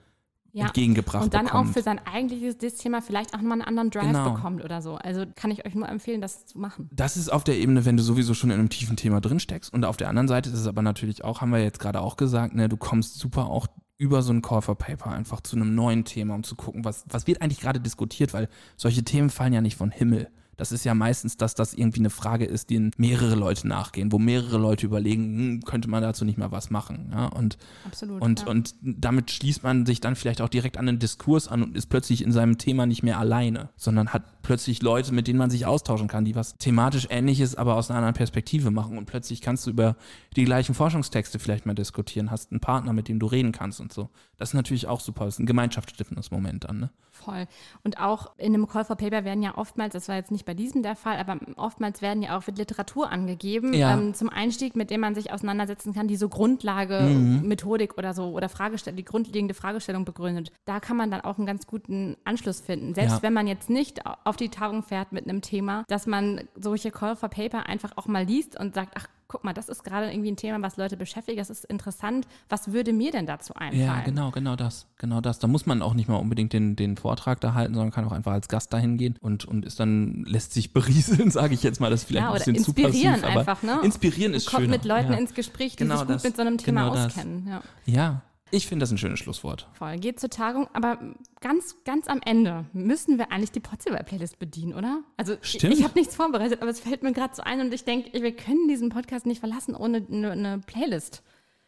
Ja. 0.54 0.66
entgegengebracht 0.66 1.24
Und 1.24 1.32
dann 1.34 1.46
bekommt. 1.46 1.68
auch 1.70 1.72
für 1.72 1.82
sein 1.82 1.98
eigentliches 2.06 2.58
Dis-Thema 2.58 3.00
vielleicht 3.00 3.32
auch 3.32 3.38
nochmal 3.38 3.52
einen 3.60 3.62
anderen 3.68 3.88
Drive 3.90 4.06
Genau. 4.08 4.34
bekommt 4.34 4.62
oder 4.62 4.82
so. 4.82 4.96
Also 4.96 5.24
kann 5.34 5.50
ich 5.50 5.64
euch 5.64 5.74
nur 5.74 5.88
empfehlen, 5.88 6.20
das 6.20 6.44
zu 6.44 6.58
machen. 6.58 6.90
Das 6.92 7.16
ist 7.16 7.32
auf 7.32 7.42
der 7.42 7.56
Ebene, 7.56 7.84
wenn 7.86 7.96
du 7.96 8.02
sowieso 8.02 8.34
schon 8.34 8.50
in 8.50 8.58
einem 8.58 8.68
tiefen 8.68 8.96
Thema 8.96 9.20
drin 9.22 9.40
steckst. 9.40 9.72
Und 9.72 9.84
auf 9.86 9.96
der 9.96 10.08
anderen 10.10 10.28
Seite 10.28 10.50
ist 10.50 10.58
es 10.58 10.66
aber 10.66 10.82
natürlich 10.82 11.24
auch, 11.24 11.40
haben 11.40 11.50
wir 11.52 11.62
jetzt 11.62 11.78
gerade 11.80 12.00
auch 12.02 12.16
gesagt, 12.16 12.54
ne, 12.54 12.68
du 12.68 12.76
kommst 12.76 13.18
super 13.18 13.46
auch 13.46 13.66
über 13.96 14.20
so 14.22 14.32
ein 14.32 14.42
Call 14.42 14.60
for 14.62 14.76
Paper 14.76 15.10
einfach 15.12 15.40
zu 15.40 15.56
einem 15.56 15.74
neuen 15.74 16.04
Thema, 16.04 16.34
um 16.34 16.42
zu 16.42 16.54
gucken, 16.56 16.84
was, 16.84 17.04
was 17.08 17.26
wird 17.26 17.40
eigentlich 17.40 17.60
gerade 17.60 17.80
diskutiert, 17.80 18.34
weil 18.34 18.48
solche 18.76 19.04
Themen 19.04 19.30
fallen 19.30 19.52
ja 19.52 19.60
nicht 19.60 19.76
vom 19.76 19.90
Himmel. 19.90 20.28
Das 20.56 20.70
ist 20.72 20.84
ja 20.84 20.94
meistens, 20.94 21.36
dass 21.36 21.54
das 21.54 21.74
irgendwie 21.74 22.00
eine 22.00 22.10
Frage 22.10 22.44
ist, 22.44 22.70
denen 22.70 22.90
mehrere 22.96 23.34
Leute 23.34 23.66
nachgehen, 23.66 24.12
wo 24.12 24.18
mehrere 24.18 24.58
Leute 24.58 24.86
überlegen, 24.86 25.22
hm, 25.38 25.62
könnte 25.62 25.88
man 25.88 26.02
dazu 26.02 26.24
nicht 26.24 26.38
mal 26.38 26.52
was 26.52 26.70
machen. 26.70 27.10
Ja? 27.12 27.26
Und, 27.26 27.56
Absolut. 27.86 28.20
und, 28.20 28.40
ja. 28.40 28.46
und 28.46 28.74
damit 28.82 29.30
schließt 29.30 29.62
man 29.62 29.86
sich 29.86 30.00
dann 30.00 30.16
vielleicht 30.16 30.40
auch 30.40 30.48
direkt 30.48 30.76
an 30.76 30.86
den 30.86 30.98
Diskurs 30.98 31.48
an 31.48 31.62
und 31.62 31.76
ist 31.76 31.86
plötzlich 31.86 32.22
in 32.22 32.32
seinem 32.32 32.58
Thema 32.58 32.86
nicht 32.86 33.02
mehr 33.02 33.18
alleine, 33.18 33.70
sondern 33.76 34.12
hat 34.12 34.42
plötzlich 34.42 34.82
Leute, 34.82 35.12
mit 35.12 35.26
denen 35.26 35.38
man 35.38 35.50
sich 35.50 35.66
austauschen 35.66 36.08
kann, 36.08 36.24
die 36.24 36.34
was 36.34 36.56
thematisch 36.58 37.06
ähnliches, 37.10 37.54
aber 37.54 37.76
aus 37.76 37.90
einer 37.90 37.98
anderen 37.98 38.14
Perspektive 38.14 38.70
machen. 38.70 38.98
Und 38.98 39.06
plötzlich 39.06 39.40
kannst 39.40 39.66
du 39.66 39.70
über 39.70 39.96
die 40.36 40.44
gleichen 40.44 40.74
Forschungstexte 40.74 41.38
vielleicht 41.38 41.66
mal 41.66 41.74
diskutieren, 41.74 42.30
hast 42.30 42.50
einen 42.50 42.60
Partner, 42.60 42.92
mit 42.92 43.08
dem 43.08 43.18
du 43.18 43.26
reden 43.26 43.52
kannst 43.52 43.80
und 43.80 43.92
so. 43.92 44.10
Das 44.36 44.50
ist 44.50 44.54
natürlich 44.54 44.86
auch 44.86 45.00
super. 45.00 45.24
Das 45.24 45.34
ist 45.34 45.40
ein 45.40 45.46
gemeinschaftsstiftendes 45.46 46.30
Moment 46.30 46.64
dann, 46.64 46.80
ne? 46.80 46.90
Voll. 47.14 47.46
Und 47.84 48.00
auch 48.00 48.32
in 48.38 48.54
einem 48.54 48.66
Call 48.66 48.86
for 48.86 48.96
Paper 48.96 49.24
werden 49.24 49.42
ja 49.42 49.56
oftmals, 49.58 49.92
das 49.92 50.08
war 50.08 50.16
jetzt 50.16 50.30
nicht 50.30 50.46
bei 50.46 50.54
diesem 50.54 50.82
der 50.82 50.96
Fall, 50.96 51.18
aber 51.18 51.36
oftmals 51.56 52.00
werden 52.00 52.22
ja 52.22 52.38
auch 52.38 52.46
wird 52.46 52.56
Literatur 52.56 53.10
angegeben 53.10 53.74
Ja. 53.74 53.92
ähm, 53.92 54.14
zum 54.14 54.30
Einstieg, 54.30 54.74
mit 54.76 54.90
dem 54.90 55.02
man 55.02 55.14
sich 55.14 55.30
auseinandersetzen 55.30 55.92
kann, 55.92 56.08
die 56.08 56.16
so 56.16 56.30
Grundlage, 56.30 57.00
Mhm. 57.02 57.46
Methodik 57.46 57.98
oder 57.98 58.14
so 58.14 58.30
oder 58.30 58.48
Fragestellung, 58.48 58.96
die 58.96 59.04
grundlegende 59.04 59.52
Fragestellung 59.52 60.06
begründet. 60.06 60.52
Da 60.64 60.80
kann 60.80 60.96
man 60.96 61.10
dann 61.10 61.20
auch 61.20 61.36
einen 61.36 61.46
ganz 61.46 61.66
guten 61.66 62.16
Anschluss 62.24 62.60
finden. 62.60 62.94
Selbst 62.94 63.16
Ja. 63.16 63.22
wenn 63.22 63.34
man 63.34 63.46
jetzt 63.46 63.68
nicht 63.68 64.06
au- 64.06 64.14
auf 64.24 64.36
die 64.36 64.48
Tagung 64.48 64.82
fährt 64.82 65.12
mit 65.12 65.28
einem 65.28 65.42
Thema, 65.42 65.84
dass 65.88 66.06
man 66.06 66.40
solche 66.58 66.90
Call 66.90 67.14
for 67.14 67.28
Paper 67.28 67.66
einfach 67.66 67.92
auch 67.96 68.06
mal 68.06 68.24
liest 68.24 68.58
und 68.58 68.74
sagt, 68.74 68.94
ach, 68.96 69.06
guck 69.32 69.44
mal, 69.44 69.54
das 69.54 69.70
ist 69.70 69.82
gerade 69.82 70.12
irgendwie 70.12 70.30
ein 70.30 70.36
Thema, 70.36 70.60
was 70.60 70.76
Leute 70.76 70.98
beschäftigt, 70.98 71.40
das 71.40 71.48
ist 71.48 71.64
interessant. 71.64 72.26
Was 72.50 72.72
würde 72.72 72.92
mir 72.92 73.12
denn 73.12 73.24
dazu 73.24 73.54
einfallen? 73.54 73.82
Ja, 73.82 74.00
genau, 74.02 74.30
genau 74.30 74.56
das. 74.56 74.86
Genau 74.98 75.22
das. 75.22 75.38
Da 75.38 75.48
muss 75.48 75.64
man 75.64 75.80
auch 75.80 75.94
nicht 75.94 76.06
mal 76.06 76.16
unbedingt 76.16 76.52
den, 76.52 76.76
den 76.76 76.98
Vortrag 76.98 77.40
da 77.40 77.54
halten, 77.54 77.72
sondern 77.72 77.90
kann 77.92 78.04
auch 78.04 78.12
einfach 78.12 78.32
als 78.32 78.48
Gast 78.48 78.74
dahin 78.74 78.98
gehen 78.98 79.16
und, 79.22 79.46
und 79.46 79.64
ist 79.64 79.80
dann, 79.80 80.24
lässt 80.26 80.52
sich 80.52 80.74
berieseln, 80.74 81.30
sage 81.32 81.54
ich 81.54 81.62
jetzt 81.62 81.80
mal. 81.80 81.88
Das 81.90 82.02
ist 82.02 82.08
vielleicht 82.08 82.24
Ja, 82.24 82.30
ein 82.30 82.34
bisschen 82.36 82.56
zu 82.56 82.72
inspirieren 82.72 83.12
passiv, 83.22 83.30
aber 83.30 83.40
einfach, 83.40 83.62
ne? 83.62 83.80
Inspirieren 83.82 84.34
ist 84.34 84.46
Kommt 84.50 84.62
schön. 84.64 84.70
mit 84.70 84.84
Leuten 84.84 85.12
ja. 85.12 85.18
ins 85.18 85.32
Gespräch, 85.32 85.72
die 85.76 85.84
Genau 85.84 85.96
sich 85.96 86.06
gut 86.06 86.14
das. 86.16 86.24
mit 86.24 86.36
so 86.36 86.42
einem 86.42 86.58
Thema 86.58 86.90
Genau 86.90 87.04
auskennen. 87.06 87.48
Ja, 87.48 87.62
Ja, 87.86 88.22
ich 88.52 88.66
finde 88.68 88.84
das 88.84 88.92
ein 88.92 88.98
schönes 88.98 89.18
Schlusswort. 89.18 89.66
voll. 89.72 89.96
Geht 89.98 90.20
zur 90.20 90.30
Tagung, 90.30 90.68
aber 90.72 90.98
ganz, 91.40 91.76
ganz 91.84 92.06
am 92.06 92.20
Ende 92.24 92.66
müssen 92.72 93.18
wir 93.18 93.32
eigentlich 93.32 93.50
die 93.50 93.60
Potzival-Playlist 93.60 94.38
bedienen, 94.38 94.74
oder? 94.74 95.02
Also 95.16 95.36
Stimmt. 95.40 95.72
ich, 95.72 95.80
ich 95.80 95.84
habe 95.84 95.98
nichts 95.98 96.14
vorbereitet, 96.14 96.62
aber 96.62 96.70
es 96.70 96.78
fällt 96.80 97.02
mir 97.02 97.12
gerade 97.12 97.34
so 97.34 97.42
ein 97.42 97.60
und 97.60 97.74
ich 97.74 97.84
denke, 97.84 98.22
wir 98.22 98.36
können 98.36 98.68
diesen 98.68 98.90
Podcast 98.90 99.26
nicht 99.26 99.40
verlassen 99.40 99.74
ohne 99.74 100.06
eine, 100.08 100.30
eine 100.32 100.58
Playlist. 100.58 101.22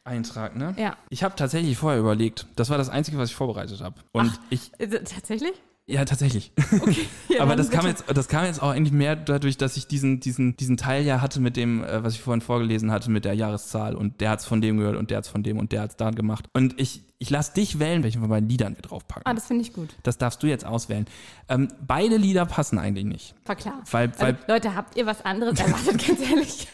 Eintrag, 0.04 0.54
ne? 0.54 0.74
Ja. 0.78 0.96
Ich 1.08 1.24
habe 1.24 1.34
tatsächlich 1.34 1.78
vorher 1.78 1.98
überlegt. 1.98 2.46
Das 2.56 2.68
war 2.68 2.76
das 2.76 2.90
Einzige, 2.90 3.16
was 3.16 3.30
ich 3.30 3.36
vorbereitet 3.36 3.80
habe. 3.80 3.96
Und 4.12 4.38
ich, 4.50 4.70
Ist 4.78 4.92
es 4.92 5.10
Tatsächlich? 5.10 5.54
Ja, 5.86 6.04
tatsächlich. 6.04 6.52
Ja, 7.28 7.42
Aber 7.42 7.56
das 7.56 7.70
kam, 7.70 7.84
jetzt, 7.84 8.04
das 8.06 8.28
kam 8.28 8.44
jetzt 8.44 8.62
auch 8.62 8.70
eigentlich 8.70 8.92
mehr 8.92 9.16
dadurch, 9.16 9.56
dass 9.56 9.76
ich 9.76 9.88
diesen, 9.88 10.20
diesen, 10.20 10.56
diesen 10.56 10.76
Teil 10.76 11.04
ja 11.04 11.20
hatte 11.20 11.40
mit 11.40 11.56
dem, 11.56 11.82
äh, 11.82 12.04
was 12.04 12.14
ich 12.14 12.20
vorhin 12.20 12.42
vorgelesen 12.42 12.92
hatte, 12.92 13.10
mit 13.10 13.24
der 13.24 13.34
Jahreszahl 13.34 13.96
und 13.96 14.20
der 14.20 14.30
hat's 14.30 14.44
von 14.44 14.60
dem 14.60 14.76
gehört 14.76 14.96
und 14.96 15.10
der 15.10 15.18
hat's 15.18 15.28
von 15.28 15.42
dem 15.42 15.58
und 15.58 15.72
der 15.72 15.82
hat's 15.82 15.96
da 15.96 16.10
gemacht. 16.10 16.48
Und 16.52 16.80
ich, 16.80 17.02
ich 17.18 17.30
lasse 17.30 17.54
dich 17.54 17.80
wählen, 17.80 18.04
welchen 18.04 18.20
von 18.20 18.30
meinen 18.30 18.48
Liedern 18.48 18.76
wir 18.76 18.82
draufpacken. 18.82 19.24
Ah, 19.24 19.34
das 19.34 19.46
finde 19.46 19.62
ich 19.62 19.72
gut. 19.72 19.88
Das 20.04 20.16
darfst 20.16 20.44
du 20.44 20.46
jetzt 20.46 20.64
auswählen. 20.64 21.06
Ähm, 21.48 21.68
beide 21.84 22.18
Lieder 22.18 22.46
passen 22.46 22.78
eigentlich 22.78 23.06
nicht. 23.06 23.34
War 23.44 23.56
klar. 23.56 23.82
Weil, 23.90 24.12
weil, 24.20 24.34
also, 24.34 24.44
Leute, 24.46 24.74
habt 24.76 24.96
ihr 24.96 25.06
was 25.06 25.24
anderes 25.24 25.58
erwartet, 25.58 26.06
ganz 26.06 26.20
ehrlich? 26.20 26.68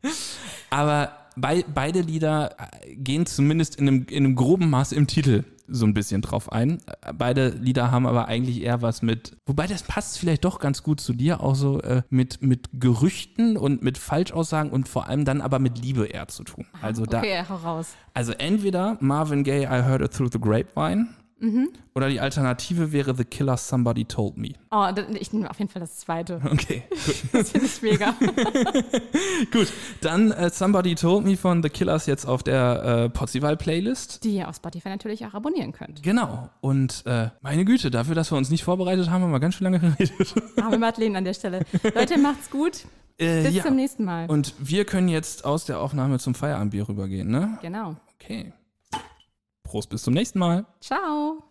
aber 0.70 1.12
bei, 1.36 1.64
beide 1.72 2.00
Lieder 2.00 2.56
äh, 2.82 2.94
gehen 2.96 3.26
zumindest 3.26 3.76
in 3.76 3.88
einem, 3.88 4.06
in 4.08 4.24
einem 4.24 4.34
groben 4.34 4.70
Maß 4.70 4.92
im 4.92 5.06
Titel 5.06 5.44
so 5.68 5.84
ein 5.84 5.94
bisschen 5.94 6.22
drauf 6.22 6.52
ein. 6.52 6.78
Äh, 7.02 7.12
Beide 7.12 7.48
Lieder 7.48 7.90
haben 7.90 8.06
aber 8.06 8.28
eigentlich 8.28 8.62
eher 8.62 8.82
was 8.82 9.02
mit, 9.02 9.36
wobei 9.46 9.66
das 9.66 9.82
passt 9.82 10.18
vielleicht 10.18 10.44
doch 10.44 10.60
ganz 10.60 10.82
gut 10.84 11.00
zu 11.00 11.12
dir, 11.12 11.40
auch 11.40 11.54
so 11.56 11.80
äh, 11.82 12.02
mit, 12.08 12.40
mit 12.40 12.68
Gerüchten 12.74 13.56
und 13.56 13.82
mit 13.82 13.98
Falschaussagen 13.98 14.70
und 14.70 14.88
vor 14.88 15.08
allem 15.08 15.24
dann 15.24 15.40
aber 15.40 15.58
mit 15.58 15.82
Liebe 15.82 16.06
eher 16.06 16.28
zu 16.28 16.44
tun. 16.44 16.66
Also 16.82 17.04
da, 17.04 17.18
Okay, 17.18 17.42
hau 17.48 17.56
raus. 17.56 17.88
also 18.14 18.32
entweder 18.32 18.96
Marvin 19.00 19.42
Gaye, 19.42 19.64
I 19.64 19.82
Heard 19.82 20.02
It 20.02 20.12
Through 20.12 20.30
the 20.32 20.40
Grapevine 20.40 21.08
Oder 21.94 22.08
die 22.08 22.20
Alternative 22.20 22.92
wäre 22.92 23.14
The 23.14 23.24
Killer 23.24 23.56
Somebody 23.56 24.06
Told 24.06 24.38
Me. 24.38 24.54
Oh, 24.70 24.86
ich 25.18 25.32
nehme 25.32 25.50
auf 25.50 25.58
jeden 25.58 25.70
Fall 25.70 25.80
das 25.80 25.98
zweite. 25.98 26.40
Okay, 26.50 26.82
gut. 26.88 27.16
Das 27.32 27.50
finde 27.50 27.66
ich 27.66 27.82
mega. 27.82 28.14
gut. 29.52 29.72
Dann 30.00 30.30
äh, 30.30 30.50
Somebody 30.50 30.94
Told 30.94 31.24
Me 31.24 31.36
von 31.36 31.62
The 31.62 31.68
Killers 31.68 32.06
jetzt 32.06 32.24
auf 32.24 32.42
der 32.42 33.04
äh, 33.04 33.08
Potzival-Playlist. 33.10 34.24
Die 34.24 34.36
ihr 34.36 34.48
auf 34.48 34.56
Spotify 34.56 34.88
natürlich 34.88 35.26
auch 35.26 35.34
abonnieren 35.34 35.72
könnt. 35.72 36.02
Genau. 36.02 36.48
Und 36.60 37.02
äh, 37.06 37.28
meine 37.42 37.64
Güte, 37.64 37.90
dafür, 37.90 38.14
dass 38.14 38.32
wir 38.32 38.38
uns 38.38 38.50
nicht 38.50 38.64
vorbereitet 38.64 39.10
haben, 39.10 39.22
haben 39.22 39.32
wir 39.32 39.40
ganz 39.40 39.56
schön 39.56 39.64
lange 39.64 39.80
geredet. 39.80 40.34
Arme 40.60 40.78
Madeleine 40.78 41.18
an 41.18 41.24
der 41.24 41.34
Stelle. 41.34 41.60
Leute, 41.94 42.18
macht's 42.18 42.50
gut. 42.50 42.86
Äh, 43.18 43.42
Bis 43.44 43.54
ja. 43.54 43.64
zum 43.64 43.76
nächsten 43.76 44.04
Mal. 44.04 44.26
Und 44.26 44.54
wir 44.58 44.84
können 44.84 45.08
jetzt 45.08 45.44
aus 45.44 45.64
der 45.64 45.80
Aufnahme 45.80 46.18
zum 46.18 46.34
Feierabendbier 46.34 46.88
rübergehen, 46.88 47.30
ne? 47.30 47.58
genau. 47.62 47.96
Okay. 48.20 48.52
Prost, 49.66 49.90
bis 49.90 50.02
zum 50.02 50.14
nächsten 50.14 50.38
Mal. 50.38 50.66
Ciao. 50.80 51.45